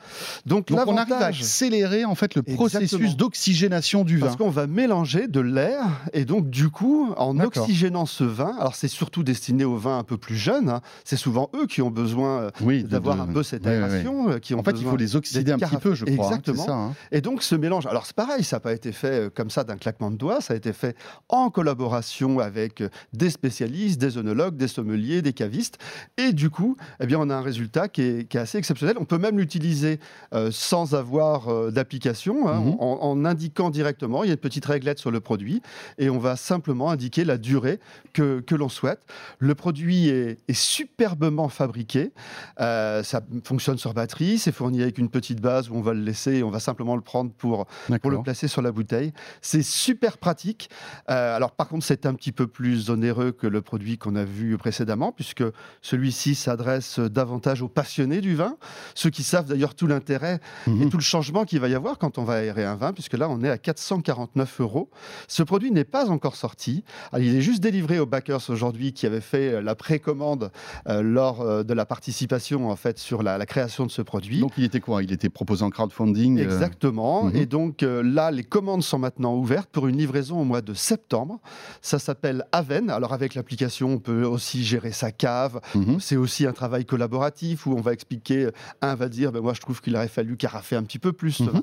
Donc, 0.45 0.67
Donc 0.67 0.79
on 0.87 0.97
arrive 0.97 1.13
à 1.13 1.25
accélérer 1.27 2.03
en 2.03 2.15
fait 2.15 2.35
le 2.35 2.43
processus 2.43 3.15
d'oxygénation 3.15 4.03
du 4.03 4.17
vin. 4.17 4.25
Parce 4.25 4.35
qu'on 4.37 4.49
va 4.49 4.67
mélanger 4.67 5.27
de 5.29 5.39
l'air 5.39 5.83
et 6.13 6.25
donc 6.25 6.49
du 6.49 6.69
coup, 6.69 7.13
en 7.17 7.39
oxygénant 7.39 8.05
ce 8.05 8.25
vin, 8.25 8.55
alors 8.59 8.75
c'est 8.75 8.87
surtout 8.89 9.23
destiné 9.23 9.63
aux 9.63 9.77
vins 9.77 9.99
un 9.99 10.03
peu 10.03 10.17
plus 10.17 10.35
jeunes, 10.35 10.69
hein, 10.69 10.81
c'est 11.05 11.15
souvent 11.15 11.49
eux 11.55 11.65
qui 11.65 11.81
ont 11.81 11.91
besoin 11.91 12.41
euh, 12.41 12.51
Oui, 12.61 12.83
d'avoir 12.83 13.15
de- 13.15 13.21
un 13.21 13.27
peu 13.27 13.43
cette 13.43 13.65
aération, 13.65 14.31
euh, 14.31 14.39
qui 14.39 14.53
ont 14.53 14.59
En 14.59 14.63
fait, 14.63 14.75
il 14.77 14.85
faut 14.85 14.97
les 14.97 15.15
oxyder 15.15 15.53
un 15.53 15.57
petit 15.57 15.77
peu, 15.77 15.95
je 15.95 16.03
crois. 16.03 16.25
hein, 16.25 16.27
Exactement. 16.29 16.65
ça, 16.65 16.73
hein. 16.73 16.93
Et 17.13 17.21
donc 17.21 17.41
ce 17.41 17.55
mélange, 17.55 17.87
alors 17.87 18.05
c'est 18.05 18.15
pareil, 18.15 18.43
ça 18.43 18.57
n'a 18.57 18.59
pas 18.59 18.73
été 18.73 18.91
fait 18.91 19.07
euh, 19.27 19.29
comme 19.33 19.49
ça 19.49 19.63
d'un 19.63 19.77
claquement 19.77 20.11
de 20.11 20.17
doigts, 20.17 20.41
ça 20.41 20.53
a 20.53 20.57
été 20.57 20.73
fait 20.73 20.88
en 21.29 21.49
collaboration 21.49 22.39
avec 22.39 22.81
euh, 22.81 22.89
des 23.13 23.29
spécialistes, 23.29 23.99
des 23.99 24.17
œnologues, 24.17 24.55
des 24.57 24.67
sommeliers, 24.67 25.21
des 25.21 25.33
cavistes, 25.33 25.77
et 26.17 26.33
du 26.33 26.49
coup, 26.49 26.75
eh 26.99 27.05
bien, 27.05 27.17
on 27.19 27.29
a 27.29 27.35
un 27.35 27.41
résultat 27.41 27.87
qui 27.87 28.01
est, 28.01 28.27
qui 28.29 28.37
est 28.37 28.39
assez 28.39 28.57
exceptionnel. 28.57 28.95
On 28.99 29.05
peut 29.05 29.17
même 29.17 29.37
l'utiliser 29.37 29.99
euh, 30.33 30.49
sans 30.51 30.95
avoir 30.95 31.49
euh, 31.49 31.71
d'application, 31.71 32.47
hein, 32.47 32.59
Mhm. 32.59 32.75
en, 32.79 32.99
en 33.01 33.25
indiquant 33.25 33.69
directement, 33.69 34.23
il 34.23 34.27
y 34.27 34.29
a 34.31 34.33
une 34.33 34.39
petite 34.39 34.65
réglette 34.65 34.99
sur 34.99 35.11
le 35.11 35.19
produit, 35.19 35.61
et 35.97 36.09
on 36.09 36.19
va 36.19 36.35
simplement 36.35 36.89
indiquer 36.91 37.23
la 37.25 37.37
durée 37.37 37.79
que, 38.13 38.39
que 38.41 38.55
l'on 38.55 38.69
souhaite. 38.69 38.99
Le 39.39 39.55
produit 39.55 40.09
est, 40.09 40.37
est 40.47 40.53
superbement 40.53 41.49
fabriqué, 41.49 42.11
euh, 42.59 43.03
ça 43.03 43.21
fonctionne 43.43 43.77
sur 43.77 43.93
batterie, 43.93 44.37
c'est 44.37 44.51
fourni 44.51 44.81
avec 44.81 44.97
une 44.97 45.09
petite 45.09 45.41
base 45.41 45.69
où 45.69 45.75
on 45.75 45.81
va 45.81 45.93
le 45.93 46.01
laisser, 46.01 46.35
et 46.37 46.43
on 46.43 46.49
va 46.49 46.59
simplement 46.59 46.95
le 46.95 47.01
prendre 47.01 47.31
pour, 47.31 47.65
pour 48.01 48.11
le 48.11 48.21
placer 48.23 48.47
sur 48.47 48.61
la 48.61 48.71
bouteille. 48.71 49.13
C'est 49.41 49.63
super 49.63 50.17
pratique. 50.17 50.69
Euh, 51.09 51.35
alors 51.35 51.51
par 51.51 51.67
contre, 51.67 51.85
c'est 51.85 52.05
un 52.05 52.13
petit 52.13 52.31
peu 52.31 52.47
plus 52.47 52.89
onéreux 52.89 53.31
que 53.31 53.47
le 53.47 53.61
produit 53.61 53.97
qu'on 53.97 54.15
a 54.15 54.23
vu 54.23 54.57
précédemment, 54.57 55.11
puisque 55.11 55.43
celui-ci 55.81 56.35
s'adresse 56.35 56.99
davantage 56.99 57.61
aux 57.61 57.67
passionnés 57.67 58.21
du 58.21 58.35
vin, 58.35 58.57
ceux 58.95 59.09
qui 59.09 59.23
savent 59.23 59.45
d'ailleurs 59.45 59.75
tout 59.75 59.87
l'intérêt 59.87 60.39
et 60.67 60.69
Mhm. 60.71 60.89
tout 60.89 60.97
le 60.97 61.03
changement 61.03 61.45
qu'il 61.45 61.59
va 61.59 61.67
y 61.67 61.75
avoir 61.75 61.97
quand 61.97 62.17
on 62.17 62.23
va 62.23 62.35
aérer 62.35 62.65
un 62.65 62.75
vin, 62.75 62.93
puisque 62.93 63.13
là, 63.13 63.29
on 63.29 63.43
est 63.43 63.49
à 63.49 63.57
449 63.57 64.61
euros. 64.61 64.89
Ce 65.27 65.43
produit 65.43 65.71
n'est 65.71 65.83
pas 65.83 66.09
encore 66.09 66.35
sorti. 66.35 66.83
Alors, 67.11 67.25
il 67.25 67.35
est 67.35 67.41
juste 67.41 67.61
délivré 67.61 67.99
aux 67.99 68.05
backers 68.05 68.49
aujourd'hui 68.49 68.93
qui 68.93 69.05
avaient 69.05 69.21
fait 69.21 69.61
la 69.61 69.75
précommande 69.75 70.51
euh, 70.87 71.01
lors 71.01 71.41
euh, 71.41 71.63
de 71.63 71.73
la 71.73 71.85
participation 71.85 72.69
en 72.69 72.75
fait 72.75 72.97
sur 72.99 73.23
la, 73.23 73.37
la 73.37 73.45
création 73.45 73.85
de 73.85 73.91
ce 73.91 74.01
produit. 74.01 74.39
Donc 74.39 74.53
il 74.57 74.63
était 74.63 74.79
quoi? 74.79 75.03
Il 75.03 75.11
était 75.11 75.29
proposé 75.29 75.63
en 75.63 75.69
crowdfunding. 75.69 76.39
euh, 76.39 76.43
Exactement. 76.43 77.25
mhm. 77.25 77.35
Et 77.35 77.45
donc 77.45 77.81
là, 77.81 78.31
les 78.31 78.43
commandes 78.43 78.83
sont 78.83 78.99
maintenant 78.99 79.35
ouvertes 79.35 79.69
pour 79.71 79.87
une 79.87 79.97
livraison 79.97 80.39
au 80.39 80.43
mois 80.43 80.61
de 80.61 80.68
septembre. 80.73 81.39
Ça 81.81 81.99
s'appelle 81.99 82.45
Aven. 82.51 82.89
Alors 82.89 83.13
avec 83.13 83.35
l'application, 83.35 83.93
on 83.93 83.99
peut 83.99 84.23
aussi 84.23 84.63
gérer 84.63 84.91
sa 84.91 85.11
cave. 85.11 85.61
mhm. 85.75 85.99
C'est 85.99 86.15
aussi 86.15 86.45
un 86.45 86.53
travail 86.53 86.85
collaboratif 86.85 87.65
où 87.65 87.73
on 87.73 87.81
va 87.81 87.93
expliquer. 87.93 88.49
Un 88.81 88.95
va 88.95 89.09
dire, 89.09 89.31
ben 89.31 89.41
moi 89.41 89.53
je 89.53 89.61
trouve 89.61 89.81
qu'il 89.81 89.95
aurait 89.95 90.07
fallu 90.07 90.37
carafer 90.37 90.75
un 90.75 90.83
petit 90.83 90.99
peu 90.99 91.13
plus. 91.13 91.39
Mhm. 91.41 91.61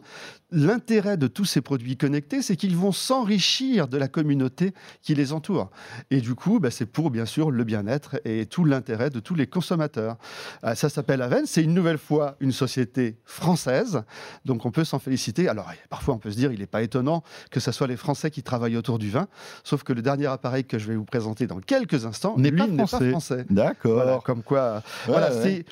L'intérêt 0.52 1.16
de 1.16 1.26
tous 1.26 1.44
ces 1.44 1.60
produits 1.60 1.96
connectés, 1.96 2.42
c'est 2.42 2.56
qu'ils 2.56 2.76
vont 2.76 2.92
s'enrichir 2.92 3.88
de 3.88 3.98
la 3.98 4.08
communauté 4.08 4.72
qui 5.02 5.14
les 5.14 5.32
entoure. 5.32 5.70
Et 6.10 6.20
du 6.20 6.34
coup, 6.34 6.60
ben, 6.60 6.70
c'est 6.70 6.86
pour 6.86 7.10
bien 7.10 7.26
sûr 7.26 7.50
le 7.50 7.64
bien-être 7.64 8.20
et 8.24 8.46
tout 8.46 8.64
l'intérêt 8.64 9.10
de 9.10 9.20
tous 9.20 9.34
les 9.34 9.46
consommateurs. 9.46 10.16
Euh, 10.64 10.74
ça 10.74 10.88
s'appelle 10.88 11.22
Aven. 11.22 11.46
C'est 11.46 11.62
une 11.62 11.74
nouvelle 11.74 11.98
fois 11.98 12.36
une 12.40 12.52
société 12.52 13.18
française. 13.24 14.02
Donc 14.44 14.64
on 14.66 14.70
peut 14.70 14.84
s'en 14.84 14.98
féliciter. 14.98 15.48
Alors 15.48 15.70
parfois 15.88 16.14
on 16.14 16.18
peut 16.18 16.30
se 16.30 16.36
dire, 16.36 16.52
il 16.52 16.60
n'est 16.60 16.66
pas 16.66 16.82
étonnant 16.82 17.22
que 17.50 17.60
ce 17.60 17.72
soit 17.72 17.86
les 17.86 17.96
Français 17.96 18.30
qui 18.30 18.42
travaillent 18.42 18.76
autour 18.76 18.95
autour 18.96 18.98
du 18.98 19.10
vin. 19.10 19.28
Sauf 19.64 19.82
que 19.82 19.92
le 19.92 20.02
dernier 20.02 20.26
appareil 20.26 20.64
que 20.64 20.78
je 20.78 20.86
vais 20.88 20.96
vous 20.96 21.04
présenter 21.04 21.46
dans 21.46 21.60
quelques 21.60 22.04
instants 22.06 22.34
N'est 22.38 22.52
pas 22.52 22.66
français. 22.86 23.44
D'accord. 23.50 23.94
Voilà, 23.94 24.20
comme 24.24 24.42
quoi. 24.42 24.76
Ouais, 24.76 25.12
voilà, 25.12 25.30
ouais. 25.32 25.42
c'est. 25.42 25.64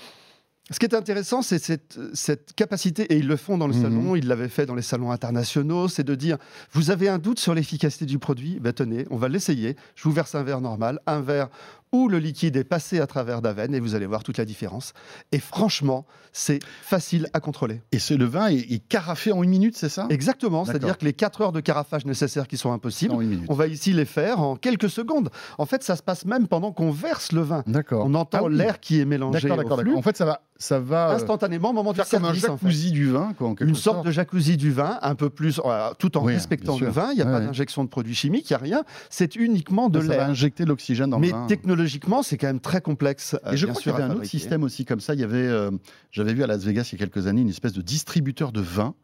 Ce 0.71 0.79
qui 0.79 0.87
est 0.87 0.95
intéressant, 0.95 1.43
c'est 1.43 1.59
cette, 1.59 1.99
cette 2.15 2.55
capacité, 2.55 3.03
et 3.13 3.19
ils 3.19 3.27
le 3.29 3.37
font 3.37 3.59
dans 3.59 3.67
le 3.67 3.75
Mhm. 3.75 3.83
salon, 3.83 4.17
ils 4.17 4.27
l'avaient 4.27 4.49
fait 4.49 4.65
dans 4.65 4.75
les 4.75 4.81
salons 4.81 5.11
internationaux, 5.11 5.89
c'est 5.89 6.05
de 6.05 6.15
dire, 6.15 6.39
vous 6.73 6.91
avez 6.91 7.07
un 7.11 7.19
doute 7.19 7.39
sur 7.39 7.53
l'efficacité 7.53 8.07
du 8.07 8.19
produit, 8.19 8.59
ben 8.61 8.73
tenez, 8.73 9.05
on 9.11 9.19
va 9.19 9.29
l'essayer, 9.29 9.77
je 9.95 10.05
vous 10.05 10.13
verse 10.13 10.35
un 10.35 10.43
verre 10.43 10.63
normal, 10.63 11.01
un 11.07 11.21
verre 11.21 11.51
où 11.95 12.09
le 12.09 12.19
liquide 12.19 12.57
est 12.57 12.65
passé 12.65 12.99
à 13.01 13.07
travers 13.07 13.41
la 13.41 13.53
veine, 13.53 13.73
et 13.75 13.79
vous 13.81 13.95
allez 13.95 14.07
voir 14.07 14.25
toute 14.25 14.37
la 14.39 14.45
différence. 14.45 14.93
Et 15.31 15.39
franchement, 15.39 16.07
c'est 16.33 16.59
facile 16.83 17.29
à 17.33 17.39
contrôler. 17.39 17.83
Et 17.93 18.01
ce, 18.01 18.15
le 18.15 18.25
vin 18.25 18.49
est, 18.49 18.57
est 18.73 18.81
carafé 18.89 19.31
en 19.31 19.43
une 19.45 19.51
minute, 19.51 19.77
c'est 19.77 19.89
ça? 19.89 20.07
Exactement, 20.11 20.65
c'est-à-dire 20.65 20.99
que 20.99 21.05
les 21.05 21.13
4 21.13 21.41
heures 21.43 21.53
de 21.53 21.61
carafage 21.61 22.05
nécessaires 22.05 22.49
qui 22.49 22.57
sont 22.57 22.73
impossibles, 22.73 23.15
on 23.49 23.55
va 23.55 23.69
ici 23.69 23.93
les 23.93 24.05
faire 24.05 24.41
en 24.41 24.57
quelques 24.57 24.91
secondes. 24.91 25.31
En 25.59 25.67
fait, 25.67 25.85
ça 25.85 25.95
se 25.95 26.03
passe 26.03 26.25
même 26.25 26.49
pendant 26.49 26.73
qu'on 26.73 26.91
verse 26.91 27.31
le 27.31 27.43
vin. 27.43 27.63
D'accord. 27.69 28.05
On 28.07 28.15
entend 28.15 28.39
Ah 28.41 28.45
oui. 28.45 28.57
l'air 28.57 28.81
qui 28.81 29.01
est 29.01 29.05
mélangé 29.05 29.49
D'accord, 29.49 29.77
d'accord. 29.77 29.97
En 29.97 30.03
fait, 30.03 30.17
ça 30.17 30.25
va, 30.25 30.41
ça 30.59 30.81
va 30.81 31.11
euh, 31.11 31.15
instantanément 31.15 31.71
au 31.71 31.73
moment 31.73 31.93
du 31.93 31.97
faire 31.99 32.09
comme 32.09 32.25
un 32.25 32.35
service. 32.35 32.49
en 32.49 32.57
fait. 32.57 32.67
jacuzzi 32.67 32.91
du 32.91 33.11
vin, 33.11 33.33
quoi, 33.39 33.49
en 33.49 33.55
quelque 33.55 33.69
Une 33.69 33.75
sorte 33.77 34.05
de 34.05 34.11
jacuzzi 34.11 34.57
du 34.57 34.73
vin, 34.73 34.99
un 35.03 35.15
peu 35.15 35.31
plus, 35.31 35.61
euh, 35.65 35.91
tout 35.99 36.17
en 36.19 36.25
Oui, 36.25 36.33
respectant 36.35 36.77
le 36.79 36.89
vin. 36.89 37.11
Il 37.13 37.17
n'y 37.17 37.23
a 37.23 37.27
Ouais, 37.27 37.31
pas 37.33 37.39
ouais. 37.39 37.47
d'injection 37.47 37.85
de 37.85 37.89
produits 37.89 38.15
chimiques, 38.17 38.51
il 38.51 38.55
n'y 38.55 38.57
a 38.57 38.63
rien. 38.63 38.85
C'est 39.11 39.37
uniquement 39.37 39.89
de 39.89 40.01
ça 40.01 40.07
va 40.09 40.15
l'air. 40.17 40.29
injecter 40.29 40.65
l'oxygène 40.65 41.11
dans 41.11 41.19
Mais 41.21 41.29
le 41.29 41.33
vin. 41.35 41.47
Technologiquement, 41.85 42.23
c'est 42.23 42.39
quand 42.39 42.47
même 42.47 42.61
très 42.61 42.81
complexe. 42.81 43.37
euh, 43.47 43.53
Et 43.53 43.57
je 43.57 43.67
crois 43.67 43.81
qu'il 43.81 43.93
y 43.93 43.95
avait 43.95 44.05
un 44.05 44.11
autre 44.11 44.25
système 44.25 44.63
aussi 44.63 44.85
comme 44.85 45.01
ça. 45.01 45.15
Il 45.15 45.21
y 45.21 45.25
avait, 45.25 45.37
euh, 45.47 45.71
j'avais 46.11 46.35
vu 46.35 46.43
à 46.43 46.47
Las 46.47 46.65
Vegas 46.65 46.89
il 46.93 46.99
y 46.99 47.03
a 47.03 47.07
quelques 47.07 47.27
années 47.27 47.43
une 47.43 47.49
espèce 47.49 47.73
de 47.73 47.83
distributeur 47.83 48.53
de 48.53 48.61
vin 48.61 48.95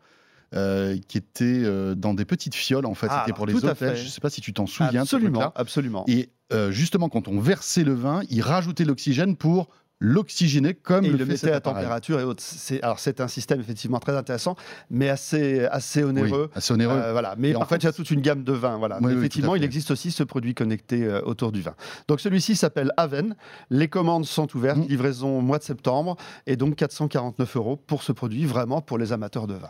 euh, 0.54 0.96
qui 1.08 1.18
était 1.18 1.44
euh, 1.44 1.94
dans 1.94 2.14
des 2.14 2.24
petites 2.24 2.54
fioles. 2.54 2.86
En 2.86 2.94
fait, 2.94 3.06
Ah, 3.10 3.22
c'était 3.24 3.36
pour 3.36 3.46
les 3.46 3.54
hôtels. 3.54 3.96
Je 3.96 4.02
ne 4.04 4.08
sais 4.08 4.20
pas 4.20 4.30
si 4.30 4.40
tu 4.40 4.52
t'en 4.52 4.66
souviens. 4.66 5.02
Absolument, 5.02 5.52
absolument. 5.54 6.04
Et 6.08 6.30
euh, 6.52 6.70
justement, 6.70 7.08
quand 7.08 7.28
on 7.28 7.38
versait 7.40 7.84
le 7.84 7.94
vin, 7.94 8.22
il 8.30 8.40
rajoutait 8.42 8.84
l'oxygène 8.84 9.36
pour 9.36 9.68
l'oxygéner 10.00 10.74
comme 10.74 11.04
Et 11.04 11.08
le 11.08 11.14
il 11.14 11.18
le 11.18 11.24
fait 11.26 11.32
mettait 11.32 11.38
cet 11.46 11.52
à 11.52 11.56
appareil. 11.56 11.82
température 11.84 12.18
et 12.20 12.24
autres. 12.24 12.42
C'est, 12.42 12.82
alors 12.82 12.98
c'est 12.98 13.20
un 13.20 13.28
système 13.28 13.60
effectivement 13.60 14.00
très 14.00 14.16
intéressant, 14.16 14.56
mais 14.90 15.08
assez, 15.10 15.66
assez 15.66 16.02
onéreux. 16.02 16.46
Oui, 16.50 16.56
assez 16.56 16.72
onéreux. 16.72 16.96
Euh, 16.96 17.12
voilà. 17.12 17.34
Mais 17.38 17.50
Et 17.50 17.56
en 17.56 17.66
fait, 17.66 17.76
il 17.76 17.84
y 17.84 17.86
a 17.88 17.92
toute 17.92 18.10
une 18.10 18.22
gamme 18.22 18.42
de 18.42 18.52
vins. 18.52 18.78
Voilà. 18.78 18.98
Oui, 19.02 19.12
oui, 19.12 19.18
effectivement, 19.18 19.54
il 19.54 19.62
existe 19.62 19.90
aussi 19.90 20.10
ce 20.10 20.22
produit 20.22 20.54
connecté 20.54 21.04
euh, 21.04 21.20
autour 21.22 21.52
du 21.52 21.60
vin. 21.60 21.74
Donc 22.08 22.20
celui-ci 22.20 22.56
s'appelle 22.56 22.92
Aven. 22.96 23.36
Les 23.68 23.88
commandes 23.88 24.24
sont 24.24 24.48
ouvertes, 24.56 24.78
Mm. 24.78 24.86
livraison 24.88 25.38
au 25.38 25.42
mois 25.42 25.58
de 25.58 25.64
septembre, 25.64 26.16
et 26.46 26.56
donc 26.56 26.76
449 26.76 27.56
euros 27.56 27.76
pour 27.76 28.02
ce 28.02 28.12
produit, 28.12 28.46
vraiment 28.46 28.80
pour 28.80 28.96
les 28.98 29.12
amateurs 29.12 29.46
de 29.46 29.54
vin. 29.54 29.68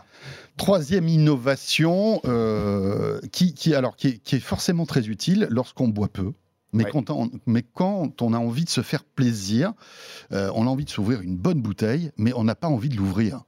Troisième 0.56 1.08
innovation 1.08 2.20
euh, 2.24 3.18
qui, 3.32 3.54
qui, 3.54 3.74
alors, 3.74 3.96
qui, 3.96 4.08
est, 4.08 4.18
qui 4.18 4.36
est 4.36 4.40
forcément 4.40 4.86
très 4.86 5.08
utile 5.08 5.48
lorsqu'on 5.50 5.88
boit 5.88 6.08
peu. 6.08 6.32
Mais, 6.72 6.84
Ouais. 6.84 6.90
quand 6.92 7.10
on, 7.10 7.30
mais 7.46 7.62
quand 7.62 8.22
on 8.22 8.32
a 8.32 8.38
envie 8.38 8.64
de 8.64 8.70
se 8.70 8.80
faire 8.82 9.04
plaisir, 9.04 9.72
euh, 10.32 10.50
on 10.54 10.66
a 10.66 10.70
envie 10.70 10.84
de 10.84 10.90
s'ouvrir 10.90 11.20
une 11.20 11.36
bonne 11.36 11.60
bouteille, 11.60 12.12
mais 12.16 12.32
on 12.34 12.44
n'a 12.44 12.54
pas 12.54 12.68
envie 12.68 12.88
de 12.88 12.96
l'ouvrir. 12.96 13.42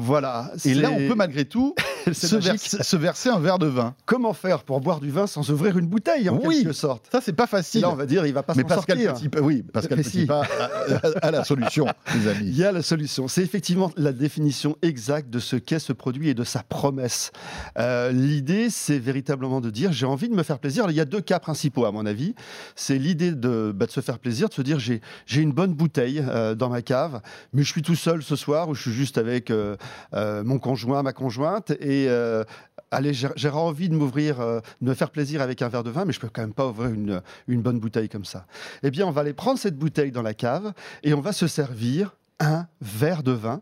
Voilà. 0.00 0.50
Et 0.64 0.74
là, 0.74 0.90
on 0.90 0.96
peut 1.08 1.14
malgré 1.14 1.44
tout 1.44 1.74
se, 2.12 2.36
verser, 2.36 2.82
se 2.82 2.96
verser 2.96 3.28
un 3.28 3.38
verre 3.38 3.58
de 3.58 3.66
vin. 3.66 3.94
Comment 4.04 4.32
faire 4.32 4.62
pour 4.64 4.80
boire 4.80 5.00
du 5.00 5.10
vin 5.10 5.26
sans 5.26 5.50
ouvrir 5.50 5.78
une 5.78 5.86
bouteille, 5.86 6.28
en 6.28 6.38
Oui. 6.44 6.62
quelque 6.62 6.72
sorte? 6.72 7.06
Ça, 7.10 7.20
c'est 7.20 7.32
pas 7.32 7.44
Et 7.44 7.48
facile. 7.48 7.80
là, 7.82 7.90
on 7.90 7.94
va 7.94 8.06
dire, 8.06 8.26
il 8.26 8.32
va 8.34 8.42
pas 8.42 8.54
mais 8.56 8.62
s'en 8.62 8.68
Pascal 8.68 8.98
sortir. 9.00 9.14
Petit, 9.30 9.40
oui, 9.42 9.62
Pascal 9.72 9.98
Petit 9.98 10.10
si. 10.10 10.26
pas 10.26 10.42
a, 10.42 10.94
a- 10.96 11.26
a 11.26 11.30
la 11.30 11.44
solution, 11.44 11.86
les 12.14 12.28
amis. 12.28 12.46
Il 12.46 12.56
y 12.56 12.64
a 12.64 12.72
la 12.72 12.82
solution. 12.82 13.28
C'est 13.28 13.42
effectivement 13.42 13.90
la 13.96 14.12
définition 14.12 14.76
exacte 14.82 15.30
de 15.30 15.38
ce 15.38 15.56
qu'est 15.56 15.78
ce 15.78 15.92
produit 15.92 16.28
et 16.28 16.34
de 16.34 16.44
sa 16.44 16.62
promesse. 16.62 17.30
Euh, 17.78 18.12
L'idée, 18.12 18.68
c'est 18.70 18.98
véritablement 18.98 19.60
de 19.60 19.70
dire 19.70 19.92
j'ai 19.92 20.06
envie 20.06 20.28
de 20.28 20.34
me 20.34 20.42
faire 20.42 20.58
plaisir. 20.58 20.86
Il 20.90 20.96
y 20.96 21.00
a 21.00 21.04
deux 21.04 21.20
cas 21.20 21.38
principaux, 21.38 21.84
à 21.84 21.92
mon 21.92 22.04
avis. 22.06 22.34
C'est 22.74 22.98
l'idée 22.98 23.32
de, 23.32 23.72
bah, 23.74 23.86
de 23.86 23.90
se 23.90 24.00
faire 24.00 24.18
plaisir, 24.18 24.48
de 24.48 24.54
se 24.54 24.62
dire 24.62 24.78
j'ai 24.78 25.00
j'ai 25.26 25.40
une 25.40 25.52
bonne 25.52 25.74
bouteille 25.74 26.24
euh, 26.28 26.54
dans 26.54 26.68
ma 26.68 26.82
cave, 26.82 27.20
mais 27.52 27.62
je 27.62 27.70
suis 27.70 27.82
tout 27.82 27.94
seul 27.96 28.22
ce 28.22 28.36
soir 28.36 28.68
ou 28.68 28.74
je 28.74 28.82
suis 28.82 28.92
juste 28.92 29.18
avec 29.18 29.35
euh, 29.50 29.76
euh, 30.14 30.42
mon 30.44 30.58
conjoint, 30.58 31.02
ma 31.02 31.12
conjointe. 31.12 31.70
Et. 31.72 32.06
euh, 32.08 32.44
Allez, 32.92 33.12
j'ai 33.14 33.48
envie 33.48 33.88
de 33.88 33.96
m'ouvrir, 33.96 34.38
de 34.38 34.62
me 34.80 34.94
faire 34.94 35.10
plaisir 35.10 35.42
avec 35.42 35.60
un 35.60 35.68
verre 35.68 35.82
de 35.82 35.90
vin, 35.90 36.04
mais 36.04 36.12
je 36.12 36.20
peux 36.20 36.28
quand 36.32 36.42
même 36.42 36.54
pas 36.54 36.68
ouvrir 36.68 36.90
une, 36.90 37.20
une 37.48 37.60
bonne 37.60 37.80
bouteille 37.80 38.08
comme 38.08 38.24
ça. 38.24 38.46
Eh 38.84 38.92
bien, 38.92 39.08
on 39.08 39.10
va 39.10 39.22
aller 39.22 39.32
prendre 39.32 39.58
cette 39.58 39.76
bouteille 39.76 40.12
dans 40.12 40.22
la 40.22 40.34
cave 40.34 40.72
et 41.02 41.12
on 41.12 41.20
va 41.20 41.32
se 41.32 41.48
servir 41.48 42.14
un 42.38 42.68
verre 42.80 43.24
de 43.24 43.32
vin. 43.32 43.60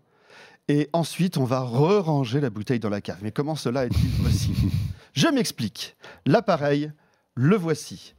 Et 0.68 0.90
ensuite, 0.92 1.38
on 1.38 1.44
va 1.44 1.60
re-ranger 1.60 2.40
la 2.42 2.50
bouteille 2.50 2.80
dans 2.80 2.90
la 2.90 3.00
cave. 3.00 3.16
Mais 3.22 3.32
comment 3.32 3.56
cela 3.56 3.86
est-il 3.86 4.10
possible? 4.22 4.70
Je 5.14 5.28
m'explique. 5.28 5.96
L'appareil, 6.26 6.92
le 7.34 7.56
voici. 7.56 8.14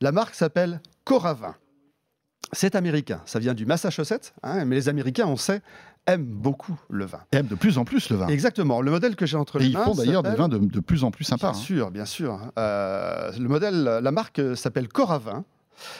La 0.00 0.12
marque 0.12 0.36
s'appelle 0.36 0.80
Coravin. 1.04 1.56
C'est 2.52 2.76
américain. 2.76 3.20
Ça 3.26 3.40
vient 3.40 3.54
du 3.54 3.66
Massachusetts. 3.66 4.32
hein, 4.44 4.64
mais 4.66 4.76
les 4.76 4.88
Américains, 4.88 5.26
on 5.26 5.36
sait, 5.36 5.62
aiment 6.06 6.24
beaucoup 6.24 6.78
le 6.90 7.04
vin. 7.04 7.20
Et 7.32 7.36
aime 7.36 7.46
de 7.46 7.54
plus 7.54 7.78
en 7.78 7.84
plus 7.84 8.10
le 8.10 8.16
vin. 8.16 8.28
Exactement. 8.28 8.80
Le 8.80 8.90
modèle 8.90 9.16
que 9.16 9.26
j'ai 9.26 9.36
entre 9.36 9.56
Et 9.56 9.60
les 9.60 9.66
ils 9.66 9.72
mains 9.72 9.84
font 9.84 9.94
d'ailleurs 9.94 10.22
des 10.22 10.34
vins 10.34 10.48
de, 10.48 10.58
de 10.58 10.80
plus 10.80 11.04
en 11.04 11.10
plus 11.10 11.24
sympas. 11.24 11.52
Bien 11.52 11.58
hein. 11.58 11.62
sûr, 11.62 11.90
bien 11.90 12.04
sûr. 12.04 12.40
Euh, 12.58 13.32
le 13.38 13.48
modèle, 13.48 14.00
la 14.02 14.10
marque 14.10 14.40
s'appelle 14.56 14.88
Coravin. 14.88 15.44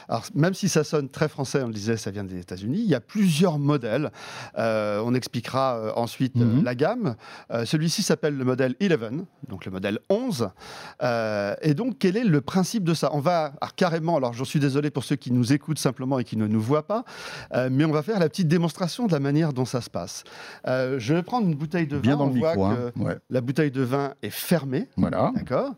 Alors, 0.08 0.24
même 0.34 0.54
si 0.54 0.68
ça 0.68 0.84
sonne 0.84 1.08
très 1.08 1.28
français, 1.28 1.62
on 1.62 1.68
le 1.68 1.72
disait, 1.74 1.96
ça 1.96 2.10
vient 2.10 2.24
des 2.24 2.38
États-Unis. 2.38 2.80
Il 2.82 2.88
y 2.88 2.94
a 2.94 3.00
plusieurs 3.00 3.58
modèles. 3.58 4.10
Euh, 4.58 5.02
on 5.04 5.14
expliquera 5.14 5.76
euh, 5.76 5.92
ensuite 5.96 6.36
euh, 6.36 6.44
Mhm. 6.44 6.64
la 6.64 6.74
gamme. 6.74 7.16
Celui-ci 7.64 8.02
s'appelle 8.02 8.36
le 8.36 8.44
modèle 8.44 8.74
11, 8.80 9.24
donc 9.48 9.64
le 9.64 9.70
modèle 9.70 9.98
11. 10.10 10.50
Euh, 11.02 11.54
et 11.62 11.74
donc, 11.74 11.96
quel 11.98 12.16
est 12.16 12.24
le 12.24 12.40
principe 12.40 12.84
de 12.84 12.94
ça? 12.94 13.10
On 13.12 13.20
va 13.20 13.52
alors, 13.60 13.74
carrément, 13.76 14.16
alors 14.16 14.32
j'en 14.32 14.44
suis 14.44 14.60
désolé 14.60 14.90
pour 14.90 15.04
ceux 15.04 15.16
qui 15.16 15.30
nous 15.32 15.52
écoutent 15.52 15.78
simplement 15.78 16.18
et 16.18 16.24
qui 16.24 16.36
ne 16.36 16.46
nous 16.46 16.60
voient 16.60 16.86
pas, 16.86 17.04
mais 17.70 17.84
on 17.84 17.90
va 17.92 18.02
faire 18.02 18.18
la 18.18 18.28
petite 18.28 18.48
démonstration 18.48 19.06
de 19.06 19.12
la 19.12 19.20
manière 19.20 19.52
dont 19.52 19.64
ça 19.64 19.80
se 19.80 19.90
passe. 19.90 20.24
Je 20.66 21.14
vais 21.14 21.22
prendre 21.22 21.46
une 21.46 21.54
bouteille 21.54 21.86
de 21.86 21.96
vin. 21.96 22.02
Bien 22.02 22.16
dans 22.16 22.26
on 22.26 22.30
le 22.32 22.38
voit 22.38 22.50
micro. 22.50 22.64
hein. 22.66 22.92
Ouais. 22.96 23.16
la 23.30 23.40
bouteille 23.40 23.70
de 23.70 23.82
vin 23.82 24.14
est 24.22 24.30
fermée. 24.30 24.88
Voilà. 24.96 25.32
D'accord? 25.34 25.72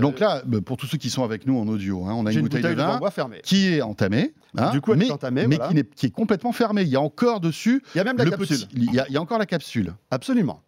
Donc 0.00 0.18
là, 0.20 0.42
bah, 0.46 0.58
pour 0.64 0.76
tous 0.76 0.86
ceux 0.86 0.98
qui 0.98 1.10
sont 1.10 1.24
avec 1.24 1.46
nous 1.46 1.58
en 1.58 1.68
audio, 1.68 2.04
hein, 2.06 2.12
on 2.16 2.26
a 2.26 2.32
une 2.32 2.42
bouteille, 2.42 2.62
de 2.62 2.68
fermée. 3.10 3.40
qui 3.42 3.68
est 3.74 3.82
entamée. 3.82 4.34
hein, 4.56 4.70
Du 4.70 4.80
coup, 4.80 4.92
elle 4.92 4.98
mais, 4.98 5.06
est 5.08 5.12
entamée, 5.12 5.46
mais 5.46 5.56
voilà. 5.56 5.82
qui, 5.94 6.06
est 6.06 6.10
complètement 6.10 6.52
fermée. 6.52 6.82
Il 6.82 6.88
y 6.88 6.96
a 6.96 7.00
encore 7.00 7.40
dessus 7.40 7.82
Il 7.94 7.98
y 7.98 8.00
a 8.00 8.04
même 8.04 8.16
la 8.16 8.24
le 8.24 8.30
capsule. 8.30 8.46
petit. 8.56 8.68
Il 8.74 8.92
y, 8.94 9.00
a, 9.00 9.06
il 9.08 9.14
y 9.14 9.16
a 9.16 9.20
encore 9.20 9.38
la 9.38 9.46
capsule. 9.46 9.94
Absolument. 10.10 10.62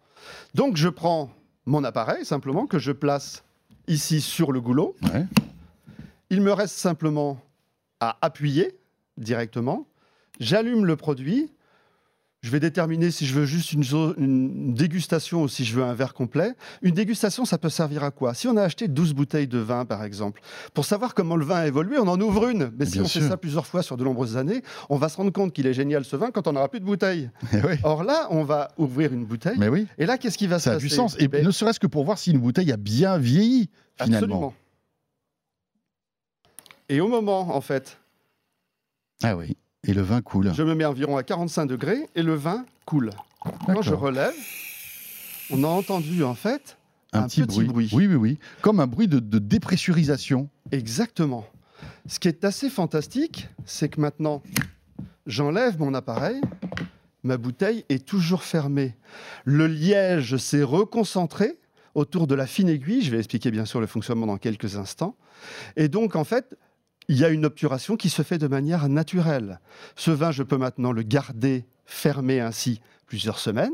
Donc, 0.53 0.77
je 0.77 0.89
prends 0.89 1.29
mon 1.65 1.83
appareil, 1.83 2.25
simplement, 2.25 2.65
que 2.67 2.79
je 2.79 2.91
place 2.91 3.43
ici 3.87 4.21
sur 4.21 4.51
le 4.51 4.61
goulot. 4.61 4.95
Ouais. 5.13 5.25
Il 6.29 6.41
me 6.41 6.53
reste 6.53 6.75
simplement 6.77 7.39
à 7.99 8.17
appuyer 8.21 8.77
directement. 9.17 9.85
J'allume 10.39 10.85
le 10.85 10.95
produit. 10.95 11.51
Je 12.43 12.49
vais 12.49 12.59
déterminer 12.59 13.11
si 13.11 13.27
je 13.27 13.35
veux 13.35 13.45
juste 13.45 13.71
une, 13.73 14.73
dégustation 14.73 15.43
ou 15.43 15.47
si 15.47 15.63
je 15.63 15.75
veux 15.75 15.83
un 15.83 15.93
verre 15.93 16.15
complet. 16.15 16.53
Une 16.81 16.95
dégustation, 16.95 17.45
ça 17.45 17.59
peut 17.59 17.69
servir 17.69 18.03
à 18.03 18.09
quoi? 18.09 18.33
Si 18.33 18.47
on 18.47 18.57
a 18.57 18.63
acheté 18.63 18.87
12 18.87 19.13
bouteilles 19.13 19.47
de 19.47 19.59
vin, 19.59 19.85
par 19.85 20.03
exemple, 20.03 20.41
pour 20.73 20.85
savoir 20.85 21.13
comment 21.13 21.35
le 21.35 21.45
vin 21.45 21.57
a 21.57 21.67
évolué, 21.67 21.99
on 21.99 22.07
en 22.07 22.19
ouvre 22.19 22.47
une. 22.49 22.71
Mais 22.79 22.85
si 22.87 22.93
Bien 22.93 23.03
on 23.03 23.07
fait 23.07 23.21
ça 23.21 23.37
plusieurs 23.37 23.67
fois 23.67 23.83
sur 23.83 23.95
de 23.95 24.03
nombreuses 24.03 24.37
années, 24.37 24.63
on 24.89 24.97
va 24.97 25.07
se 25.09 25.17
rendre 25.17 25.31
compte 25.31 25.53
qu'il 25.53 25.67
est 25.67 25.73
génial 25.75 26.03
ce 26.03 26.15
vin 26.15 26.31
quand 26.31 26.47
on 26.47 26.53
n'aura 26.53 26.67
plus 26.67 26.79
de 26.79 26.85
bouteilles. 26.85 27.29
Eh 27.53 27.57
oui. 27.57 27.75
Or 27.83 28.03
là, 28.03 28.25
on 28.31 28.43
va 28.43 28.69
ouvrir 28.79 29.13
une 29.13 29.23
bouteille. 29.25 29.57
Mais 29.59 29.67
oui, 29.67 29.85
Et 29.99 30.07
là, 30.07 30.17
qu'est-ce 30.17 30.37
qui 30.39 30.47
va 30.47 30.57
se 30.57 30.63
ça 30.63 30.71
a 30.71 30.73
passer? 30.75 30.87
du 30.87 30.89
sens. 30.93 31.15
Et 31.19 31.27
Ben, 31.27 31.45
ne 31.45 31.51
serait-ce 31.51 31.79
que 31.79 31.85
pour 31.87 32.05
voir 32.05 32.17
si 32.17 32.31
une 32.31 32.39
bouteille 32.39 32.71
a 32.71 32.77
bien 32.77 33.19
vieilli, 33.19 33.69
finalement. 34.01 34.15
Absolument. 34.17 34.53
Et 36.89 37.01
au 37.01 37.07
moment, 37.07 37.55
en 37.55 37.61
fait, 37.61 37.99
Ah 39.21 39.37
oui. 39.37 39.55
Et 39.87 39.93
le 39.93 40.01
vin 40.01 40.21
coule. 40.21 40.53
je 40.53 40.63
me 40.63 40.75
mets 40.75 40.85
environ 40.85 41.17
à 41.17 41.23
45 41.23 41.65
degrés 41.65 42.07
et 42.15 42.21
le 42.21 42.35
vin 42.35 42.65
coule. 42.85 43.09
Quand 43.65 43.81
je 43.81 43.93
relève, 43.95 44.33
on 45.49 45.63
a 45.63 45.67
entendu 45.67 46.23
en 46.23 46.35
fait 46.35 46.77
Un, 47.13 47.21
un 47.23 47.27
petit 47.27 47.41
petit 47.41 47.63
bruit. 47.63 47.67
bruit. 47.67 47.89
Oui, 47.93 48.07
oui, 48.07 48.15
oui. 48.15 48.39
Comme 48.61 48.79
un 48.79 48.87
bruit 48.87 49.07
de, 49.07 49.19
de 49.19 49.39
dépressurisation. 49.39 50.49
exactement. 50.71 51.45
Ce 52.07 52.19
qui 52.19 52.27
est 52.27 52.43
assez 52.45 52.69
fantastique, 52.69 53.47
c'est 53.65 53.89
que 53.89 53.99
maintenant, 53.99 54.43
j'enlève 55.25 55.79
mon 55.79 55.95
appareil, 55.95 56.39
ma 57.23 57.37
bouteille 57.37 57.83
est 57.89 58.05
toujours 58.05 58.43
fermée. 58.43 58.95
Le 59.45 59.65
liège 59.67 60.37
s'est 60.37 60.61
reconcentré 60.63 61.57
autour 61.95 62.27
de 62.27 62.35
la 62.35 62.45
fine 62.45 62.69
aiguille. 62.69 63.01
Je 63.01 63.09
vais 63.11 63.17
expliquer 63.17 63.49
bien 63.49 63.65
sûr 63.65 63.81
le 63.81 63.87
fonctionnement 63.87 64.27
dans 64.27 64.37
quelques 64.37 64.75
instants. 64.77 65.15
Et 65.75 65.87
donc, 65.87 66.15
en 66.15 66.23
fait, 66.23 66.55
il 67.11 67.17
y 67.19 67.25
a 67.25 67.29
une 67.29 67.45
obturation 67.45 67.97
qui 67.97 68.09
se 68.09 68.21
fait 68.21 68.37
de 68.37 68.47
manière 68.47 68.87
naturelle. 68.89 69.59
Ce 69.95 70.09
vin, 70.11 70.31
je 70.31 70.43
peux 70.43 70.57
maintenant 70.57 70.91
le 70.93 71.03
garder 71.03 71.65
fermé 71.85 72.39
ainsi 72.39 72.79
plusieurs 73.05 73.37
semaines, 73.37 73.73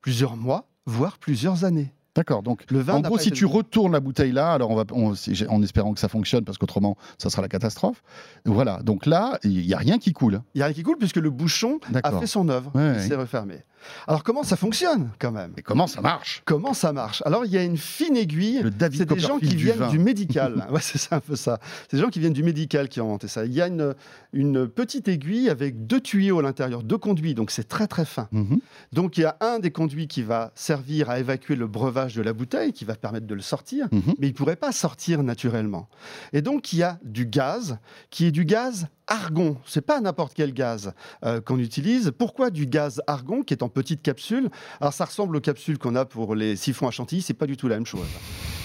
plusieurs 0.00 0.36
mois, 0.36 0.66
voire 0.86 1.18
plusieurs 1.18 1.64
années. 1.64 1.92
D'accord. 2.14 2.42
Donc, 2.42 2.64
Le 2.70 2.80
vin 2.80 2.94
en 2.94 3.00
gros, 3.00 3.18
si 3.18 3.28
été- 3.28 3.36
tu 3.38 3.46
retournes 3.46 3.92
la 3.92 4.00
bouteille 4.00 4.32
là, 4.32 4.52
alors 4.52 4.70
on 4.70 4.74
va, 4.74 4.84
on- 4.92 5.14
en 5.48 5.62
espérant 5.62 5.94
que 5.94 6.00
ça 6.00 6.08
fonctionne, 6.08 6.44
parce 6.44 6.58
qu'autrement, 6.58 6.96
ça 7.18 7.30
sera 7.30 7.40
la 7.42 7.48
catastrophe. 7.48 8.02
Voilà. 8.44 8.82
Donc 8.82 9.06
là, 9.06 9.38
il 9.44 9.66
n'y 9.66 9.72
a 9.74 9.78
rien 9.78 9.98
qui 9.98 10.12
coule. 10.12 10.42
Il 10.54 10.58
n'y 10.58 10.62
a 10.62 10.66
rien 10.66 10.74
qui 10.74 10.82
coule 10.82 10.98
puisque 10.98 11.16
le 11.16 11.30
bouchon 11.30 11.78
a 12.02 12.20
fait 12.20 12.26
son 12.26 12.48
œuvre. 12.50 12.70
Ouais, 12.74 12.82
il 12.82 12.96
ouais. 13.00 13.08
s'est 13.08 13.16
refermé. 13.16 13.64
Alors 14.06 14.22
comment 14.24 14.42
ça 14.42 14.56
fonctionne 14.56 15.10
quand 15.18 15.32
même? 15.32 15.52
Mais 15.56 15.62
comment 15.62 15.86
ça 15.86 16.00
marche? 16.00 16.42
Comment 16.44 16.74
ça 16.74 16.92
marche? 16.92 17.22
Alors 17.26 17.44
il 17.44 17.52
y 17.52 17.58
a 17.58 17.62
une 17.64 17.76
fine 17.76 18.16
aiguille. 18.16 18.60
Le 18.62 18.70
David 18.70 18.98
C'est 19.00 19.08
des 19.14 19.20
gens 19.20 19.38
qui 19.38 19.48
du 19.48 19.56
viennent 19.56 19.78
vin. 19.78 19.88
du 19.88 19.98
médical. 19.98 20.66
ouais, 20.70 20.80
c'est 20.80 21.12
un 21.12 21.20
peu 21.20 21.36
ça. 21.36 21.58
C'est 21.90 21.96
des 21.96 22.02
gens 22.02 22.08
qui 22.10 22.20
viennent 22.20 22.32
du 22.32 22.42
médical 22.42 22.88
qui 22.88 23.00
ont 23.00 23.06
inventé 23.06 23.28
ça. 23.28 23.44
Il 23.44 23.52
y 23.52 23.60
a 23.62 23.66
une, 23.66 23.94
une 24.32 24.68
petite 24.68 25.08
aiguille 25.08 25.48
avec 25.50 25.86
deux 25.86 26.00
tuyaux 26.00 26.38
à 26.38 26.42
l'intérieur, 26.42 26.82
deux 26.82 26.98
conduits, 26.98 27.34
donc 27.34 27.50
c'est 27.50 27.68
très 27.68 27.86
très 27.86 28.04
fin. 28.04 28.28
Mhm. 28.32 28.60
Donc 28.92 29.18
il 29.18 29.22
y 29.22 29.24
a 29.24 29.36
un 29.40 29.58
des 29.58 29.70
conduits 29.70 30.08
qui 30.08 30.22
va 30.22 30.52
servir 30.54 31.10
à 31.10 31.18
évacuer 31.18 31.56
le 31.56 31.66
breuvage 31.66 32.14
de 32.14 32.22
la 32.22 32.32
bouteille, 32.32 32.72
qui 32.72 32.84
va 32.84 32.94
permettre 32.94 33.26
de 33.26 33.34
le 33.34 33.42
sortir, 33.42 33.86
Mhm. 33.92 34.14
mais 34.18 34.26
il 34.28 34.30
ne 34.32 34.36
pourrait 34.36 34.56
pas 34.56 34.72
sortir 34.72 35.22
naturellement. 35.22 35.88
Et 36.32 36.42
donc 36.42 36.72
il 36.72 36.78
y 36.78 36.82
a 36.82 36.98
du 37.04 37.26
gaz, 37.26 37.78
qui 38.10 38.26
est 38.26 38.30
du 38.32 38.44
gaz 38.44 38.86
argon. 39.06 39.56
C'est 39.66 39.84
pas 39.84 40.00
n'importe 40.00 40.34
quel 40.34 40.52
gaz 40.52 40.92
euh, 41.24 41.40
qu'on 41.40 41.58
utilise. 41.58 42.12
Pourquoi 42.16 42.50
du 42.50 42.66
gaz 42.66 43.00
argon 43.06 43.42
qui 43.42 43.54
est 43.54 43.62
en 43.62 43.68
petite 43.68 44.02
capsule? 44.02 44.50
Alors 44.80 44.92
ça 44.92 45.04
ressemble 45.04 45.36
aux 45.36 45.40
capsules 45.40 45.78
qu'on 45.78 45.96
a 45.96 46.04
pour 46.04 46.34
les 46.34 46.56
siphons 46.56 46.88
à 46.88 46.90
chantilly, 46.90 47.22
c'est 47.22 47.34
pas 47.34 47.46
du 47.46 47.56
tout 47.56 47.68
la 47.68 47.76
même 47.76 47.86
chose. 47.86 48.08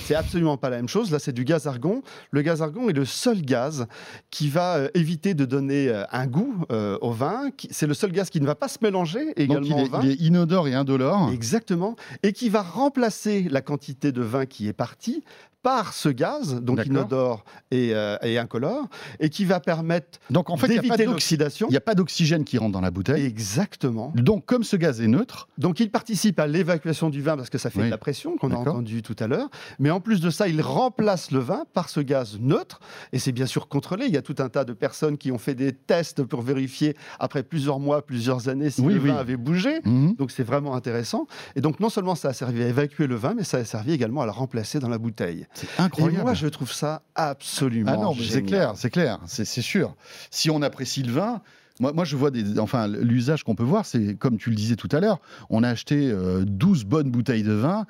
C'est 0.08 0.16
absolument 0.16 0.56
pas 0.56 0.70
la 0.70 0.78
même 0.78 0.88
chose. 0.88 1.12
Là, 1.12 1.20
c'est 1.20 1.34
du 1.34 1.44
gaz 1.44 1.68
argon. 1.68 2.02
Le 2.32 2.42
gaz 2.42 2.62
argon 2.62 2.88
est 2.88 2.94
le 2.94 3.04
seul 3.04 3.42
gaz 3.42 3.88
qui 4.32 4.48
va 4.48 4.78
euh, 4.78 4.88
éviter 4.94 5.34
de 5.34 5.44
donner 5.44 5.90
euh, 5.90 6.06
un 6.14 6.28
goût 6.28 6.64
euh, 6.72 6.98
au 7.02 7.12
vin. 7.12 7.50
C'est 7.72 7.88
le 7.88 7.94
seul 7.94 8.14
gaz 8.14 8.30
qui 8.30 8.40
ne 8.40 8.46
va 8.46 8.56
pas 8.56 8.70
se 8.70 8.78
mélanger 8.82 9.34
également 9.36 9.68
Donc 9.68 9.80
il 9.80 9.84
au 9.84 9.90
vin. 9.90 10.00
il 10.04 10.12
est 10.12 10.22
inodore 10.22 10.70
et 10.70 10.76
indolore. 10.76 11.30
Exactement. 11.34 11.98
Et 12.24 12.32
qui 12.32 12.48
va 12.48 12.62
remplacer 12.62 13.50
la 13.52 13.60
quantité 13.60 14.14
de 14.14 14.22
vin 14.22 14.46
qui 14.46 14.70
est 14.70 14.74
partie 14.74 15.26
par 15.64 15.94
ce 15.94 16.10
gaz, 16.10 16.62
donc 16.62 16.86
inodore 16.86 17.44
et, 17.72 17.92
euh, 17.94 18.16
et 18.22 18.38
incolore, 18.38 18.88
et 19.20 19.30
qui 19.30 19.44
va 19.44 19.60
permettre 19.60 20.20
Donc 20.30 20.50
en 20.50 20.56
fait, 20.58 20.68
n'y 20.70 20.76
d'éviter 20.76 21.06
l'oxydation. 21.06 21.68
il 21.70 21.74
y 21.74 21.78
a 21.78 21.82
pas 21.82 21.96
d'oxygène 21.96 22.46
qui 22.46 22.58
rentre 22.58 22.72
dans 22.72 22.80
la 22.82 22.92
bouteille. 22.92 23.26
Exactement. 23.26 24.14
Donc 24.16 24.46
comme 24.46 24.64
ce 24.64 24.76
gaz 24.78 25.02
est 25.02 25.08
neutre, 25.08 25.50
Donc 25.58 25.80
il 25.80 25.90
participe 25.92 26.40
à 26.40 26.48
l'évacuation 26.48 27.10
du 27.10 27.22
vin 27.22 27.36
parce 27.36 27.50
que 27.50 27.58
ça 27.58 27.70
fait 27.70 27.80
Oui. 27.80 27.86
de 27.88 27.92
la 27.92 27.98
pression 27.98 28.38
qu'on 28.38 28.52
a 28.52 28.56
entendu 28.56 29.02
tout 29.02 29.16
à 29.20 29.28
l'heure. 29.28 29.50
Mais 29.80 29.90
en 29.90 30.00
plus 30.00 30.22
de 30.22 30.30
ça, 30.30 30.48
il 30.48 30.62
remplace 30.62 31.32
le 31.32 31.40
vin 31.40 31.66
par 31.74 31.90
ce 31.90 32.00
gaz 32.00 32.38
neutre. 32.40 32.80
Et 33.12 33.20
c'est 33.20 33.32
bien 33.34 33.46
sûr 33.46 33.68
contrôlé. 33.68 34.06
Il 34.08 34.14
y 34.14 34.18
a 34.18 34.22
tout 34.22 34.36
un 34.40 34.50
tas 34.50 34.64
de 34.64 34.74
personnes 34.74 35.18
qui 35.18 35.32
ont 35.32 35.38
fait 35.38 35.56
des 35.56 35.74
tests 35.74 36.24
pour 36.24 36.42
vérifier 36.44 36.96
après 37.20 37.44
plusieurs 37.44 37.80
mois, 37.80 38.06
plusieurs 38.06 38.48
années 38.48 38.70
si 38.70 38.82
Oui, 38.82 38.94
le 38.94 39.00
oui. 39.02 39.10
vin 39.10 39.16
avait 39.18 39.38
bougé. 39.38 39.80
mhm, 39.84 40.16
Donc 40.16 40.32
c'est 40.32 40.44
vraiment 40.44 40.76
intéressant. 40.76 41.28
Et 41.56 41.62
donc 41.62 41.80
non 41.80 41.90
seulement 41.90 42.16
ça 42.16 42.30
a 42.30 42.34
servi 42.34 42.64
à 42.64 42.68
évacuer 42.68 43.08
le 43.08 43.16
vin, 43.16 43.34
mais 43.36 43.44
ça 43.44 43.58
a 43.58 43.66
servi 43.66 43.92
également 43.92 44.22
à 44.22 44.26
le 44.26 44.32
remplacer 44.32 44.80
dans 44.80 44.90
la 44.90 44.98
bouteille. 44.98 45.46
C'est 45.58 45.68
Et 45.68 45.82
incroyable. 45.82 46.24
moi, 46.24 46.34
je 46.34 46.48
trouve 46.48 46.72
ça 46.72 47.02
absolument 47.16 47.92
Ah 47.94 47.98
non, 47.98 48.16
c'est 48.16 48.44
clair, 48.44 48.74
c'est 48.76 48.90
clair, 48.90 49.20
c'est 49.26 49.46
sûr. 49.46 49.96
Si 50.32 50.50
on 50.50 50.62
apprécie 50.62 51.04
le 51.04 51.12
vin, 51.12 51.42
moi, 51.80 51.94
moi 51.94 52.06
je 52.06 52.16
vois 52.16 52.32
des, 52.32 52.60
enfin 52.60 52.88
l'usage 52.88 53.44
qu'on 53.44 53.54
peut 53.56 53.64
voir, 53.64 53.86
c'est 53.86 54.16
comme 54.16 54.38
tu 54.38 54.50
le 54.50 54.56
disais 54.56 54.76
tout 54.76 54.90
à 54.92 55.00
l'heure, 55.00 55.20
on 55.50 55.64
a 55.64 55.70
acheté 55.70 56.10
euh, 56.12 56.44
12 56.46 56.86
bonnes 56.86 57.12
bouteilles 57.12 57.44
de 57.44 57.54
vin, 57.54 57.86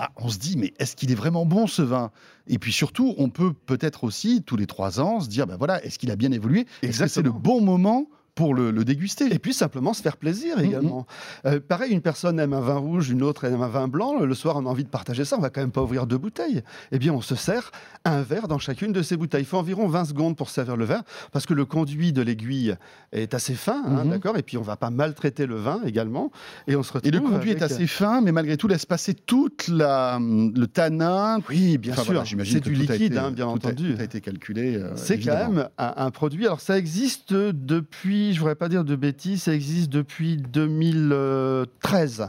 Ah, 0.00 0.10
on 0.16 0.28
se 0.28 0.38
dit 0.38 0.56
mais 0.56 0.72
est-ce 0.78 0.96
qu'il 0.96 1.10
est 1.10 1.14
vraiment 1.16 1.44
bon 1.46 1.66
ce 1.66 1.82
vin? 1.82 2.10
Et 2.46 2.58
puis 2.58 2.72
surtout, 2.72 3.14
on 3.18 3.28
peut 3.28 3.52
peut-être 3.52 4.04
aussi 4.04 4.42
tous 4.42 4.56
les 4.56 4.66
trois 4.66 5.00
ans 5.00 5.20
se 5.20 5.28
dire 5.28 5.46
ben 5.46 5.56
voilà, 5.56 5.84
est-ce 5.84 5.98
qu'il 5.98 6.10
a 6.10 6.16
bien 6.16 6.32
évolué? 6.32 6.66
Est-ce 6.82 7.00
que 7.02 7.08
c'est 7.08 7.22
le 7.22 7.32
bon 7.32 7.60
moment 7.60 8.06
pour 8.36 8.54
le, 8.54 8.70
le 8.70 8.84
déguster 8.84 9.24
Et 9.34 9.38
puis 9.40 9.52
simplement 9.54 9.94
se 9.94 10.02
faire 10.02 10.16
plaisir 10.18 10.60
également. 10.60 11.06
Euh, 11.46 11.58
pareil, 11.58 11.90
une 11.92 12.02
personne 12.02 12.38
aime 12.38 12.52
un 12.52 12.60
vin 12.60 12.76
rouge, 12.76 13.10
une 13.10 13.22
autre 13.22 13.44
aime 13.46 13.62
un 13.62 13.66
vin 13.66 13.88
blanc. 13.88 14.20
Le 14.20 14.34
soir, 14.34 14.56
on 14.56 14.66
a 14.66 14.68
envie 14.68 14.84
de 14.84 14.88
partager 14.90 15.24
ça. 15.24 15.36
On 15.36 15.40
va 15.40 15.50
quand 15.50 15.62
même 15.62 15.72
pas 15.72 15.82
ouvrir 15.82 16.06
deux 16.06 16.18
bouteilles. 16.18 16.62
Eh 16.92 16.98
bien, 17.00 17.12
on 17.14 17.22
se 17.22 17.34
sert 17.34 17.72
un 18.04 18.20
verre 18.22 18.46
dans 18.46 18.58
chacune 18.58 18.92
de 18.92 19.00
ces 19.02 19.16
bouteilles. 19.16 19.40
Il 19.42 19.46
faut 19.46 19.56
environ 19.56 19.88
20 19.88 20.04
secondes 20.04 20.36
pour 20.36 20.50
servir 20.50 20.76
le 20.76 20.84
verre 20.84 21.02
parce 21.32 21.46
que 21.46 21.54
le 21.54 21.64
conduit 21.64 22.12
de 22.12 22.20
l'aiguille 22.22 22.76
est 23.12 23.32
assez 23.34 23.54
fin, 23.54 23.82
hein, 23.86 24.04
Mhm. 24.04 24.10
d'accord. 24.10 24.36
Et 24.36 24.42
puis, 24.42 24.58
on 24.58 24.62
va 24.62 24.76
pas 24.76 24.90
maltraiter 24.90 25.46
le 25.46 25.56
vin 25.56 25.80
également. 25.86 26.30
Et 26.68 26.76
on 26.76 26.82
se 26.82 26.92
retrouve 26.92 27.08
Et 27.08 27.10
le 27.10 27.20
conduit 27.20 27.50
est 27.52 27.62
assez 27.62 27.86
fin, 27.86 28.20
mais 28.20 28.32
malgré 28.32 28.58
tout 28.58 28.68
laisse 28.68 28.84
passer 28.86 29.14
toute 29.14 29.66
la 29.68 30.18
le 30.20 30.66
tanin. 30.66 31.38
Oui, 31.48 31.78
bien 31.78 31.92
Enfin, 31.94 32.02
sûr. 32.02 32.12
voilà, 32.12 32.24
j'imagine 32.26 32.60
c'est 32.62 32.70
du 32.70 32.74
a 32.76 32.78
liquide, 32.78 33.12
été- 33.12 33.18
hein, 33.18 33.30
bien 33.30 33.46
tout 33.46 33.50
a- 33.50 33.54
entendu. 33.54 33.94
tout 33.94 34.00
a 34.00 34.04
été 34.04 34.20
calculé. 34.20 34.76
euh, 34.76 34.90
C'est 34.96 35.18
quand 35.18 35.32
même 35.34 35.68
un, 35.78 35.94
un 35.96 36.10
produit. 36.10 36.44
Alors, 36.44 36.60
ça 36.60 36.76
existe 36.76 37.32
depuis, 37.32 38.25
je 38.32 38.36
ne 38.36 38.40
voudrais 38.40 38.54
pas 38.54 38.68
dire 38.68 38.84
de 38.84 38.96
bêtises, 38.96 39.44
ça 39.44 39.54
existe 39.54 39.90
depuis 39.90 40.36
2013. 40.36 42.28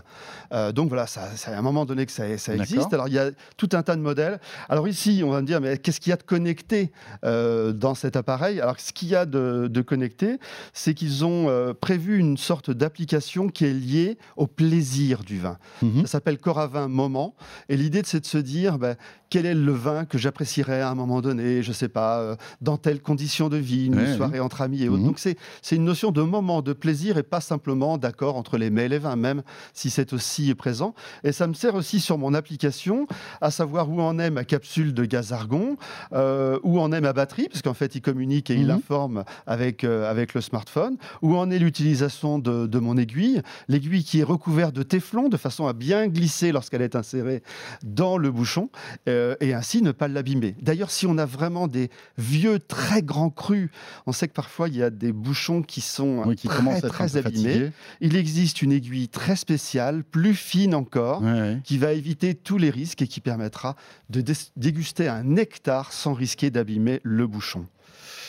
Euh, 0.53 0.71
donc 0.71 0.89
voilà, 0.89 1.07
ça, 1.07 1.29
c'est 1.35 1.51
à 1.51 1.57
un 1.57 1.61
moment 1.61 1.85
donné 1.85 2.05
que 2.05 2.11
ça, 2.11 2.37
ça 2.37 2.55
existe. 2.55 2.93
Alors, 2.93 3.07
il 3.07 3.13
y 3.13 3.19
a 3.19 3.31
tout 3.57 3.69
un 3.73 3.83
tas 3.83 3.95
de 3.95 4.01
modèles. 4.01 4.39
Alors, 4.69 4.87
ici, 4.87 5.21
on 5.25 5.31
va 5.31 5.41
me 5.41 5.47
dire, 5.47 5.61
mais 5.61 5.77
qu'est-ce 5.77 5.99
qu'il 5.99 6.11
y 6.11 6.13
a 6.13 6.17
de 6.17 6.23
connecté 6.23 6.91
euh, 7.25 7.73
dans 7.73 7.95
cet 7.95 8.15
appareil? 8.15 8.61
Alors, 8.61 8.79
ce 8.79 8.93
qu'il 8.93 9.09
y 9.09 9.15
a 9.15 9.25
de, 9.25 9.67
de 9.69 9.81
connecté, 9.81 10.39
c'est 10.73 10.93
qu'ils 10.93 11.25
ont 11.25 11.49
euh, 11.49 11.73
prévu 11.73 12.17
une 12.17 12.37
sorte 12.37 12.71
d'application 12.71 13.49
qui 13.49 13.65
est 13.65 13.73
liée 13.73 14.17
au 14.35 14.47
plaisir 14.47 15.23
du 15.23 15.39
vin. 15.39 15.57
Mhm. 15.81 16.01
Ça 16.01 16.13
s'appelle 16.13 16.37
Coravin 16.37 16.87
Moment. 16.87 17.35
Et 17.69 17.77
l'idée, 17.77 18.01
c'est 18.05 18.21
de 18.21 18.25
se 18.25 18.37
dire 18.37 18.77
ben, 18.77 18.95
quel 19.29 19.45
est 19.45 19.53
le 19.53 19.71
vin 19.71 20.05
que 20.05 20.17
j'apprécierais 20.17 20.81
à 20.81 20.89
un 20.89 20.95
moment 20.95 21.21
donné, 21.21 21.61
je 21.63 21.69
ne 21.69 21.73
sais 21.73 21.89
pas, 21.89 22.19
euh, 22.19 22.35
dans 22.61 22.77
telle 22.77 23.01
condition 23.01 23.49
de 23.49 23.57
vie, 23.57 23.85
une 23.87 23.95
Ouais, 23.97 24.15
soirée 24.15 24.39
entre 24.39 24.61
amis 24.61 24.83
et 24.83 24.89
autres. 24.89 24.99
Mhm. 25.01 25.07
Donc, 25.07 25.19
c'est 25.19 25.75
une 25.75 25.83
notion 25.85 26.11
de 26.11 26.21
moment, 26.21 26.61
de 26.61 26.73
plaisir 26.73 27.17
et 27.17 27.23
pas 27.23 27.41
simplement 27.41 27.97
d'accord 27.97 28.35
entre 28.37 28.57
les 28.57 28.69
mets 28.69 28.85
et 28.85 28.89
les 28.89 28.99
vins, 28.99 29.15
même 29.15 29.43
si 29.73 29.89
c'est 29.89 30.13
aussi 30.13 30.53
présent. 30.55 30.93
Et 31.23 31.31
ça 31.31 31.47
me 31.47 31.53
sert 31.53 31.75
aussi 31.75 31.99
sur 31.99 32.17
mon 32.17 32.33
application 32.33 33.07
à 33.41 33.51
savoir 33.51 33.89
où 33.89 34.01
en 34.01 34.17
est 34.19 34.29
ma 34.29 34.43
capsule 34.43 34.93
de 34.93 35.03
gaz 35.05 35.33
argon, 35.33 35.77
euh, 36.13 36.59
où 36.63 36.79
en 36.79 36.91
est 36.91 37.01
ma 37.01 37.13
batterie, 37.13 37.47
parce 37.49 37.61
qu'en 37.61 37.73
fait, 37.73 37.95
il 37.95 38.01
communique 38.01 38.49
et 38.49 38.55
il 38.55 38.65
Mhm. 38.67 38.71
informe 38.71 39.23
avec, 39.45 39.83
euh, 39.83 40.09
avec 40.09 40.33
le 40.33 40.41
smartphone, 40.41 40.97
où 41.21 41.35
en 41.35 41.49
est 41.51 41.59
l'utilisation 41.59 42.39
de, 42.39 42.67
de 42.67 42.79
mon 42.79 42.97
aiguille, 42.97 43.41
l'aiguille 43.67 44.03
qui 44.03 44.19
est 44.19 44.23
recouverte 44.23 44.75
de 44.75 44.83
téflon 44.83 45.27
de 45.29 45.37
façon 45.37 45.67
à 45.67 45.73
bien 45.73 46.07
glisser 46.07 46.51
lorsqu'elle 46.51 46.81
est 46.81 46.95
insérée 46.95 47.41
dans 47.83 48.17
le 48.17 48.31
bouchon, 48.31 48.69
euh, 49.09 49.16
et 49.39 49.53
ainsi 49.53 49.81
ne 49.81 49.91
pas 49.91 50.07
l'abîmer. 50.07 50.55
D'ailleurs, 50.61 50.91
si 50.91 51.05
on 51.07 51.17
a 51.17 51.25
vraiment 51.25 51.67
des 51.67 51.89
vieux, 52.17 52.59
très 52.59 53.01
grands 53.01 53.29
crus, 53.29 53.69
on 54.05 54.11
sait 54.11 54.27
que 54.27 54.33
parfois 54.33 54.67
il 54.69 54.75
y 54.77 54.83
a 54.83 54.89
des 54.89 55.11
bouchons 55.11 55.61
qui 55.61 55.81
sont 55.81 56.23
Oui, 56.25 56.35
qui 56.35 56.47
très, 56.47 56.85
à 56.85 56.89
très 56.89 57.17
abîmés. 57.17 57.71
Il 58.01 58.15
existe 58.15 58.61
une 58.61 58.71
aiguille 58.71 59.09
très 59.09 59.35
spéciale, 59.35 60.03
plus 60.03 60.33
fine 60.35 60.75
encore, 60.75 61.21
Ouais, 61.21 61.31
ouais. 61.31 61.61
qui 61.63 61.77
va 61.77 61.93
éviter 61.93 62.35
tous 62.35 62.57
les 62.57 62.69
risques 62.69 63.01
et 63.01 63.07
qui 63.07 63.21
permettra 63.21 63.75
de 64.09 64.21
dé- 64.21 64.33
déguster 64.55 65.07
un 65.07 65.23
nectar 65.23 65.91
sans 65.93 66.13
risquer 66.13 66.49
d'abîmer 66.49 66.99
le 67.03 67.27
bouchon. 67.27 67.65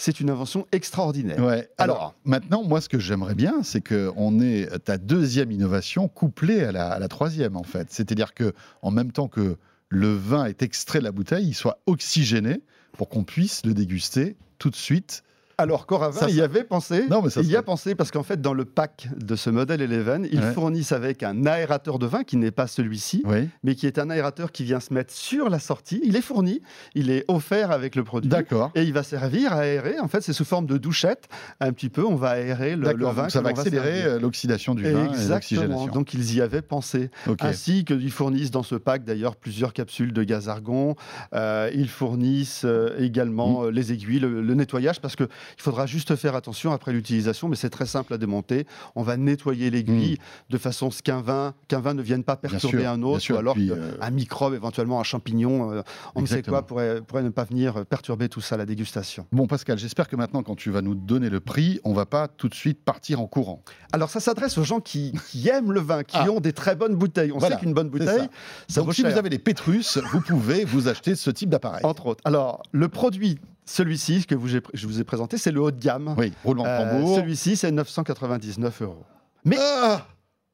C'est 0.01 0.21
une 0.21 0.31
invention 0.31 0.65
extraordinaire. 0.71 1.41
Ouais. 1.45 1.69
Alors, 1.77 1.97
Alors- 1.97 2.15
maintenant, 2.25 2.63
moi, 2.63 2.81
ce 2.81 2.89
que 2.89 3.01
j'aimerais 3.01 3.35
bien, 3.35 3.65
c'est 3.65 3.81
qu'on 3.81 4.41
ait 4.41 4.69
ta 4.85 4.97
deuxième 4.97 5.51
innovation 5.51 6.07
couplée 6.07 6.63
à 6.63 6.71
la, 6.71 6.91
à 6.93 6.99
la 7.01 7.09
troisième, 7.09 7.57
en 7.57 7.65
fait. 7.65 7.89
C'est-à-dire 7.91 8.33
que, 8.33 8.53
en 8.83 8.93
même 8.93 9.11
temps 9.11 9.27
que 9.27 9.57
le 9.89 10.15
vin 10.15 10.45
est 10.45 10.63
extrait 10.63 10.99
de 10.99 11.05
la 11.05 11.13
bouteille, 11.13 11.49
il 11.49 11.55
soit 11.55 11.81
oxygéné 11.87 12.61
pour 12.93 13.09
qu'on 13.09 13.25
puisse 13.25 13.65
le 13.65 13.75
déguster 13.75 14.37
tout 14.59 14.71
de 14.71 14.77
suite. 14.77 15.23
Alors 15.61 15.87
Coravin 15.87 16.21
Ça, 16.21 16.31
y 16.31 16.41
avait 16.41 16.63
pensé. 16.63 17.07
Non, 17.11 17.21
mais 17.21 17.31
ça 17.31 17.41
il 17.41 17.51
y 17.51 17.57
a 17.57 17.63
pensé 17.65 17.97
parce 17.97 18.13
qu'en 18.13 18.23
fait, 18.23 18.41
dans 18.41 18.55
le 18.55 18.65
pack 18.65 19.09
de 19.17 19.35
ce 19.35 19.51
modèle 19.51 19.83
Eleven, 19.83 20.27
ils 20.31 20.39
Ouais. 20.39 20.53
fournissent 20.53 20.93
avec 20.93 21.25
un 21.25 21.47
aérateur 21.47 21.99
de 21.99 22.07
vin 22.07 22.23
qui 22.23 22.37
n'est 22.37 22.53
pas 22.53 22.69
celui-ci, 22.69 23.23
Oui. 23.27 23.49
mais 23.65 23.75
qui 23.75 23.89
est 23.89 23.99
un 23.99 24.09
aérateur 24.09 24.53
qui 24.53 24.63
vient 24.63 24.79
se 24.79 24.95
mettre 24.95 25.13
sur 25.13 25.51
la 25.51 25.59
sortie. 25.59 26.01
Il 26.05 26.15
est 26.15 26.21
fourni, 26.23 26.63
il 26.95 27.11
est 27.11 27.25
offert 27.27 27.73
avec 27.73 27.97
le 27.97 28.05
produit. 28.05 28.31
D'accord. 28.31 28.71
Et 28.77 28.85
il 28.85 28.93
va 28.93 29.03
servir 29.03 29.53
à 29.53 29.63
aérer. 29.63 29.99
En 29.99 30.07
fait, 30.07 30.21
c'est 30.23 30.33
sous 30.33 30.45
forme 30.45 30.67
de 30.67 30.79
douchette. 30.79 31.27
Un 31.59 31.73
petit 31.73 31.89
peu, 31.89 32.05
on 32.05 32.15
va 32.15 32.29
aérer 32.31 32.77
le, 32.77 32.83
le 32.83 32.87
D'accord. 32.95 33.13
vin. 33.15 33.23
Donc, 33.23 33.31
ça 33.33 33.41
que 33.41 33.45
va 33.45 33.51
accélérer 33.51 34.05
euh, 34.05 34.21
l'oxydation 34.21 34.77
du 34.77 34.85
vin 34.85 35.07
Exactement. 35.09 35.89
Donc 35.89 36.15
ils 36.15 36.37
y 36.37 36.41
avaient 36.41 36.63
pensé. 36.63 37.11
Ok. 37.27 37.39
Ainsi 37.43 37.85
qu'ils 37.85 38.13
fournissent 38.13 38.53
dans 38.53 38.63
ce 38.63 38.77
pack 38.77 39.03
d'ailleurs 39.05 39.35
plusieurs 39.35 39.73
capsules 39.73 40.13
de 40.13 40.23
gaz 40.23 40.49
argon. 40.49 40.95
Euh, 41.35 41.69
ils 41.75 41.89
fournissent 41.89 42.63
euh, 42.65 42.95
également 43.01 43.65
euh, 43.65 43.71
les 43.71 43.93
aiguilles, 43.93 44.21
le, 44.21 44.41
le 44.41 44.55
nettoyage, 44.55 45.01
parce 45.01 45.17
qu'il 45.55 45.63
faudra 45.63 45.87
juste 45.87 46.15
faire 46.17 46.35
attention 46.35 46.73
après 46.73 46.93
l'utilisation, 46.93 47.49
mais 47.49 47.57
c'est 47.57 47.71
très 47.71 47.87
simple 47.87 48.15
à 48.15 48.19
démonter. 48.19 48.67
On 48.95 49.03
va 49.03 49.17
nettoyer 49.17 49.71
l'aiguille 49.71 50.19
de 50.51 50.59
façon 50.59 50.89
à 50.89 50.91
ce 50.91 51.03
qu'un 51.03 51.21
vin, 51.21 51.55
qu'un 51.69 51.81
vin 51.81 51.95
ne 51.95 52.03
vienne 52.03 52.25
pas 52.25 52.37
Mm. 52.37 52.41
Perturber 52.49 52.79
sûr, 52.83 52.89
un 52.91 53.03
autre, 53.03 53.21
sûr. 53.21 53.37
ou 53.37 53.39
alors 53.39 53.55
Puis, 53.55 53.69
qu'un 53.69 53.75
euh, 53.75 54.11
microbe, 54.13 54.55
éventuellement 54.55 55.01
un 55.01 55.05
champignon, 55.05 55.73
euh, 55.73 55.83
on 56.15 56.23
ne 56.23 56.27
sait 56.27 56.43
quoi, 56.43 56.65
pourrait, 56.67 57.01
pourrait 57.03 57.23
ne 57.23 57.31
pas 57.31 57.45
venir 57.45 57.85
perturber 57.87 58.29
tout 58.29 58.41
ça 58.41 58.57
la 58.57 58.65
dégustation. 58.67 59.27
Bon, 59.33 59.47
Pascal, 59.47 59.79
j'espère 59.79 60.09
que 60.09 60.17
maintenant, 60.17 60.43
quand 60.43 60.55
tu 60.55 60.71
vas 60.71 60.83
nous 60.83 60.95
donner 60.95 61.31
le 61.31 61.41
prix, 61.41 61.81
on 61.85 61.93
va 61.95 62.07
pas 62.07 62.29
tout 62.29 62.49
de 62.49 62.55
suite 62.55 62.85
partir 62.85 63.21
en 63.21 63.27
courant. 63.27 63.63
Alors 63.93 64.11
ça 64.11 64.21
s'adresse 64.21 64.57
aux 64.59 64.65
gens 64.65 64.81
qui, 64.81 65.13
qui 65.31 65.49
aiment 65.49 65.73
le 65.73 65.81
vin, 65.81 66.05
qui 66.05 66.17
Ah. 66.19 66.31
ont 66.31 66.41
des 66.41 66.53
très 66.53 66.77
bonnes 66.77 66.95
bouteilles. 66.95 67.33
On 67.33 67.39
Voilà, 67.39 67.57
sait 67.57 67.61
qu'une 67.63 67.75
bonne 67.75 67.89
bouteille, 67.91 68.07
ça. 68.07 68.29
ça 68.69 68.81
Donc, 68.83 68.95
si 68.95 69.03
cher. 69.03 69.11
vous 69.11 69.19
avez 69.19 69.31
des 69.31 69.39
Pétrus, 69.39 69.99
vous 70.13 70.21
pouvez 70.21 70.65
vous 70.65 70.89
acheter 70.89 71.15
ce 71.17 71.31
type 71.31 71.51
d'appareil. 71.51 71.81
Entre 71.85 72.07
autres. 72.07 72.21
Alors, 72.25 72.63
le 72.73 72.89
produit, 72.89 73.39
celui-ci 73.69 74.25
que 74.27 74.35
vous, 74.35 74.49
je 74.49 74.87
vous 74.87 75.01
ai 75.01 75.05
présenté, 75.05 75.37
c'est 75.39 75.53
le 75.53 75.61
haut 75.61 75.71
de 75.71 75.79
gamme. 75.79 76.15
Oui, 76.17 76.33
roulement 76.45 76.65
de 76.65 76.69
Euh, 76.69 76.91
tambour. 76.93 77.17
celui-ci, 77.17 77.57
c'est 77.57 77.71
999 77.71 78.83
euros. 78.83 79.05
Mais, 79.45 79.57
Ah 79.61 80.07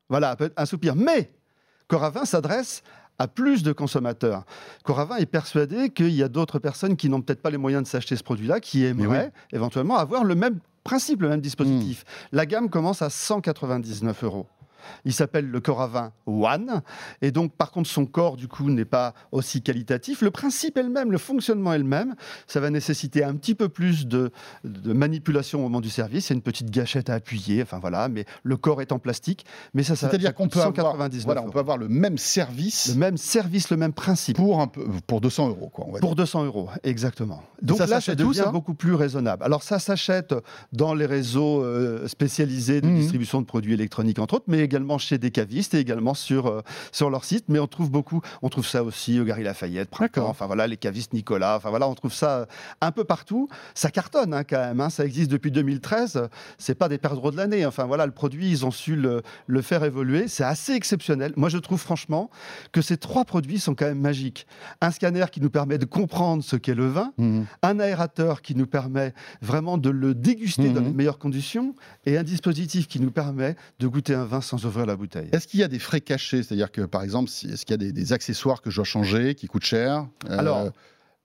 voilà, 0.08 0.36
un 0.56 0.66
soupir. 0.66 0.94
Mais, 0.96 1.30
Coravin 1.88 2.24
s'adresse 2.24 2.82
à 3.18 3.28
plus 3.28 3.62
de 3.62 3.72
consommateurs. 3.72 4.44
Coravin 4.82 5.16
est 5.16 5.26
persuadé 5.26 5.90
qu'il 5.90 6.10
y 6.10 6.22
a 6.22 6.28
d'autres 6.28 6.58
personnes 6.58 6.96
qui 6.96 7.08
n'ont 7.08 7.20
peut-être 7.22 7.40
pas 7.42 7.50
les 7.50 7.56
moyens 7.58 7.84
de 7.84 7.88
s'acheter 7.88 8.16
ce 8.16 8.22
produit-là, 8.24 8.58
qui 8.60 8.84
aimeraient 8.84 9.32
éventuellement 9.52 9.96
avoir 9.96 10.24
le 10.24 10.34
même 10.34 10.58
principe, 10.82 11.22
le 11.22 11.28
même 11.28 11.40
dispositif. 11.40 12.02
Hmm. 12.02 12.36
La 12.36 12.46
gamme 12.46 12.68
commence 12.68 13.00
à 13.02 13.10
199 13.10 14.24
euros. 14.24 14.46
Il 15.04 15.12
s'appelle 15.12 15.48
le 15.48 15.60
Coravin 15.60 16.12
One. 16.26 16.82
Et 17.22 17.30
donc, 17.30 17.54
par 17.54 17.70
contre, 17.70 17.88
son 17.88 18.06
corps, 18.06 18.36
du 18.36 18.48
coup, 18.48 18.70
n'est 18.70 18.84
pas 18.84 19.14
aussi 19.32 19.62
qualitatif. 19.62 20.22
Le 20.22 20.30
principe 20.30 20.76
elle-même, 20.76 21.12
le 21.12 21.18
fonctionnement 21.18 21.72
elle-même, 21.72 22.14
ça 22.46 22.60
va 22.60 22.70
nécessiter 22.70 23.24
un 23.24 23.34
petit 23.34 23.54
peu 23.54 23.68
plus 23.68 24.06
de, 24.06 24.30
manipulation 24.84 25.60
au 25.60 25.62
moment 25.62 25.80
du 25.80 25.90
service. 25.90 26.26
C'est 26.26 26.34
une 26.34 26.42
petite 26.42 26.70
gâchette 26.70 27.10
à 27.10 27.14
appuyer. 27.14 27.62
Enfin, 27.62 27.78
voilà. 27.78 28.08
Mais 28.08 28.24
le 28.42 28.56
corps 28.56 28.80
est 28.82 28.92
en 28.92 28.98
plastique. 28.98 29.44
Mais 29.74 29.82
ça, 29.82 29.96
C'est-à-dire 29.96 30.34
qu'on 30.34 30.48
peut, 30.48 30.60
avoir, 30.60 30.96
voilà, 30.96 31.42
on 31.42 31.50
peut 31.50 31.58
avoir 31.58 31.78
le 31.78 31.88
même 31.88 32.18
service. 32.18 32.88
Le 32.88 32.98
même 32.98 33.16
service, 33.16 33.70
le 33.70 33.76
même 33.76 33.92
principe. 33.92 34.36
Pour, 34.36 34.60
un 34.60 34.66
peu, 34.66 34.84
pour 35.06 35.20
200 35.20 35.48
euros, 35.48 35.68
quoi. 35.68 35.86
pour 36.00 36.14
200 36.14 36.44
euros, 36.44 36.68
exactement. 36.82 37.42
Donc 37.62 37.78
ça, 37.78 37.86
là, 37.86 38.00
ça 38.00 38.14
devient 38.14 38.48
beaucoup 38.52 38.74
plus 38.74 38.94
raisonnable. 38.94 39.42
Alors, 39.44 39.62
ça 39.62 39.78
s'achète 39.78 40.34
dans 40.72 40.94
les 40.94 41.06
réseaux 41.06 41.62
euh, 41.62 42.06
spécialisés 42.08 42.80
de 42.80 42.88
mmh. 42.88 42.96
distribution 42.96 43.40
de 43.40 43.46
produits 43.46 43.74
électroniques, 43.74 44.18
entre 44.18 44.34
autres, 44.34 44.44
mais 44.48 44.68
également 44.74 44.98
chez 44.98 45.18
des 45.18 45.30
cavistes 45.30 45.74
et 45.74 45.78
également 45.78 46.14
sur, 46.14 46.48
euh, 46.48 46.62
sur 46.90 47.08
leur 47.08 47.24
site. 47.24 47.44
Mais 47.48 47.60
on 47.60 47.68
trouve 47.68 47.92
beaucoup, 47.92 48.20
on 48.42 48.48
trouve 48.48 48.66
ça 48.66 48.82
aussi 48.82 49.20
au 49.20 49.24
Gary 49.24 49.44
Lafayette, 49.44 49.88
enfin 50.16 50.46
voilà, 50.46 50.66
les 50.66 50.76
cavistes 50.76 51.12
Nicolas, 51.12 51.56
enfin 51.56 51.70
voilà, 51.70 51.88
on 51.88 51.94
trouve 51.94 52.12
ça 52.12 52.38
euh, 52.38 52.46
un 52.80 52.90
peu 52.90 53.04
partout. 53.04 53.48
Ça 53.74 53.90
cartonne 53.90 54.34
hein, 54.34 54.42
quand 54.42 54.58
même, 54.58 54.80
hein. 54.80 54.90
ça 54.90 55.04
existe 55.04 55.30
depuis 55.30 55.52
2013. 55.52 56.28
C'est 56.58 56.74
pas 56.74 56.88
des 56.88 56.98
perdreaux 56.98 57.30
de 57.30 57.36
l'année. 57.36 57.64
Enfin 57.64 57.84
voilà, 57.84 58.04
le 58.04 58.12
produit, 58.12 58.50
ils 58.50 58.66
ont 58.66 58.72
su 58.72 58.96
le, 58.96 59.22
le 59.46 59.62
faire 59.62 59.84
évoluer. 59.84 60.26
C'est 60.26 60.44
assez 60.44 60.72
exceptionnel. 60.72 61.32
Moi, 61.36 61.48
je 61.48 61.58
trouve 61.58 61.80
franchement 61.80 62.30
que 62.72 62.82
ces 62.82 62.96
trois 62.96 63.24
produits 63.24 63.60
sont 63.60 63.76
quand 63.76 63.86
même 63.86 64.00
magiques. 64.00 64.48
Un 64.80 64.90
scanner 64.90 65.26
qui 65.30 65.40
nous 65.40 65.50
permet 65.50 65.78
de 65.78 65.84
comprendre 65.84 66.42
ce 66.42 66.56
qu'est 66.56 66.74
le 66.74 66.88
vin, 66.88 67.12
mmh. 67.18 67.42
un 67.62 67.78
aérateur 67.78 68.42
qui 68.42 68.56
nous 68.56 68.66
permet 68.66 69.14
vraiment 69.40 69.78
de 69.78 69.90
le 69.90 70.14
déguster 70.14 70.70
dans 70.70 70.80
mmh. 70.80 70.84
les 70.84 70.92
meilleures 70.92 71.18
conditions, 71.18 71.76
et 72.06 72.18
un 72.18 72.24
dispositif 72.24 72.88
qui 72.88 72.98
nous 72.98 73.12
permet 73.12 73.54
de 73.78 73.86
goûter 73.86 74.14
un 74.14 74.24
vin 74.24 74.40
sans 74.40 74.63
ouvrir 74.64 74.86
la 74.86 74.96
bouteille. 74.96 75.28
Est-ce 75.32 75.46
qu'il 75.46 75.60
y 75.60 75.62
a 75.62 75.68
des 75.68 75.78
frais 75.78 76.00
cachés? 76.00 76.42
C'est-à-dire 76.42 76.70
que, 76.72 76.82
par 76.82 77.02
exemple, 77.02 77.30
est-ce 77.30 77.64
qu'il 77.64 77.80
y 77.82 77.88
a 77.88 77.92
des, 77.92 78.12
accessoires 78.12 78.62
que 78.62 78.70
je 78.70 78.76
dois 78.76 78.84
changer 78.84 79.34
qui 79.34 79.46
coûtent 79.46 79.64
cher? 79.64 80.06
Euh, 80.30 80.70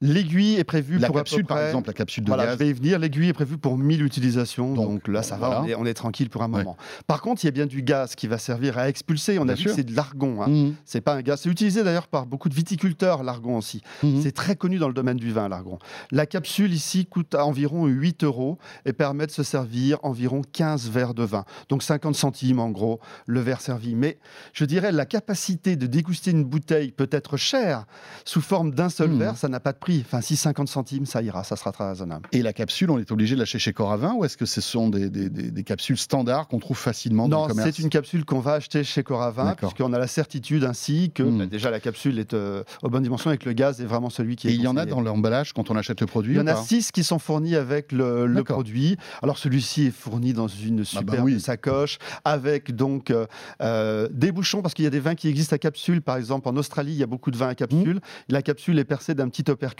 L'aiguille 0.02 0.56
est 0.56 0.64
prévue 0.64 0.98
pour 0.98 1.14
capsule, 1.14 1.46
par 1.46 1.60
exemple, 1.60 1.88
la 1.88 1.94
capsule 1.94 2.24
de 2.24 2.30
voilà, 2.30 2.46
gaz. 2.46 2.54
Je 2.54 2.60
vais 2.60 2.70
y 2.70 2.74
venir. 2.74 3.00
L'aiguille 3.00 3.28
est 3.28 3.34
prévue 3.34 3.58
pour 3.58 3.78
1000 3.78 4.02
utilisations, 4.02 4.74
donc, 4.74 5.10
là 5.10 5.24
ça 5.24 5.36
va, 5.36 5.66
on 5.78 5.86
est, 5.86 5.94
tranquille 5.94 6.30
pour 6.30 6.42
un 6.42 6.48
moment. 6.48 6.78
Par 7.06 7.22
contre, 7.22 7.44
il 7.44 7.48
y 7.48 7.50
a 7.50 7.52
bien 7.52 7.66
du 7.66 7.82
gaz 7.82 8.16
qui 8.16 8.28
va 8.28 8.38
servir 8.38 8.78
à 8.78 8.88
expulser. 8.88 9.40
On 9.40 9.50
a 9.50 9.56
vu 9.56 9.66
que 9.66 9.74
c'est 9.74 9.84
de 9.84 9.94
l'argon. 9.94 10.42
Hein. 10.42 10.48
Mmh. 10.48 10.76
C'est 10.86 11.02
pas 11.02 11.16
un 11.16 11.22
gaz. 11.22 11.42
C'est 11.42 11.50
utilisé 11.50 11.84
d'ailleurs 11.84 12.08
par 12.08 12.26
beaucoup 12.26 12.48
de 12.48 12.54
viticulteurs 12.54 13.24
l'argon 13.24 13.58
aussi. 13.58 13.82
Mmh. 14.02 14.22
C'est 14.22 14.32
très 14.32 14.56
connu 14.56 14.78
dans 14.78 14.88
le 14.88 14.94
domaine 14.94 15.18
du 15.18 15.34
vin 15.34 15.50
l'argon. 15.50 15.80
La 16.12 16.26
capsule 16.26 16.74
ici 16.74 17.06
coûte 17.06 17.36
à 17.36 17.46
environ 17.46 17.86
8 17.88 18.24
euros 18.24 18.58
et 18.86 18.94
permet 18.94 19.28
de 19.28 19.32
se 19.32 19.44
servir 19.44 19.98
environ 20.04 20.42
15 20.50 20.90
verres 20.90 21.14
de 21.14 21.24
vin. 21.24 21.44
Donc 21.68 21.84
50 21.84 22.16
centimes 22.16 22.60
en 22.60 22.70
gros 22.70 23.02
le 23.26 23.42
verre 23.42 23.60
servi. 23.60 23.96
Mais 23.96 24.18
je 24.54 24.64
dirais 24.64 24.94
la 24.94 25.06
capacité 25.06 25.76
de 25.76 25.88
déguster 25.88 26.32
une 26.32 26.46
bouteille 26.46 26.92
peut 26.92 27.10
être 27.12 27.36
chère 27.36 27.86
sous 28.24 28.42
forme 28.42 28.72
d'un 28.72 28.90
seul 28.90 29.10
mmh. 29.10 29.20
verre. 29.20 29.38
Ça 29.38 29.50
n'a 29.50 29.60
pas 29.60 29.74
de 29.74 29.78
prix 29.78 29.89
Enfin, 30.06 30.22
si 30.22 30.36
50 30.36 30.68
centimes, 30.68 31.06
ça 31.06 31.22
ira, 31.22 31.44
ça 31.44 31.56
sera 31.56 31.72
très 31.72 31.88
raisonnable. 31.88 32.28
Et 32.32 32.42
la 32.42 32.54
capsule, 32.54 32.92
on 32.92 33.00
est 33.00 33.12
obligé 33.12 33.36
de 33.36 33.40
l'acheter 33.40 33.60
chez 33.60 33.74
Coravin 33.74 34.14
ou 34.16 34.26
est-ce 34.26 34.38
que 34.38 34.46
ce 34.46 34.62
sont 34.62 34.90
des, 34.90 35.64
capsules 35.64 35.98
standards 35.98 36.48
qu'on 36.48 36.60
trouve 36.60 36.78
facilement 36.78 37.28
dans 37.28 37.44
le 37.44 37.50
commerce 37.50 37.68
Non, 37.68 37.74
c'est 37.76 37.82
une 37.82 37.90
capsule 37.90 38.26
qu'on 38.26 38.40
va 38.40 38.54
acheter 38.54 38.84
chez 38.84 39.04
Coravin, 39.04 39.56
puisqu'on 39.56 39.94
a 39.94 40.00
la 40.00 40.08
certitude 40.08 40.64
ainsi 40.64 41.12
que 41.14 41.24
hmm. 41.24 41.38
bah, 41.38 41.46
déjà 41.46 41.70
la 41.70 41.80
capsule 41.80 42.20
est 42.20 42.34
euh, 42.34 42.64
aux 42.84 42.90
bonnes 42.90 43.04
dimensions 43.04 43.32
et 43.32 43.38
que 43.38 43.46
le 43.46 43.54
gaz 43.54 43.82
est 43.82 43.86
vraiment 43.86 44.10
celui 44.10 44.36
qui 44.36 44.48
est. 44.48 44.52
Et 44.52 44.56
il 44.56 44.62
y 44.62 44.68
en 44.68 44.78
a 44.78 44.86
dans 44.86 45.02
l'emballage 45.02 45.54
quand 45.54 45.70
on 45.70 45.76
achète 45.76 46.02
le 46.02 46.08
produit 46.08 46.36
Il 46.36 46.38
y 46.38 46.42
en 46.42 46.48
a 46.48 46.56
six 46.56 46.92
qui 46.92 47.04
sont 47.04 47.20
fournis 47.20 47.56
avec 47.56 47.92
le, 47.92 48.44
produit. 48.44 48.98
Alors 49.22 49.38
celui-ci 49.38 49.88
est 49.88 49.92
fourni 49.92 50.34
dans 50.34 50.48
une 50.48 50.84
ah 50.96 51.02
bah 51.02 51.14
superbe 51.14 51.40
sacoche 51.40 52.00
avec 52.26 52.76
donc 52.76 53.12
euh, 53.12 53.26
euh, 53.62 54.08
des 54.12 54.32
bouchons 54.32 54.62
parce 54.62 54.74
qu'il 54.74 54.86
y 54.86 54.88
a 54.88 54.92
des 54.92 55.00
vins 55.00 55.16
qui 55.16 55.28
existent 55.28 55.56
à 55.56 55.60
capsule. 55.60 56.02
Par 56.02 56.18
exemple, 56.18 56.48
en 56.48 56.56
Australie, 56.56 56.94
il 56.94 56.98
y 56.98 57.04
a 57.04 57.08
beaucoup 57.08 57.32
de 57.32 57.38
vins 57.38 57.50
à 57.50 57.56
capsule. 57.56 57.98
Hmm. 57.98 58.30
La 58.30 58.42
capsule 58.42 58.80
est 58.80 58.86
percée 58.86 59.14
d'un 59.14 59.30
petit 59.30 59.50
opercule 59.50 59.79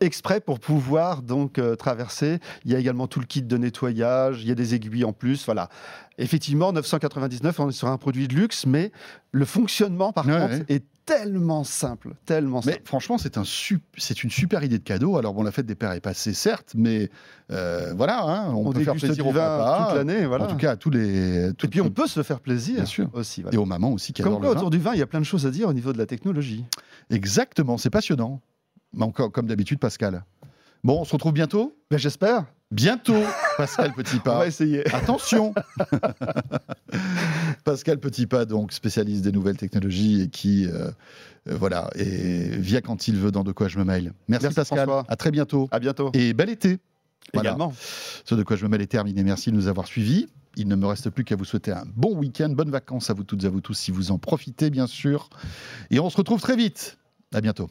exprès 0.00 0.40
pour 0.40 0.60
pouvoir 0.60 1.22
donc 1.22 1.58
euh, 1.58 1.76
traverser. 1.76 2.38
Il 2.64 2.72
y 2.72 2.74
a 2.74 2.78
également 2.78 3.06
tout 3.06 3.20
le 3.20 3.26
kit 3.26 3.42
de 3.42 3.56
nettoyage, 3.56 4.42
il 4.42 4.48
y 4.48 4.52
a 4.52 4.54
des 4.54 4.74
aiguilles 4.74 5.04
en 5.04 5.12
plus, 5.12 5.44
voilà. 5.44 5.68
Effectivement, 6.18 6.72
999, 6.72 7.60
on 7.60 7.68
est 7.68 7.72
sur 7.72 7.88
un 7.88 7.98
produit 7.98 8.28
de 8.28 8.34
luxe, 8.34 8.66
mais 8.66 8.92
le 9.32 9.44
fonctionnement, 9.44 10.12
par 10.12 10.24
contre, 10.24 10.64
est 10.68 10.84
tellement 11.04 11.64
simple, 11.64 12.14
tellement 12.24 12.60
mais 12.64 12.80
franchement, 12.84 13.18
c'est 13.18 13.36
un 13.36 13.42
c'est 13.44 14.24
une 14.24 14.30
super 14.30 14.64
idée 14.64 14.78
de 14.78 14.84
cadeau. 14.84 15.16
Alors 15.18 15.34
bon, 15.34 15.42
la 15.42 15.52
fête 15.52 15.66
des 15.66 15.74
pères 15.74 15.92
est 15.92 16.00
passée, 16.00 16.32
certes, 16.32 16.72
mais 16.74 17.10
euh, 17.50 17.92
voilà, 17.94 18.22
hein, 18.22 18.54
on, 18.54 18.72
peut 18.72 18.82
faire 18.82 18.94
plaisir 18.94 19.26
au 19.26 19.32
papa, 19.32 19.88
toute 19.88 19.96
l'année, 19.96 20.24
voilà. 20.24 20.44
En 20.44 20.46
tout 20.46 20.56
cas, 20.56 20.72
à 20.72 20.76
tous 20.76 20.90
les. 20.90 21.48
Et 21.48 21.68
puis 21.68 21.80
on 21.80 21.90
peut 21.90 22.06
se 22.06 22.22
faire 22.22 22.40
plaisir, 22.40 22.76
bien 22.76 22.86
sûr, 22.86 23.10
aussi. 23.12 23.44
Et 23.52 23.56
aux 23.56 23.66
mamans 23.66 23.92
aussi 23.92 24.12
qui 24.12 24.22
Comme 24.22 24.40
quoi, 24.40 24.50
autour 24.50 24.70
du 24.70 24.78
vin, 24.78 24.92
il 24.94 24.98
y 24.98 25.02
a 25.02 25.06
plein 25.06 25.20
de 25.20 25.26
choses 25.26 25.46
à 25.46 25.50
dire 25.50 25.68
au 25.68 25.72
niveau 25.72 25.92
de 25.92 25.98
la 25.98 26.06
technologie. 26.06 26.64
Exactement, 27.10 27.76
c'est 27.76 27.90
passionnant. 27.90 28.40
Encore 29.00 29.32
comme 29.32 29.46
d'habitude, 29.46 29.78
Pascal. 29.78 30.24
Bon, 30.82 31.00
on 31.00 31.04
se 31.04 31.12
retrouve 31.12 31.32
bientôt? 31.32 31.76
Ben, 31.90 31.98
J'espère. 31.98 32.44
Bientôt, 32.70 33.22
Pascal 33.56 33.92
Petitpas. 33.92 34.32
on 34.34 34.38
va 34.38 34.46
essayer. 34.48 34.92
Attention 34.94 35.54
Pascal 37.64 38.00
Petitpas, 38.00 38.46
donc 38.46 38.72
spécialiste 38.72 39.22
des 39.22 39.32
nouvelles 39.32 39.56
technologies 39.56 40.22
et 40.22 40.28
qui, 40.28 40.66
euh, 40.66 40.90
euh, 41.48 41.56
voilà, 41.56 41.88
et 41.94 42.48
vient 42.56 42.80
quand 42.80 43.06
il 43.06 43.16
veut 43.16 43.30
dans 43.30 43.44
De 43.44 43.52
quoi 43.52 43.68
je 43.68 43.78
me 43.78 43.84
mail. 43.84 44.12
Merci, 44.28 44.48
Pascal. 44.48 44.88
À 45.06 45.16
très 45.16 45.30
bientôt. 45.30 45.68
À 45.70 45.78
bientôt. 45.78 46.10
Et 46.14 46.32
bel 46.32 46.50
été. 46.50 46.78
Également. 47.32 47.72
Ce 48.24 48.34
De 48.34 48.42
quoi 48.42 48.56
je 48.56 48.64
me 48.64 48.70
mail 48.70 48.82
est 48.82 48.86
terminé. 48.86 49.22
Merci 49.22 49.50
de 49.50 49.56
nous 49.56 49.68
avoir 49.68 49.86
suivis. 49.86 50.26
Il 50.56 50.68
ne 50.68 50.76
me 50.76 50.86
reste 50.86 51.10
plus 51.10 51.24
qu'à 51.24 51.36
vous 51.36 51.44
souhaiter 51.44 51.72
un 51.72 51.84
bon 51.96 52.16
week-end, 52.16 52.48
bonnes 52.50 52.70
vacances 52.70 53.08
à 53.10 53.14
vous 53.14 53.24
toutes 53.24 53.44
et 53.44 53.46
à 53.46 53.50
vous 53.50 53.60
tous 53.60 53.74
si 53.74 53.90
vous 53.90 54.10
en 54.10 54.18
profitez, 54.18 54.70
bien 54.70 54.86
sûr. 54.86 55.28
Et 55.90 55.98
on 56.00 56.10
se 56.10 56.16
retrouve 56.16 56.40
très 56.40 56.56
vite. 56.56 56.98
À 57.32 57.40
bientôt. 57.40 57.70